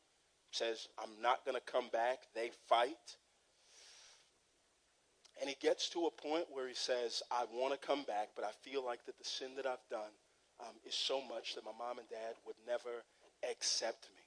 says, 0.50 0.88
I'm 0.98 1.22
not 1.22 1.44
going 1.44 1.56
to 1.56 1.72
come 1.72 1.88
back. 1.92 2.18
They 2.34 2.50
fight. 2.68 3.16
And 5.40 5.48
he 5.48 5.56
gets 5.60 5.88
to 5.90 6.06
a 6.06 6.10
point 6.10 6.46
where 6.50 6.66
he 6.66 6.74
says, 6.74 7.22
I 7.30 7.44
want 7.52 7.80
to 7.80 7.86
come 7.86 8.02
back, 8.04 8.30
but 8.34 8.44
I 8.44 8.50
feel 8.62 8.84
like 8.84 9.04
that 9.06 9.18
the 9.18 9.24
sin 9.24 9.50
that 9.56 9.66
I've 9.66 9.88
done 9.90 10.10
um, 10.60 10.74
is 10.84 10.94
so 10.94 11.20
much 11.20 11.54
that 11.54 11.64
my 11.64 11.70
mom 11.78 11.98
and 11.98 12.08
dad 12.08 12.34
would 12.46 12.56
never 12.66 13.04
accept 13.48 14.08
me. 14.16 14.22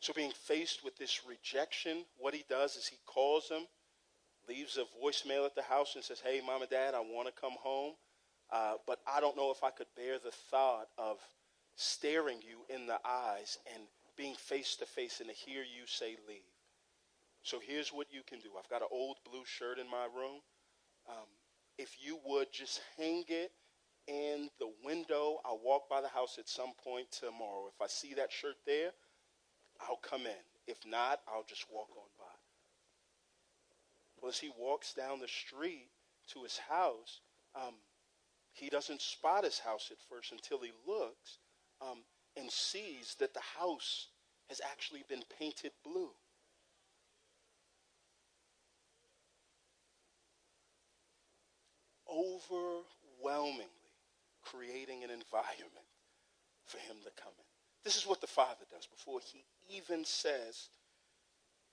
So, 0.00 0.12
being 0.12 0.32
faced 0.32 0.84
with 0.84 0.96
this 0.96 1.22
rejection, 1.26 2.04
what 2.18 2.34
he 2.34 2.44
does 2.48 2.76
is 2.76 2.86
he 2.86 2.98
calls 3.06 3.48
them 3.48 3.66
leaves 4.48 4.78
a 4.78 4.84
voicemail 5.04 5.46
at 5.46 5.54
the 5.54 5.62
house 5.62 5.94
and 5.94 6.04
says, 6.04 6.20
Hey, 6.20 6.40
mom 6.44 6.62
and 6.62 6.70
dad, 6.70 6.94
I 6.94 7.00
want 7.00 7.28
to 7.28 7.40
come 7.40 7.54
home, 7.60 7.92
uh, 8.54 8.74
but 8.86 9.00
I 9.12 9.20
don't 9.20 9.36
know 9.36 9.50
if 9.50 9.64
I 9.64 9.70
could 9.70 9.88
bear 9.96 10.18
the 10.20 10.30
thought 10.30 10.86
of 10.96 11.18
staring 11.74 12.38
you 12.40 12.64
in 12.72 12.86
the 12.86 13.00
eyes 13.04 13.58
and 13.74 13.82
being 14.16 14.36
face 14.36 14.76
to 14.76 14.86
face 14.86 15.18
and 15.18 15.28
to 15.28 15.34
hear 15.34 15.62
you 15.62 15.86
say 15.86 16.16
leave. 16.28 16.38
So 17.42 17.58
here's 17.60 17.88
what 17.88 18.06
you 18.12 18.20
can 18.24 18.38
do. 18.38 18.50
I've 18.56 18.70
got 18.70 18.82
an 18.82 18.88
old 18.92 19.16
blue 19.28 19.42
shirt 19.44 19.80
in 19.80 19.90
my 19.90 20.04
room. 20.04 20.40
Um, 21.08 21.26
if 21.78 21.96
you 22.00 22.20
would 22.24 22.52
just 22.52 22.80
hang 22.96 23.24
it 23.26 23.50
in 24.06 24.48
the 24.60 24.70
window, 24.84 25.40
I'll 25.44 25.60
walk 25.62 25.88
by 25.90 26.00
the 26.00 26.08
house 26.08 26.36
at 26.38 26.48
some 26.48 26.74
point 26.82 27.10
tomorrow. 27.10 27.66
If 27.74 27.82
I 27.82 27.88
see 27.88 28.14
that 28.14 28.30
shirt 28.30 28.56
there, 28.64 28.90
I'll 29.80 29.96
come 29.96 30.22
in. 30.22 30.44
If 30.68 30.78
not, 30.86 31.20
I'll 31.26 31.44
just 31.46 31.66
walk 31.72 31.88
on 31.96 32.08
by. 32.16 32.24
Well, 34.20 34.28
as 34.28 34.38
he 34.38 34.50
walks 34.56 34.94
down 34.94 35.18
the 35.18 35.26
street 35.26 35.88
to 36.32 36.44
his 36.44 36.56
house, 36.56 37.20
um, 37.56 37.74
he 38.54 38.70
doesn't 38.70 39.02
spot 39.02 39.44
his 39.44 39.58
house 39.58 39.90
at 39.90 39.98
first 40.08 40.32
until 40.32 40.58
he 40.60 40.70
looks 40.86 41.38
um, 41.82 41.98
and 42.36 42.50
sees 42.50 43.16
that 43.18 43.34
the 43.34 43.40
house 43.58 44.08
has 44.48 44.60
actually 44.70 45.02
been 45.08 45.22
painted 45.38 45.72
blue. 45.84 46.10
Overwhelmingly 52.08 53.66
creating 54.42 55.02
an 55.02 55.10
environment 55.10 55.88
for 56.64 56.78
him 56.78 56.96
to 57.04 57.10
come 57.20 57.32
in. 57.36 57.44
This 57.82 57.96
is 57.96 58.06
what 58.06 58.20
the 58.20 58.26
Father 58.26 58.64
does 58.70 58.86
before 58.86 59.20
he 59.20 59.44
even 59.68 60.04
says 60.04 60.68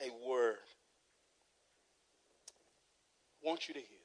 a 0.01 0.09
word 0.27 0.57
I 3.43 3.47
want 3.47 3.67
you 3.67 3.73
to 3.73 3.79
hear. 3.79 4.00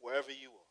Wherever 0.00 0.30
you 0.30 0.48
are, 0.48 0.70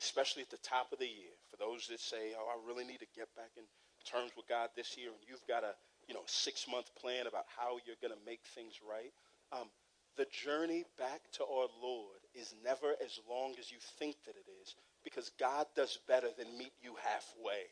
especially 0.00 0.42
at 0.42 0.50
the 0.50 0.62
top 0.62 0.92
of 0.92 0.98
the 0.98 1.06
year, 1.06 1.34
for 1.50 1.56
those 1.56 1.86
that 1.88 2.00
say, 2.00 2.34
oh, 2.38 2.46
I 2.46 2.56
really 2.66 2.84
need 2.84 3.00
to 3.00 3.16
get 3.16 3.28
back 3.36 3.50
in 3.56 3.64
terms 4.04 4.32
with 4.36 4.48
God 4.48 4.70
this 4.76 4.96
year, 4.96 5.08
and 5.08 5.18
you've 5.26 5.46
got 5.48 5.64
a 5.64 5.74
you 6.06 6.14
know 6.14 6.26
six 6.26 6.66
month 6.70 6.94
plan 6.94 7.26
about 7.26 7.46
how 7.56 7.78
you're 7.86 8.00
going 8.00 8.14
to 8.14 8.26
make 8.26 8.40
things 8.54 8.80
right. 8.88 9.12
Um, 9.52 9.68
the 10.16 10.26
journey 10.30 10.84
back 10.98 11.22
to 11.32 11.42
our 11.42 11.66
Lord 11.82 12.22
is 12.34 12.54
never 12.64 12.94
as 13.04 13.18
long 13.28 13.54
as 13.58 13.72
you 13.72 13.78
think 13.98 14.16
that 14.26 14.36
it 14.36 14.46
is, 14.62 14.74
because 15.02 15.30
God 15.40 15.66
does 15.74 15.98
better 16.06 16.28
than 16.38 16.56
meet 16.56 16.72
you 16.82 16.94
halfway. 17.02 17.66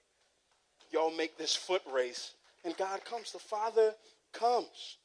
Y'all 0.90 1.16
make 1.16 1.38
this 1.38 1.54
foot 1.54 1.82
race, 1.92 2.34
and 2.64 2.76
God 2.76 3.04
comes. 3.04 3.32
The 3.32 3.38
Father 3.38 3.94
comes. 4.32 4.98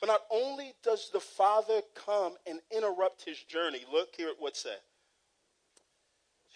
But 0.00 0.08
not 0.08 0.22
only 0.30 0.74
does 0.82 1.10
the 1.12 1.20
father 1.20 1.80
come 1.94 2.34
and 2.46 2.60
interrupt 2.70 3.24
his 3.24 3.38
journey, 3.38 3.84
look 3.90 4.08
here 4.16 4.28
at 4.28 4.34
what's 4.38 4.62
said. 4.62 4.80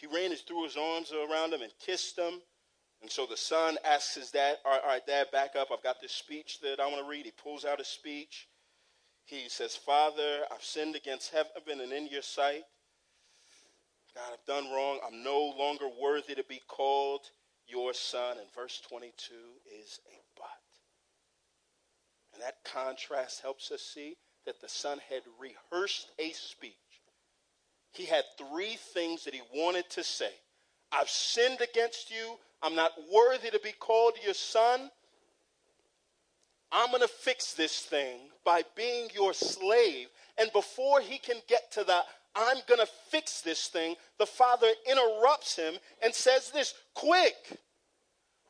He 0.01 0.07
ran 0.07 0.31
and 0.31 0.41
threw 0.41 0.65
his 0.65 0.77
arms 0.77 1.13
around 1.13 1.53
him 1.53 1.63
and 1.63 1.73
kissed 1.85 2.17
him. 2.19 2.41
And 3.03 3.11
so 3.11 3.27
the 3.27 3.37
son 3.37 3.77
asks 3.85 4.15
his 4.15 4.31
dad, 4.31 4.57
all 4.65 4.73
right, 4.73 4.81
all 4.83 4.89
right, 4.91 5.07
dad, 5.07 5.27
back 5.33 5.57
up. 5.57 5.69
I've 5.73 5.83
got 5.83 6.01
this 6.01 6.13
speech 6.13 6.61
that 6.63 6.81
I 6.81 6.87
want 6.87 7.05
to 7.05 7.11
read. 7.11 7.25
He 7.25 7.33
pulls 7.33 7.65
out 7.65 7.81
a 7.81 7.85
speech. 7.85 8.49
He 9.25 9.49
says, 9.49 9.77
Father, 9.77 10.45
I've 10.53 10.65
sinned 10.65 10.97
against 10.97 11.33
heaven 11.33 11.81
and 11.81 11.93
in 11.93 12.07
your 12.09 12.23
sight. 12.23 12.63
God, 14.15 14.33
I've 14.33 14.47
done 14.47 14.73
wrong. 14.73 15.01
I'm 15.07 15.23
no 15.23 15.53
longer 15.59 15.87
worthy 16.01 16.35
to 16.35 16.45
be 16.49 16.61
called 16.67 17.23
your 17.67 17.93
son. 17.93 18.39
And 18.39 18.53
verse 18.55 18.81
22 18.89 19.35
is 19.81 20.01
a 20.07 20.17
but. 20.37 20.47
and 22.33 22.43
that 22.43 22.65
contrast 22.65 23.43
helps 23.43 23.71
us 23.71 23.83
see 23.83 24.17
that 24.47 24.61
the 24.61 24.69
son 24.69 24.99
had 25.09 25.23
rehearsed 25.39 26.11
a 26.19 26.31
speech. 26.31 26.73
He 27.93 28.05
had 28.05 28.25
three 28.37 28.77
things 28.95 29.25
that 29.25 29.35
he 29.35 29.41
wanted 29.55 29.89
to 29.91 30.05
say 30.05 30.31
I've 30.93 31.09
sinned 31.09 31.61
against 31.61 32.11
you. 32.11 32.37
I'm 32.63 32.75
not 32.75 32.93
worthy 33.13 33.51
to 33.51 33.61
be 33.61 33.73
called 33.73 34.15
your 34.25 34.35
son. 34.35 34.91
I'm 36.73 36.89
going 36.89 37.03
to 37.03 37.09
fix 37.09 37.55
this 37.55 37.81
thing 37.81 38.19
by 38.45 38.63
being 38.75 39.09
your 39.15 39.33
slave. 39.33 40.09
And 40.39 40.51
before 40.53 41.01
he 41.01 41.19
can 41.19 41.37
get 41.49 41.71
to 41.73 41.85
that, 41.85 42.05
I'm 42.35 42.59
going 42.67 42.81
to 42.81 42.93
fix 43.11 43.41
this 43.41 43.67
thing, 43.69 43.97
the 44.19 44.27
father 44.27 44.69
interrupts 44.89 45.57
him 45.57 45.75
and 46.03 46.15
says 46.15 46.51
this 46.51 46.75
quick. 46.95 47.59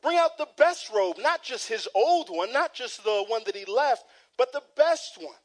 Bring 0.01 0.17
out 0.17 0.37
the 0.37 0.47
best 0.57 0.91
robe, 0.93 1.17
not 1.19 1.43
just 1.43 1.67
his 1.67 1.87
old 1.95 2.29
one, 2.29 2.53
not 2.53 2.73
just 2.73 3.03
the 3.03 3.25
one 3.27 3.41
that 3.45 3.55
he 3.55 3.65
left, 3.65 4.05
but 4.37 4.53
the 4.53 4.61
best 4.75 5.17
one. 5.19 5.35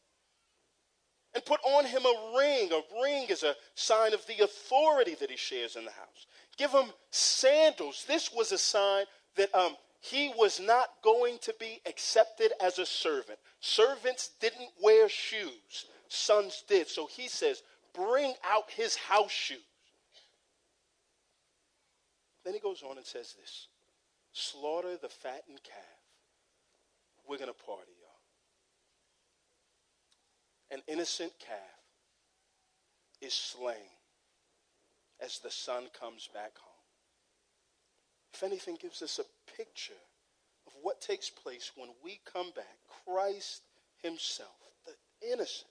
And 1.35 1.45
put 1.45 1.61
on 1.65 1.85
him 1.85 2.03
a 2.05 2.39
ring. 2.39 2.71
A 2.73 3.03
ring 3.03 3.27
is 3.29 3.43
a 3.43 3.57
sign 3.75 4.15
of 4.15 4.25
the 4.27 4.45
authority 4.45 5.17
that 5.17 5.31
he 5.31 5.37
shares 5.37 5.77
in 5.77 5.85
the 5.85 5.91
house. 5.91 6.27
Give 6.57 6.71
him 6.71 6.93
sandals. 7.11 8.05
This 8.07 8.33
was 8.33 8.53
a 8.53 8.59
sign 8.59 9.07
that 9.37 9.53
um, 9.55 9.77
he 10.01 10.33
was 10.37 10.61
not 10.61 10.91
going 11.03 11.39
to 11.43 11.55
be 11.59 11.81
accepted 11.87 12.53
as 12.63 12.79
a 12.79 12.87
servant. 12.87 13.39
Servants 13.61 14.31
didn't 14.41 14.69
wear 14.81 15.09
shoes, 15.09 15.87
sons 16.09 16.63
did. 16.69 16.89
So 16.89 17.07
he 17.07 17.27
says, 17.27 17.63
bring 17.95 18.35
out 18.49 18.71
his 18.71 18.95
house 18.95 19.33
shoes. 19.33 19.59
Then 22.45 22.55
he 22.55 22.61
goes 22.61 22.83
on 22.83 22.97
and 22.97 23.07
says 23.07 23.35
this 23.41 23.69
slaughter 24.33 24.97
the 25.01 25.09
fattened 25.09 25.63
calf. 25.63 25.85
We're 27.27 27.39
going 27.39 27.49
to 27.49 27.65
party. 27.65 27.93
An 30.71 30.81
innocent 30.89 31.33
calf 31.39 31.59
is 33.21 33.33
slain 33.33 33.77
as 35.21 35.39
the 35.39 35.51
son 35.51 35.85
comes 35.99 36.29
back 36.33 36.57
home. 36.59 36.73
If 38.33 38.43
anything 38.43 38.77
gives 38.81 39.03
us 39.03 39.19
a 39.19 39.57
picture 39.57 39.93
of 40.67 40.73
what 40.83 41.01
takes 41.01 41.31
place 41.31 41.71
when 41.77 41.91
we 42.03 42.21
come 42.31 42.51
back, 42.57 42.77
Christ 43.07 43.63
himself, 44.03 44.51
the 44.85 45.31
innocent, 45.33 45.71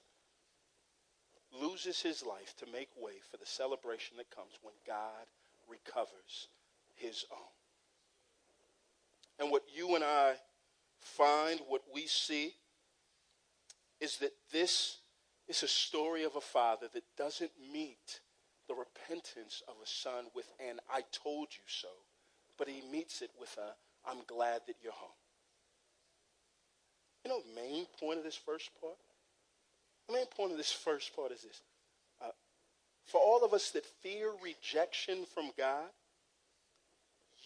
loses 1.62 2.02
his 2.02 2.26
life 2.26 2.56
to 2.58 2.66
make 2.72 2.90
way 2.98 3.14
for 3.30 3.38
the 3.38 3.46
celebration 3.46 4.18
that 4.18 4.32
comes 4.32 4.54
when 4.62 4.74
God 4.88 5.28
recovers 5.70 6.48
his 6.96 7.26
own. 7.32 7.40
And 9.40 9.52
what 9.52 9.64
you 9.76 9.96
and 9.96 10.04
I 10.04 10.36
find, 11.00 11.60
what 11.68 11.82
we 11.94 12.08
see, 12.08 12.54
is 14.04 14.18
that 14.18 14.34
this 14.52 14.98
is 15.48 15.64
a 15.64 15.68
story 15.68 16.26
of 16.26 16.36
a 16.36 16.42
father 16.42 16.88
that 16.94 17.04
doesn't 17.18 17.52
meet 17.72 18.20
the 18.68 18.76
repentance 18.76 19.64
of 19.66 19.76
a 19.82 19.88
son 19.88 20.26
with 20.36 20.52
an 20.60 20.80
I 20.94 21.04
told 21.14 21.48
you 21.52 21.64
so, 21.68 21.88
but 22.58 22.68
he 22.68 22.82
meets 22.92 23.22
it 23.22 23.32
with 23.40 23.58
a 23.58 23.74
I'm 24.06 24.20
glad 24.28 24.62
that 24.68 24.76
you're 24.84 24.92
home. 24.92 25.10
You 27.24 27.32
know 27.32 27.40
the 27.40 27.62
main 27.62 27.86
point 27.98 28.18
of 28.18 28.26
this 28.26 28.36
first 28.36 28.72
part? 28.82 28.98
The 30.10 30.16
main 30.16 30.26
point 30.26 30.52
of 30.52 30.58
this 30.58 30.74
first 30.74 31.16
part 31.16 31.32
is 31.32 31.42
this. 31.44 31.62
Uh, 32.22 32.32
for 33.06 33.22
all 33.22 33.46
of 33.46 33.54
us 33.54 33.72
that 33.72 33.86
fear 33.86 34.32
rejection 34.44 35.26
from 35.34 35.52
God, 35.58 35.88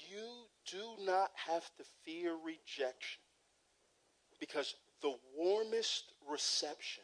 you 0.10 0.48
do 0.72 1.06
not 1.06 1.30
have 1.36 1.70
to 1.78 1.84
fear 2.04 2.34
rejection 2.44 3.22
because 4.40 4.74
the 5.02 5.16
warmest 5.36 6.14
reception 6.30 7.04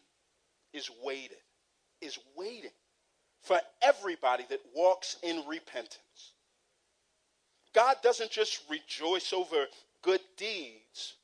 is 0.73 0.89
waiting, 1.03 1.37
is 2.01 2.17
waiting 2.35 2.71
for 3.41 3.59
everybody 3.81 4.45
that 4.49 4.61
walks 4.75 5.17
in 5.23 5.43
repentance. 5.47 6.33
God 7.73 7.97
doesn't 8.03 8.31
just 8.31 8.63
rejoice 8.69 9.33
over 9.33 9.65
good 10.01 10.21
deeds. 10.37 11.15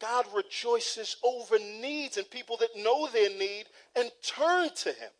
God 0.00 0.26
rejoices 0.34 1.16
over 1.24 1.58
needs 1.58 2.18
and 2.18 2.30
people 2.30 2.56
that 2.58 2.76
know 2.76 3.08
their 3.08 3.30
need 3.30 3.64
and 3.96 4.10
turn 4.22 4.70
to 4.76 4.90
Him. 4.90 5.10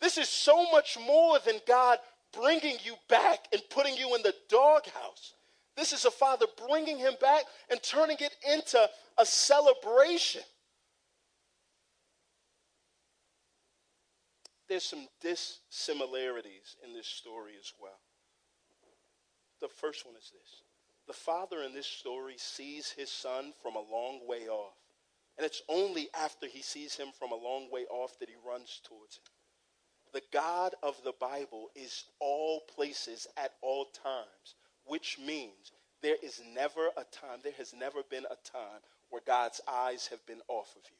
This 0.00 0.18
is 0.18 0.28
so 0.28 0.70
much 0.70 0.98
more 1.04 1.38
than 1.38 1.60
God 1.66 1.98
bringing 2.32 2.76
you 2.84 2.94
back 3.08 3.46
and 3.52 3.62
putting 3.70 3.96
you 3.96 4.14
in 4.14 4.22
the 4.22 4.34
doghouse. 4.48 5.34
This 5.78 5.92
is 5.92 6.04
a 6.04 6.10
father 6.10 6.46
bringing 6.68 6.98
him 6.98 7.14
back 7.20 7.44
and 7.70 7.80
turning 7.80 8.16
it 8.18 8.34
into 8.52 8.84
a 9.16 9.24
celebration. 9.24 10.42
There's 14.68 14.82
some 14.82 15.06
dissimilarities 15.22 16.74
in 16.84 16.92
this 16.94 17.06
story 17.06 17.52
as 17.60 17.72
well. 17.80 18.00
The 19.60 19.68
first 19.68 20.04
one 20.04 20.16
is 20.16 20.32
this 20.32 20.62
the 21.06 21.12
father 21.12 21.62
in 21.62 21.72
this 21.72 21.86
story 21.86 22.34
sees 22.38 22.90
his 22.90 23.08
son 23.08 23.52
from 23.62 23.76
a 23.76 23.92
long 23.92 24.26
way 24.26 24.48
off. 24.48 24.74
And 25.36 25.46
it's 25.46 25.62
only 25.68 26.08
after 26.12 26.48
he 26.48 26.60
sees 26.60 26.96
him 26.96 27.08
from 27.16 27.30
a 27.30 27.36
long 27.36 27.70
way 27.70 27.86
off 27.88 28.18
that 28.18 28.28
he 28.28 28.34
runs 28.44 28.80
towards 28.84 29.16
him. 29.16 29.22
The 30.12 30.22
God 30.32 30.74
of 30.82 30.96
the 31.04 31.14
Bible 31.20 31.68
is 31.76 32.06
all 32.18 32.62
places 32.74 33.28
at 33.36 33.52
all 33.62 33.86
times, 33.86 34.56
which 34.88 35.18
means 35.24 35.72
there 36.02 36.16
is 36.22 36.40
never 36.54 36.88
a 36.96 37.04
time, 37.12 37.40
there 37.42 37.52
has 37.58 37.72
never 37.72 38.02
been 38.08 38.24
a 38.24 38.50
time 38.50 38.80
where 39.10 39.22
God's 39.26 39.60
eyes 39.68 40.08
have 40.08 40.24
been 40.26 40.40
off 40.48 40.74
of 40.76 40.82
you. 40.90 40.96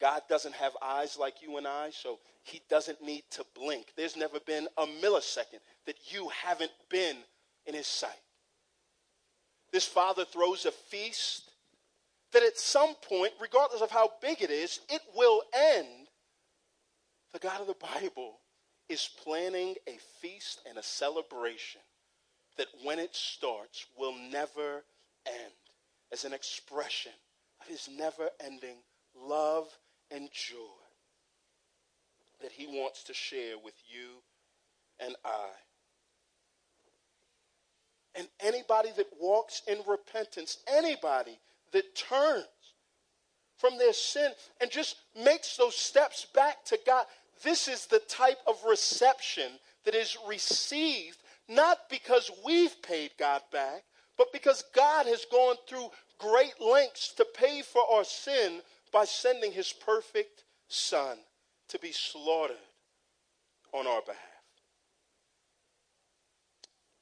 God 0.00 0.22
doesn't 0.28 0.54
have 0.54 0.72
eyes 0.82 1.16
like 1.18 1.42
you 1.42 1.56
and 1.56 1.66
I, 1.66 1.90
so 1.90 2.18
he 2.42 2.60
doesn't 2.68 3.02
need 3.02 3.22
to 3.30 3.44
blink. 3.54 3.86
There's 3.96 4.16
never 4.16 4.38
been 4.40 4.68
a 4.76 4.86
millisecond 4.86 5.60
that 5.86 5.96
you 6.12 6.28
haven't 6.28 6.72
been 6.90 7.16
in 7.64 7.74
his 7.74 7.86
sight. 7.86 8.10
This 9.72 9.86
father 9.86 10.24
throws 10.24 10.66
a 10.66 10.70
feast 10.70 11.50
that 12.32 12.42
at 12.42 12.58
some 12.58 12.94
point, 13.08 13.32
regardless 13.40 13.80
of 13.80 13.90
how 13.90 14.10
big 14.20 14.42
it 14.42 14.50
is, 14.50 14.80
it 14.90 15.00
will 15.14 15.42
end. 15.54 16.08
The 17.32 17.38
God 17.38 17.62
of 17.62 17.66
the 17.66 17.74
Bible 17.74 18.38
is 18.88 19.08
planning 19.24 19.74
a 19.88 19.98
feast 20.20 20.60
and 20.68 20.78
a 20.78 20.82
celebration 20.82 21.80
that 22.56 22.68
when 22.82 22.98
it 22.98 23.14
starts 23.14 23.86
will 23.98 24.14
never 24.30 24.84
end 25.26 25.52
as 26.12 26.24
an 26.24 26.32
expression 26.32 27.12
of 27.60 27.66
his 27.66 27.88
never 27.88 28.30
ending 28.44 28.76
love 29.14 29.68
and 30.10 30.28
joy 30.32 30.56
that 32.42 32.52
he 32.52 32.66
wants 32.66 33.02
to 33.04 33.14
share 33.14 33.58
with 33.62 33.74
you 33.88 34.22
and 35.00 35.16
I. 35.24 35.48
And 38.14 38.28
anybody 38.40 38.90
that 38.96 39.08
walks 39.20 39.62
in 39.66 39.78
repentance, 39.86 40.58
anybody 40.66 41.38
that 41.72 41.94
turns 41.94 42.46
from 43.56 43.78
their 43.78 43.92
sin 43.92 44.32
and 44.60 44.70
just 44.70 44.96
makes 45.22 45.56
those 45.56 45.74
steps 45.74 46.26
back 46.34 46.64
to 46.66 46.78
God, 46.86 47.06
this 47.42 47.68
is 47.68 47.86
the 47.86 47.98
type 48.00 48.38
of 48.46 48.56
reception 48.68 49.50
that 49.84 49.94
is 49.94 50.16
received 50.26 51.18
not 51.48 51.78
because 51.90 52.30
we've 52.44 52.80
paid 52.82 53.12
God 53.18 53.42
back, 53.52 53.84
but 54.18 54.32
because 54.32 54.64
God 54.74 55.06
has 55.06 55.24
gone 55.30 55.56
through 55.68 55.88
great 56.18 56.60
lengths 56.60 57.12
to 57.14 57.26
pay 57.36 57.62
for 57.62 57.82
our 57.92 58.04
sin 58.04 58.60
by 58.92 59.04
sending 59.04 59.52
his 59.52 59.72
perfect 59.72 60.44
son 60.68 61.18
to 61.68 61.78
be 61.78 61.92
slaughtered 61.92 62.56
on 63.72 63.86
our 63.86 64.00
behalf. 64.00 64.18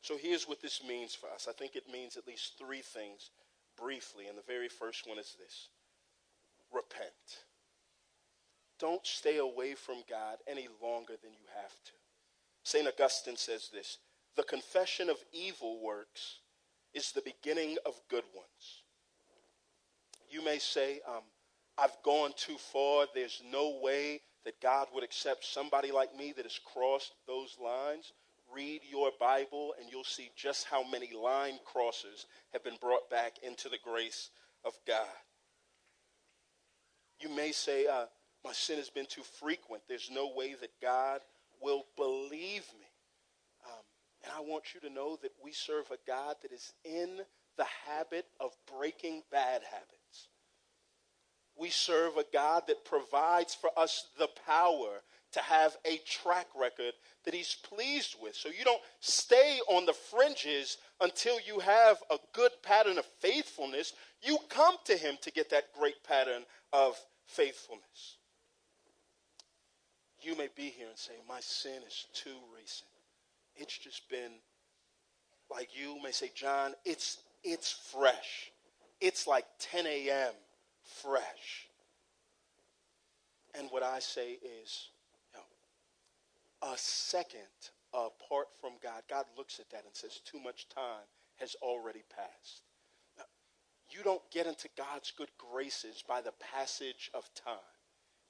So 0.03 0.19
here's 0.19 0.47
what 0.47 0.61
this 0.61 0.83
means 0.87 1.15
for 1.15 1.31
us. 1.31 1.47
I 1.49 1.53
think 1.53 1.77
it 1.77 1.91
means 1.91 2.17
at 2.17 2.27
least 2.27 2.59
three 2.59 2.83
things 2.83 3.31
briefly. 3.81 4.27
And 4.27 4.37
the 4.37 4.43
very 4.47 4.69
first 4.69 5.09
one 5.09 5.19
is 5.19 5.35
this 5.39 5.69
repent. 6.73 7.45
Don't 8.79 9.07
stay 9.07 9.39
away 9.39 9.75
from 9.75 10.03
God 10.11 10.39
any 10.47 10.69
longer 10.83 11.15
than 11.23 11.33
you 11.33 11.47
have 11.63 11.73
to. 11.73 11.93
St. 12.65 12.87
Augustine 12.87 13.37
says 13.37 13.71
this 13.73 13.99
the 14.37 14.43
confession 14.43 15.09
of 15.09 15.17
evil 15.33 15.81
works 15.83 16.41
is 16.93 17.13
the 17.13 17.23
beginning 17.23 17.77
of 17.87 18.01
good 18.09 18.25
ones. 18.35 18.83
You 20.29 20.45
may 20.45 20.59
say, 20.59 21.01
um, 21.07 21.23
I've 21.79 21.97
gone 22.05 22.33
too 22.37 22.57
far. 22.57 23.07
There's 23.15 23.43
no 23.51 23.79
way 23.83 24.21
that 24.45 24.61
God 24.61 24.89
would 24.95 25.05
accept 25.05 25.45
somebody 25.45 25.91
like 25.91 26.17
me 26.17 26.33
that 26.37 26.45
has 26.45 26.61
crossed 26.73 27.15
those 27.27 27.57
lines. 27.63 28.13
Read 28.55 28.83
your 28.89 29.11
Bible 29.19 29.75
and 29.81 29.91
you'll 29.91 30.05
see 30.05 30.31
just 30.37 30.67
how 30.67 30.89
many 30.89 31.13
line 31.13 31.59
crossers 31.67 32.27
have 32.53 32.63
been 32.63 32.77
brought 32.81 33.09
back 33.11 33.35
into 33.43 33.69
the 33.69 33.79
grace 33.83 34.31
of 34.65 34.75
God. 34.87 35.07
You 37.21 37.29
may 37.35 37.53
say, 37.53 37.87
uh, 37.87 38.07
My 38.45 38.53
sin 38.53 38.77
has 38.77 38.91
been 38.91 39.07
too 39.07 39.23
frequent. 39.41 39.83
There's 39.89 40.11
no 40.13 40.33
way 40.37 40.55
that 40.61 40.81
God 40.83 41.21
will 41.61 41.85
believe 41.97 42.65
me. 42.79 42.87
And 44.25 44.33
I 44.35 44.41
want 44.41 44.75
you 44.75 44.81
to 44.81 44.91
know 44.91 45.17
that 45.23 45.33
we 45.45 45.53
serve 45.53 45.91
a 45.91 45.99
God 46.07 46.37
that 46.43 46.53
is 46.53 46.73
in 46.85 47.21
the 47.59 47.67
habit 47.87 48.25
of 48.41 48.53
breaking 48.79 49.23
bad 49.31 49.63
habits. 49.71 50.29
We 51.57 51.69
serve 51.71 52.17
a 52.17 52.25
God 52.33 52.65
that 52.67 52.85
provides 52.85 53.55
for 53.55 53.71
us 53.77 54.09
the 54.19 54.29
power 54.47 55.03
to 55.33 55.41
have 55.41 55.77
a 55.85 55.99
track 55.99 56.47
record 56.59 56.95
that 57.25 57.35
He's 57.35 57.57
pleased 57.71 58.17
with. 58.21 58.35
So 58.35 58.49
you 58.49 58.65
don't 58.65 58.81
stay 59.01 59.61
on 59.69 59.85
the 59.85 59.93
fringes 59.93 60.79
until 61.01 61.39
you 61.41 61.61
have 61.61 61.99
a 62.11 62.17
good 62.33 62.51
pattern 62.63 62.99
of 62.99 63.05
faithfulness. 63.21 63.93
You 64.23 64.39
come 64.49 64.77
to 64.87 64.97
Him 64.97 65.17
to 65.23 65.31
get 65.31 65.51
that 65.51 65.73
great 65.79 66.03
pattern 66.03 66.45
of 66.73 66.97
faithfulness. 67.27 68.17
You 70.23 70.37
may 70.37 70.49
be 70.57 70.71
here 70.71 70.89
and 70.89 70.99
say, 70.99 71.13
My 71.29 71.41
sin 71.41 71.83
is 71.87 72.07
too 72.15 72.37
recent. 72.57 72.94
It's 73.57 73.77
just 73.77 74.09
been 74.09 74.33
like 75.51 75.71
you 75.79 76.03
may 76.03 76.11
say, 76.11 76.31
John, 76.35 76.75
it's 76.85 77.19
it's 77.43 77.71
fresh. 77.71 78.51
It's 79.01 79.27
like 79.27 79.45
10 79.59 79.87
a.m 79.87 80.33
fresh. 80.85 81.69
And 83.55 83.69
what 83.71 83.83
I 83.83 83.99
say 84.01 84.33
is, 84.33 84.89
you 85.33 85.41
know, 85.41 86.73
a 86.73 86.77
second 86.77 87.43
apart 87.93 88.49
from 88.61 88.73
God, 88.83 89.03
God 89.09 89.27
looks 89.37 89.61
at 89.61 89.71
that 89.71 89.85
and 89.85 89.95
says, 89.95 90.21
too 90.25 90.41
much 90.41 90.69
time 90.69 91.07
has 91.37 91.55
already 91.63 92.03
passed. 92.15 92.63
Now, 93.17 93.25
you 93.91 94.03
don't 94.03 94.23
get 94.33 94.47
into 94.47 94.69
God's 94.77 95.13
good 95.17 95.31
graces 95.39 96.03
by 96.07 96.21
the 96.21 96.33
passage 96.55 97.11
of 97.15 97.29
time. 97.35 97.59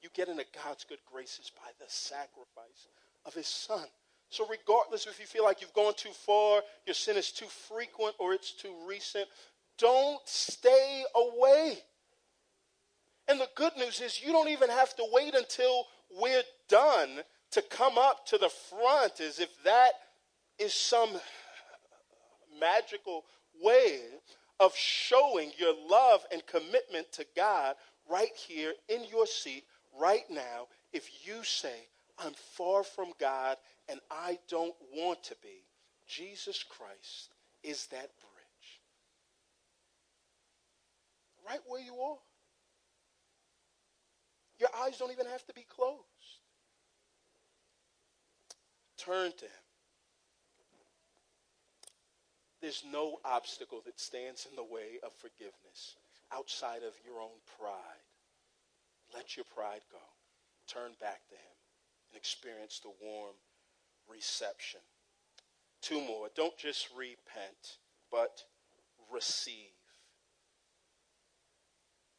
You 0.02 0.10
get 0.14 0.28
into 0.28 0.44
God's 0.64 0.84
good 0.84 0.98
graces 1.10 1.50
by 1.54 1.70
the 1.78 1.86
sacrifice 1.88 2.88
of 3.24 3.32
his 3.32 3.46
son. 3.46 3.86
So, 4.34 4.44
regardless 4.50 5.06
if 5.06 5.20
you 5.20 5.26
feel 5.26 5.44
like 5.44 5.60
you've 5.60 5.72
gone 5.74 5.94
too 5.96 6.10
far, 6.10 6.60
your 6.86 6.94
sin 6.94 7.16
is 7.16 7.30
too 7.30 7.46
frequent, 7.46 8.16
or 8.18 8.34
it's 8.34 8.50
too 8.50 8.74
recent, 8.84 9.28
don't 9.78 10.20
stay 10.24 11.04
away. 11.14 11.78
And 13.28 13.38
the 13.38 13.48
good 13.54 13.76
news 13.76 14.00
is 14.00 14.20
you 14.20 14.32
don't 14.32 14.48
even 14.48 14.70
have 14.70 14.92
to 14.96 15.06
wait 15.12 15.36
until 15.36 15.84
we're 16.20 16.42
done 16.68 17.20
to 17.52 17.62
come 17.62 17.96
up 17.96 18.26
to 18.26 18.38
the 18.38 18.48
front 18.48 19.20
as 19.20 19.38
if 19.38 19.50
that 19.62 19.92
is 20.58 20.74
some 20.74 21.10
magical 22.58 23.22
way 23.62 24.00
of 24.58 24.74
showing 24.74 25.52
your 25.58 25.74
love 25.88 26.24
and 26.32 26.44
commitment 26.46 27.12
to 27.12 27.24
God 27.36 27.76
right 28.10 28.34
here 28.48 28.72
in 28.88 29.04
your 29.04 29.26
seat, 29.26 29.62
right 29.96 30.24
now, 30.28 30.66
if 30.92 31.08
you 31.24 31.44
say, 31.44 31.86
I'm 32.18 32.34
far 32.56 32.82
from 32.82 33.12
God 33.20 33.56
and 33.88 34.00
I 34.10 34.38
don't 34.48 34.74
want 34.94 35.22
to 35.24 35.36
be, 35.42 35.64
Jesus 36.06 36.62
Christ 36.62 37.34
is 37.62 37.86
that 37.88 38.10
bridge. 38.20 38.80
Right 41.46 41.60
where 41.66 41.82
you 41.82 41.94
are. 41.94 42.18
Your 44.58 44.68
eyes 44.82 44.98
don't 44.98 45.12
even 45.12 45.26
have 45.26 45.44
to 45.46 45.54
be 45.54 45.66
closed. 45.68 46.00
Turn 48.96 49.32
to 49.32 49.44
Him. 49.44 49.64
There's 52.62 52.84
no 52.90 53.18
obstacle 53.26 53.82
that 53.84 54.00
stands 54.00 54.46
in 54.48 54.56
the 54.56 54.64
way 54.64 54.98
of 55.02 55.12
forgiveness 55.12 55.96
outside 56.32 56.82
of 56.82 56.94
your 57.04 57.20
own 57.20 57.36
pride. 57.58 58.08
Let 59.12 59.36
your 59.36 59.44
pride 59.54 59.82
go. 59.92 59.98
Turn 60.66 60.92
back 61.00 61.28
to 61.28 61.34
Him 61.34 61.56
and 62.10 62.16
experience 62.16 62.80
the 62.80 62.92
warm 63.04 63.34
reception. 64.10 64.80
Two 65.82 66.00
more. 66.00 66.28
Don't 66.34 66.56
just 66.56 66.88
repent, 66.96 67.78
but 68.10 68.42
receive. 69.12 69.74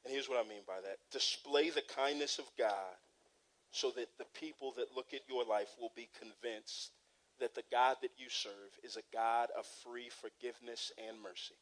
And 0.03 0.13
here's 0.13 0.29
what 0.29 0.43
I 0.43 0.47
mean 0.47 0.61
by 0.67 0.81
that 0.83 0.97
display 1.11 1.71
the 1.71 1.81
kindness 1.81 2.38
of 2.38 2.45
God 2.57 2.95
so 3.71 3.91
that 3.95 4.09
the 4.17 4.25
people 4.39 4.73
that 4.77 4.95
look 4.95 5.13
at 5.13 5.27
your 5.27 5.43
life 5.43 5.75
will 5.79 5.91
be 5.95 6.09
convinced 6.17 6.91
that 7.39 7.55
the 7.55 7.63
God 7.71 7.97
that 8.01 8.11
you 8.17 8.27
serve 8.29 8.71
is 8.83 8.95
a 8.95 9.15
God 9.15 9.49
of 9.57 9.65
free 9.83 10.09
forgiveness 10.09 10.91
and 10.97 11.21
mercy. 11.21 11.55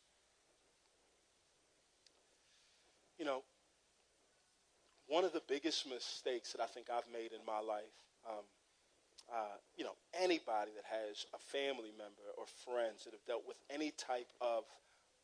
You 3.18 3.26
know, 3.26 3.44
one 5.08 5.24
of 5.24 5.34
the 5.34 5.42
biggest 5.48 5.88
mistakes 5.88 6.52
that 6.52 6.62
I 6.62 6.68
think 6.68 6.88
I've 6.90 7.12
made 7.12 7.32
in 7.32 7.46
my 7.48 7.60
life, 7.60 7.84
um, 8.28 8.44
uh, 9.34 9.58
you 9.76 9.84
know, 9.84 9.96
anybody 10.14 10.72
that 10.76 10.86
has 10.86 11.26
a 11.34 11.40
family 11.40 11.92
member 11.98 12.22
or 12.38 12.46
friends 12.66 13.04
that 13.04 13.14
have 13.14 13.26
dealt 13.26 13.44
with 13.48 13.58
any 13.70 13.92
type 13.98 14.32
of 14.40 14.64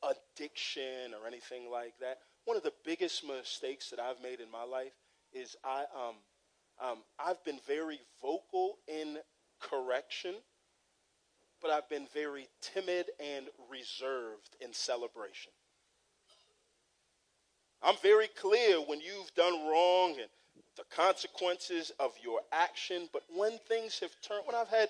addiction 0.02 1.14
or 1.14 1.28
anything 1.28 1.70
like 1.72 1.94
that, 2.00 2.18
one 2.46 2.58
of 2.58 2.64
the 2.64 2.74
biggest 2.84 3.24
mistakes 3.28 3.92
that 3.92 4.00
I've 4.00 4.22
made 4.22 4.40
in 4.40 4.50
my 4.50 4.64
life 4.64 4.94
is 5.32 5.56
I, 5.64 5.86
um, 5.96 6.16
um, 6.82 6.98
I've 7.20 7.44
been 7.44 7.60
very 7.68 8.00
vocal 8.22 8.78
in 8.88 9.18
correction, 9.60 10.34
but 11.62 11.70
I've 11.70 11.90
been 11.90 12.08
very 12.14 12.48
timid 12.62 13.08
and 13.20 13.46
reserved 13.70 14.56
in 14.60 14.74
celebration. 14.74 15.52
I'm 17.84 17.96
very 18.02 18.28
clear 18.28 18.78
when 18.78 19.00
you've 19.02 19.34
done 19.36 19.54
wrong 19.68 20.16
and 20.20 20.30
the 20.80 20.96
consequences 20.96 21.92
of 22.00 22.14
your 22.24 22.40
action, 22.54 23.10
but 23.12 23.24
when 23.36 23.60
things 23.68 24.00
have 24.00 24.12
turned, 24.22 24.44
when 24.46 24.56
I've 24.56 24.70
had 24.70 24.88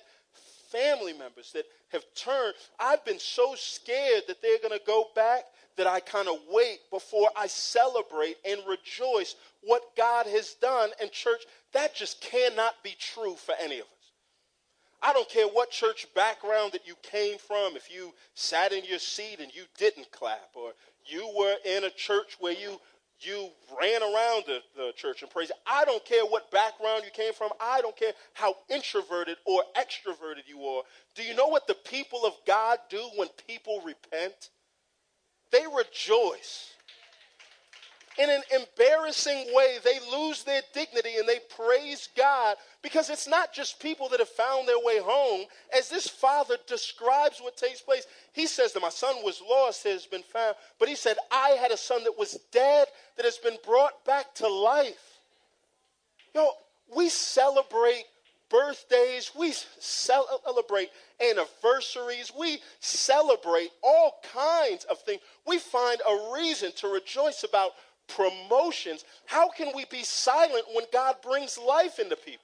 family 0.71 1.13
members 1.13 1.51
that 1.53 1.65
have 1.91 2.05
turned, 2.15 2.53
I've 2.79 3.03
been 3.03 3.17
so 3.17 3.55
scared 3.57 4.23
that 4.27 4.39
they're 4.41 4.59
going 4.59 4.77
to 4.77 4.85
go 4.85 5.05
back 5.15 5.45
that 5.77 5.87
I 5.87 5.99
kind 5.99 6.27
of 6.27 6.35
wait 6.51 6.79
before 6.91 7.29
I 7.35 7.47
celebrate 7.47 8.35
and 8.47 8.61
rejoice 8.67 9.35
what 9.63 9.81
God 9.97 10.27
has 10.27 10.53
done. 10.61 10.91
And, 11.01 11.11
church, 11.11 11.41
that 11.73 11.95
just 11.95 12.21
cannot 12.21 12.75
be 12.83 12.95
true 12.99 13.35
for 13.35 13.55
any 13.59 13.77
of 13.77 13.85
us. 13.85 14.11
I 15.01 15.13
don't 15.13 15.29
care 15.29 15.47
what 15.47 15.71
church 15.71 16.05
background 16.13 16.73
that 16.73 16.85
you 16.85 16.95
came 17.01 17.37
from, 17.37 17.75
if 17.75 17.89
you 17.89 18.13
sat 18.35 18.73
in 18.73 18.83
your 18.85 18.99
seat 18.99 19.39
and 19.39 19.55
you 19.55 19.63
didn't 19.77 20.11
clap, 20.11 20.49
or 20.53 20.73
you 21.05 21.31
were 21.35 21.55
in 21.65 21.85
a 21.85 21.89
church 21.89 22.35
where 22.39 22.53
you 22.53 22.79
you 23.21 23.49
ran 23.79 24.01
around 24.01 24.43
the, 24.47 24.59
the 24.75 24.91
church 24.95 25.21
and 25.21 25.31
praised. 25.31 25.51
I 25.67 25.85
don't 25.85 26.03
care 26.05 26.25
what 26.25 26.51
background 26.51 27.03
you 27.05 27.11
came 27.11 27.33
from. 27.33 27.51
I 27.59 27.81
don't 27.81 27.95
care 27.95 28.13
how 28.33 28.55
introverted 28.69 29.37
or 29.45 29.63
extroverted 29.77 30.47
you 30.47 30.61
are. 30.61 30.83
Do 31.15 31.23
you 31.23 31.35
know 31.35 31.47
what 31.47 31.67
the 31.67 31.75
people 31.75 32.25
of 32.25 32.33
God 32.47 32.79
do 32.89 33.01
when 33.15 33.27
people 33.47 33.81
repent? 33.85 34.49
They 35.51 35.65
rejoice 35.65 36.73
in 38.19 38.29
an 38.29 38.41
embarrassing 38.53 39.45
way, 39.53 39.77
they 39.81 39.97
lose 40.11 40.43
their 40.43 40.61
dignity 40.73 41.15
and 41.17 41.27
they 41.27 41.39
praise 41.55 42.09
God 42.17 42.57
because 42.81 43.09
it's 43.09 43.29
not 43.29 43.53
just 43.53 43.79
people 43.79 44.09
that 44.09 44.19
have 44.19 44.27
found 44.27 44.67
their 44.67 44.79
way 44.79 44.99
home. 44.99 45.45
As 45.75 45.89
this 45.89 46.07
father 46.07 46.57
describes 46.67 47.39
what 47.39 47.55
takes 47.55 47.79
place, 47.79 48.05
he 48.33 48.45
says 48.45 48.73
that 48.73 48.81
my 48.81 48.89
son 48.89 49.15
was 49.23 49.41
lost, 49.49 49.85
has 49.85 50.05
been 50.05 50.23
found. 50.23 50.55
But 50.79 50.89
he 50.89 50.95
said, 50.95 51.15
I 51.31 51.51
had 51.61 51.71
a 51.71 51.77
son 51.77 52.03
that 52.03 52.19
was 52.19 52.37
dead 52.51 52.87
that 53.15 53.25
has 53.25 53.37
been 53.37 53.57
brought 53.65 54.03
back 54.03 54.35
to 54.35 54.49
life. 54.49 55.19
You 56.35 56.41
know, 56.41 56.51
we 56.93 57.07
celebrate 57.07 58.03
birthdays, 58.49 59.31
we 59.37 59.53
celebrate 59.79 60.89
anniversaries, 61.21 62.31
we 62.37 62.59
celebrate 62.79 63.69
all 63.83 64.19
kinds 64.33 64.85
of 64.85 64.99
things. 65.01 65.21
We 65.47 65.59
find 65.59 66.01
a 66.01 66.33
reason 66.33 66.71
to 66.77 66.87
rejoice 66.87 67.43
about 67.43 67.71
promotions. 68.09 69.05
How 69.25 69.49
can 69.49 69.71
we 69.75 69.85
be 69.85 70.03
silent 70.03 70.65
when 70.73 70.85
God 70.91 71.15
brings 71.21 71.57
life 71.57 71.99
into 71.99 72.15
people? 72.15 72.43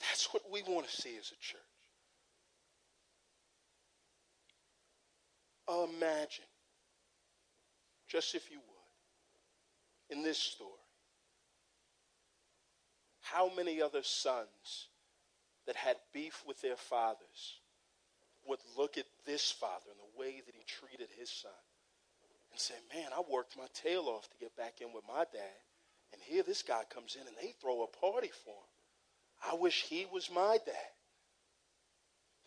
That's 0.00 0.32
what 0.32 0.42
we 0.50 0.62
want 0.62 0.88
to 0.88 0.92
see 0.92 1.16
as 1.18 1.32
a 1.32 1.40
church. 1.40 1.60
Imagine, 5.68 6.44
just 8.08 8.34
if 8.34 8.50
you 8.50 8.58
would, 8.58 10.16
in 10.16 10.24
this 10.24 10.38
story, 10.38 10.70
how 13.20 13.50
many 13.54 13.80
other 13.80 14.02
sons 14.02 14.88
that 15.66 15.76
had 15.76 15.96
beef 16.12 16.42
with 16.44 16.60
their 16.60 16.74
fathers 16.74 17.60
would 18.48 18.58
look 18.76 18.98
at 18.98 19.06
this 19.24 19.52
father 19.52 19.86
and 19.90 20.00
the 20.00 20.09
way 20.20 20.42
that 20.44 20.54
he 20.54 20.64
treated 20.68 21.08
his 21.18 21.30
son 21.30 21.60
and 22.52 22.60
say, 22.60 22.74
Man, 22.94 23.08
I 23.16 23.22
worked 23.32 23.56
my 23.56 23.66
tail 23.72 24.04
off 24.06 24.28
to 24.28 24.38
get 24.38 24.56
back 24.56 24.80
in 24.80 24.92
with 24.92 25.04
my 25.08 25.24
dad. 25.32 25.60
And 26.12 26.20
here 26.22 26.42
this 26.42 26.62
guy 26.62 26.82
comes 26.92 27.16
in 27.18 27.26
and 27.26 27.36
they 27.40 27.54
throw 27.60 27.82
a 27.82 27.86
party 27.86 28.30
for 28.44 28.50
him. 28.50 29.52
I 29.52 29.54
wish 29.54 29.82
he 29.82 30.06
was 30.12 30.30
my 30.30 30.58
dad. 30.66 30.92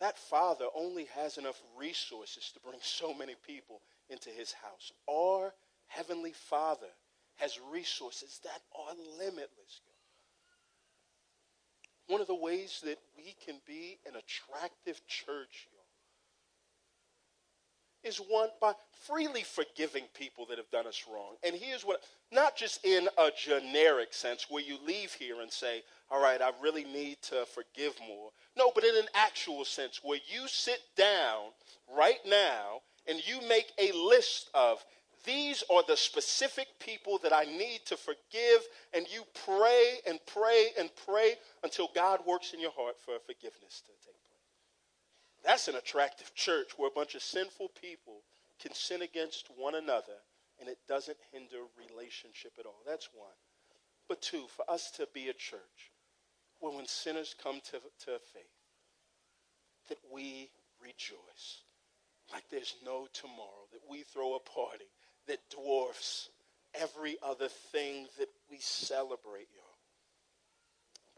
That 0.00 0.18
father 0.18 0.66
only 0.74 1.06
has 1.16 1.38
enough 1.38 1.60
resources 1.76 2.52
to 2.54 2.60
bring 2.60 2.78
so 2.82 3.12
many 3.14 3.34
people 3.46 3.80
into 4.08 4.30
his 4.30 4.52
house. 4.52 4.92
Our 5.10 5.52
Heavenly 5.86 6.32
Father 6.32 6.92
has 7.36 7.58
resources 7.72 8.40
that 8.44 8.60
are 8.76 8.94
limitless. 9.18 9.80
One 12.06 12.20
of 12.20 12.26
the 12.26 12.34
ways 12.34 12.82
that 12.84 12.98
we 13.16 13.34
can 13.44 13.60
be 13.66 13.98
an 14.06 14.14
attractive 14.16 15.00
church 15.06 15.68
is 18.04 18.18
one 18.18 18.48
by 18.60 18.72
freely 19.06 19.42
forgiving 19.42 20.04
people 20.14 20.46
that 20.46 20.58
have 20.58 20.70
done 20.70 20.86
us 20.86 21.04
wrong. 21.10 21.34
And 21.44 21.54
here's 21.54 21.84
what, 21.84 22.00
not 22.32 22.56
just 22.56 22.84
in 22.84 23.08
a 23.18 23.30
generic 23.36 24.12
sense 24.12 24.46
where 24.48 24.62
you 24.62 24.76
leave 24.86 25.12
here 25.12 25.40
and 25.40 25.50
say, 25.50 25.82
all 26.10 26.22
right, 26.22 26.40
I 26.40 26.50
really 26.62 26.84
need 26.84 27.18
to 27.22 27.46
forgive 27.46 27.94
more. 28.06 28.30
No, 28.56 28.70
but 28.74 28.84
in 28.84 28.96
an 28.96 29.08
actual 29.14 29.64
sense 29.64 30.00
where 30.02 30.20
you 30.26 30.46
sit 30.48 30.80
down 30.96 31.50
right 31.96 32.20
now 32.26 32.80
and 33.08 33.26
you 33.26 33.40
make 33.48 33.72
a 33.78 33.92
list 33.92 34.50
of 34.54 34.84
these 35.24 35.64
are 35.70 35.82
the 35.88 35.96
specific 35.96 36.66
people 36.78 37.18
that 37.22 37.32
I 37.32 37.44
need 37.44 37.80
to 37.86 37.96
forgive, 37.96 38.60
and 38.92 39.06
you 39.10 39.22
pray 39.46 40.00
and 40.06 40.18
pray 40.26 40.68
and 40.78 40.90
pray 41.06 41.34
until 41.62 41.88
God 41.94 42.20
works 42.26 42.52
in 42.52 42.60
your 42.60 42.72
heart 42.72 42.96
for 43.02 43.14
forgiveness 43.26 43.82
to 43.86 43.92
take. 44.06 44.23
That's 45.44 45.68
an 45.68 45.76
attractive 45.76 46.34
church 46.34 46.70
where 46.76 46.88
a 46.88 46.94
bunch 46.94 47.14
of 47.14 47.22
sinful 47.22 47.70
people 47.80 48.22
can 48.60 48.72
sin 48.72 49.02
against 49.02 49.48
one 49.56 49.74
another 49.74 50.18
and 50.58 50.68
it 50.68 50.78
doesn't 50.88 51.18
hinder 51.32 51.58
relationship 51.88 52.52
at 52.58 52.66
all. 52.66 52.80
That's 52.86 53.08
one. 53.12 53.36
But 54.08 54.22
two, 54.22 54.44
for 54.48 54.64
us 54.70 54.90
to 54.92 55.08
be 55.12 55.28
a 55.28 55.34
church 55.34 55.92
where 56.60 56.74
when 56.74 56.86
sinners 56.86 57.34
come 57.42 57.60
to, 57.70 57.78
to 58.06 58.18
faith, 58.32 58.44
that 59.88 59.98
we 60.12 60.50
rejoice 60.80 61.64
like 62.32 62.44
there's 62.50 62.76
no 62.84 63.06
tomorrow, 63.12 63.68
that 63.72 63.82
we 63.90 64.02
throw 64.02 64.34
a 64.34 64.40
party 64.40 64.86
that 65.26 65.40
dwarfs 65.50 66.30
every 66.74 67.16
other 67.22 67.48
thing 67.48 68.06
that 68.18 68.28
we 68.50 68.56
celebrate, 68.60 69.48
y'all. 69.54 69.64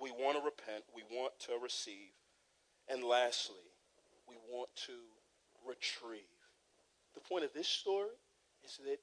We 0.00 0.10
want 0.10 0.36
to 0.38 0.44
repent, 0.44 0.84
we 0.94 1.02
want 1.16 1.32
to 1.46 1.52
receive. 1.62 2.12
And 2.88 3.02
lastly, 3.02 3.56
we 4.28 4.36
want 4.50 4.68
to 4.86 4.92
retrieve. 5.66 6.20
The 7.14 7.20
point 7.20 7.44
of 7.44 7.52
this 7.52 7.68
story 7.68 8.14
is 8.64 8.78
that 8.84 8.98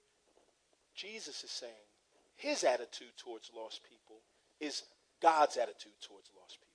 Jesus 0.95 1.43
is 1.43 1.51
saying, 1.51 1.73
his 2.35 2.63
attitude 2.63 3.15
towards 3.17 3.51
lost 3.55 3.81
people 3.83 4.17
is 4.59 4.83
God's 5.21 5.57
attitude 5.57 5.93
towards 6.01 6.29
lost 6.39 6.59
people. 6.59 6.73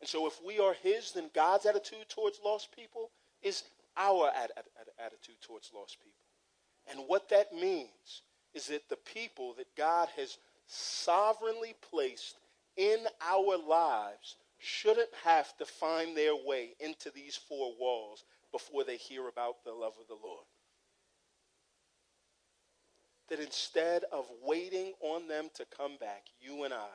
And 0.00 0.08
so 0.08 0.26
if 0.26 0.40
we 0.44 0.58
are 0.58 0.74
his, 0.82 1.12
then 1.12 1.30
God's 1.34 1.66
attitude 1.66 2.08
towards 2.08 2.40
lost 2.44 2.74
people 2.74 3.10
is 3.42 3.62
our 3.96 4.30
ad- 4.34 4.50
ad- 4.56 4.88
attitude 4.98 5.40
towards 5.40 5.70
lost 5.74 5.98
people. 6.00 6.12
And 6.90 7.08
what 7.08 7.28
that 7.28 7.52
means 7.52 8.22
is 8.54 8.66
that 8.66 8.88
the 8.88 8.96
people 8.96 9.54
that 9.54 9.74
God 9.76 10.08
has 10.16 10.38
sovereignly 10.66 11.74
placed 11.90 12.36
in 12.76 12.98
our 13.20 13.56
lives 13.56 14.36
shouldn't 14.62 15.12
have 15.24 15.56
to 15.56 15.66
find 15.66 16.16
their 16.16 16.36
way 16.36 16.74
into 16.78 17.10
these 17.10 17.34
four 17.34 17.72
walls 17.78 18.24
before 18.52 18.84
they 18.84 18.96
hear 18.96 19.26
about 19.26 19.64
the 19.64 19.72
love 19.72 19.94
of 20.00 20.06
the 20.06 20.14
Lord. 20.14 20.44
That 23.28 23.40
instead 23.40 24.04
of 24.12 24.26
waiting 24.44 24.92
on 25.00 25.26
them 25.26 25.48
to 25.54 25.66
come 25.76 25.96
back, 25.98 26.26
you 26.40 26.62
and 26.62 26.72
I 26.72 26.94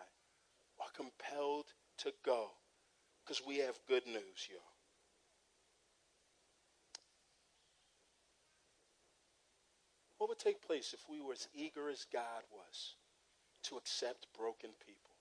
are 0.80 0.90
compelled 0.96 1.66
to 2.00 2.14
go 2.24 2.52
because 3.26 3.42
we 3.46 3.58
have 3.58 3.78
good 3.86 4.06
news, 4.06 4.48
y'all. 4.50 4.62
What 10.20 10.30
would 10.30 10.40
take 10.40 10.66
place 10.66 10.94
if 10.94 11.02
we 11.10 11.20
were 11.20 11.34
as 11.34 11.50
eager 11.54 11.90
as 11.90 12.06
God 12.12 12.44
was 12.50 12.96
to 13.64 13.76
accept 13.76 14.28
broken 14.38 14.70
people? 14.86 15.12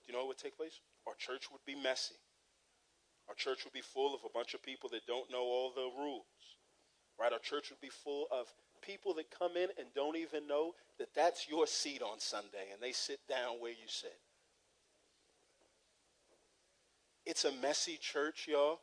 Do 0.00 0.12
you 0.12 0.12
know 0.12 0.20
what 0.20 0.28
would 0.28 0.38
take 0.38 0.56
place? 0.56 0.80
Our 1.08 1.14
church 1.16 1.50
would 1.50 1.64
be 1.66 1.74
messy. 1.74 2.14
Our 3.28 3.34
church 3.34 3.64
would 3.64 3.72
be 3.72 3.80
full 3.80 4.14
of 4.14 4.20
a 4.24 4.32
bunch 4.32 4.54
of 4.54 4.62
people 4.62 4.90
that 4.90 5.06
don't 5.06 5.30
know 5.30 5.42
all 5.42 5.72
the 5.74 5.88
rules. 5.98 6.24
Right? 7.18 7.32
Our 7.32 7.38
church 7.38 7.70
would 7.70 7.80
be 7.80 7.88
full 7.88 8.26
of 8.30 8.46
people 8.82 9.14
that 9.14 9.30
come 9.36 9.56
in 9.56 9.68
and 9.78 9.88
don't 9.94 10.16
even 10.16 10.46
know 10.46 10.72
that 10.98 11.14
that's 11.14 11.48
your 11.48 11.66
seat 11.66 12.02
on 12.02 12.20
Sunday 12.20 12.70
and 12.72 12.82
they 12.82 12.92
sit 12.92 13.20
down 13.28 13.60
where 13.60 13.72
you 13.72 13.88
sit. 13.88 14.18
It's 17.26 17.44
a 17.44 17.52
messy 17.52 17.98
church, 18.00 18.46
y'all. 18.48 18.80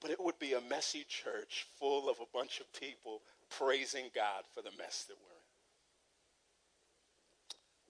But 0.00 0.10
it 0.10 0.20
would 0.20 0.38
be 0.38 0.52
a 0.52 0.60
messy 0.60 1.04
church 1.08 1.66
full 1.78 2.08
of 2.08 2.18
a 2.20 2.26
bunch 2.32 2.60
of 2.60 2.72
people 2.72 3.22
praising 3.50 4.10
God 4.14 4.44
for 4.54 4.62
the 4.62 4.70
mess 4.78 5.04
that 5.08 5.16
we're 5.16 5.30
in. 5.30 5.42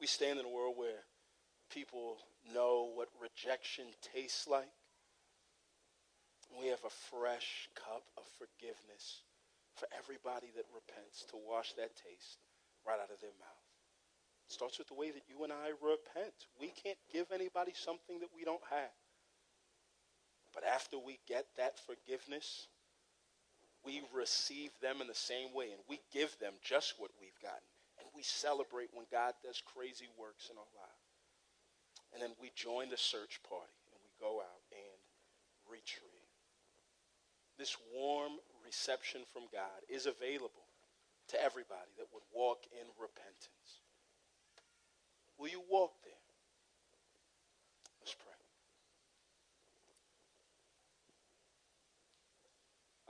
We 0.00 0.06
stand 0.06 0.38
in 0.38 0.44
a 0.44 0.48
world 0.48 0.74
where 0.76 1.04
people 1.70 2.18
know 2.52 2.90
what 2.94 3.08
rejection 3.20 3.86
tastes 4.14 4.46
like. 4.46 4.70
We 6.60 6.68
have 6.68 6.84
a 6.84 6.98
fresh 7.10 7.68
cup 7.74 8.04
of 8.16 8.24
forgiveness 8.38 9.22
for 9.74 9.88
everybody 9.98 10.48
that 10.56 10.64
repents 10.72 11.24
to 11.30 11.36
wash 11.36 11.74
that 11.74 11.96
taste 11.96 12.38
right 12.86 12.98
out 12.98 13.12
of 13.12 13.20
their 13.20 13.34
mouth. 13.36 13.66
It 14.48 14.54
starts 14.54 14.78
with 14.78 14.88
the 14.88 14.94
way 14.94 15.10
that 15.10 15.26
you 15.28 15.42
and 15.42 15.52
I 15.52 15.74
repent. 15.82 16.34
We 16.60 16.70
can't 16.70 16.98
give 17.12 17.26
anybody 17.34 17.72
something 17.74 18.20
that 18.20 18.30
we 18.34 18.44
don't 18.44 18.62
have. 18.70 18.94
But 20.54 20.64
after 20.64 20.96
we 20.98 21.18
get 21.28 21.44
that 21.58 21.78
forgiveness, 21.84 22.68
we 23.84 24.02
receive 24.14 24.70
them 24.80 25.02
in 25.02 25.06
the 25.06 25.14
same 25.14 25.52
way 25.52 25.70
and 25.70 25.82
we 25.88 26.00
give 26.12 26.32
them 26.38 26.54
just 26.62 26.94
what 26.98 27.10
we've 27.20 27.38
gotten. 27.42 27.68
And 27.98 28.08
we 28.14 28.22
celebrate 28.22 28.88
when 28.94 29.06
God 29.10 29.34
does 29.42 29.60
crazy 29.60 30.08
works 30.18 30.48
in 30.48 30.56
our 30.56 30.72
lives. 30.78 30.95
And 32.16 32.22
then 32.22 32.32
we 32.40 32.50
join 32.56 32.88
the 32.88 32.96
search 32.96 33.40
party 33.44 33.76
and 33.92 34.00
we 34.00 34.08
go 34.18 34.40
out 34.40 34.64
and 34.72 35.00
retrieve. 35.68 36.32
This 37.58 37.76
warm 37.94 38.32
reception 38.64 39.20
from 39.34 39.42
God 39.52 39.84
is 39.90 40.06
available 40.06 40.64
to 41.28 41.42
everybody 41.42 41.92
that 41.98 42.06
would 42.14 42.22
walk 42.34 42.64
in 42.72 42.88
repentance. 42.98 43.84
Will 45.36 45.48
you 45.48 45.60
walk 45.70 45.92
there? 46.04 46.24
Let's 48.00 48.14
pray. 48.14 48.32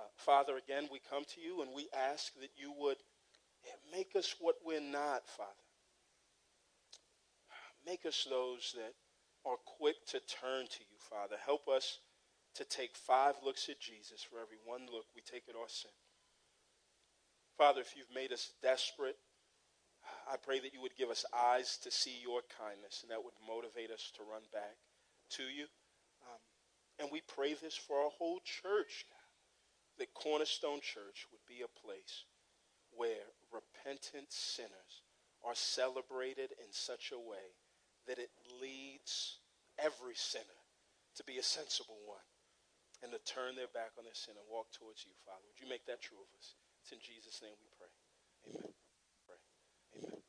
Uh, 0.00 0.02
Father, 0.16 0.56
again, 0.56 0.88
we 0.90 0.98
come 1.08 1.22
to 1.36 1.40
you 1.40 1.62
and 1.62 1.70
we 1.72 1.86
ask 1.94 2.34
that 2.40 2.50
you 2.56 2.72
would 2.76 2.96
make 3.92 4.16
us 4.16 4.34
what 4.40 4.56
we're 4.64 4.80
not, 4.80 5.28
Father. 5.28 5.65
Make 7.86 8.04
us 8.04 8.26
those 8.28 8.74
that 8.74 8.94
are 9.48 9.56
quick 9.78 9.94
to 10.08 10.18
turn 10.20 10.66
to 10.66 10.82
you, 10.90 10.98
Father. 10.98 11.36
Help 11.44 11.68
us 11.68 12.00
to 12.56 12.64
take 12.64 12.96
five 12.96 13.36
looks 13.44 13.68
at 13.68 13.78
Jesus. 13.78 14.26
For 14.26 14.40
every 14.40 14.58
one 14.64 14.90
look, 14.92 15.06
we 15.14 15.22
take 15.22 15.44
at 15.48 15.54
our 15.54 15.68
sin. 15.68 15.94
Father, 17.56 17.80
if 17.80 17.94
you've 17.96 18.12
made 18.12 18.32
us 18.32 18.52
desperate, 18.60 19.16
I 20.30 20.36
pray 20.36 20.58
that 20.60 20.74
you 20.74 20.82
would 20.82 20.96
give 20.96 21.10
us 21.10 21.24
eyes 21.32 21.78
to 21.82 21.90
see 21.90 22.18
your 22.20 22.42
kindness, 22.58 23.02
and 23.02 23.10
that 23.10 23.22
would 23.22 23.38
motivate 23.46 23.90
us 23.90 24.10
to 24.16 24.22
run 24.22 24.42
back 24.52 24.76
to 25.38 25.44
you. 25.44 25.66
Um, 26.26 26.42
and 26.98 27.08
we 27.12 27.22
pray 27.22 27.54
this 27.54 27.76
for 27.76 28.02
our 28.02 28.10
whole 28.10 28.40
church, 28.44 29.06
God, 29.08 29.98
that 29.98 30.14
Cornerstone 30.14 30.80
Church 30.80 31.26
would 31.30 31.44
be 31.46 31.62
a 31.62 31.80
place 31.86 32.24
where 32.90 33.30
repentant 33.52 34.32
sinners 34.32 35.06
are 35.44 35.54
celebrated 35.54 36.50
in 36.58 36.72
such 36.72 37.12
a 37.12 37.18
way 37.18 37.54
that 38.06 38.18
it 38.18 38.30
leads 38.60 39.38
every 39.78 40.14
sinner 40.14 40.60
to 41.16 41.24
be 41.24 41.38
a 41.38 41.42
sensible 41.42 41.98
one 42.06 42.24
and 43.02 43.12
to 43.12 43.20
turn 43.28 43.56
their 43.56 43.70
back 43.72 43.92
on 43.98 44.04
their 44.04 44.16
sin 44.16 44.34
and 44.36 44.46
walk 44.48 44.72
towards 44.72 45.04
you, 45.04 45.12
Father. 45.24 45.44
Would 45.48 45.60
you 45.60 45.68
make 45.68 45.84
that 45.86 46.02
true 46.02 46.20
of 46.20 46.30
us? 46.38 46.56
It's 46.82 46.92
in 46.92 47.02
Jesus' 47.02 47.42
name 47.42 47.56
we 47.60 47.70
pray. 47.76 47.92
Amen. 48.46 48.72
Pray. 49.26 49.40
Amen. 50.00 50.25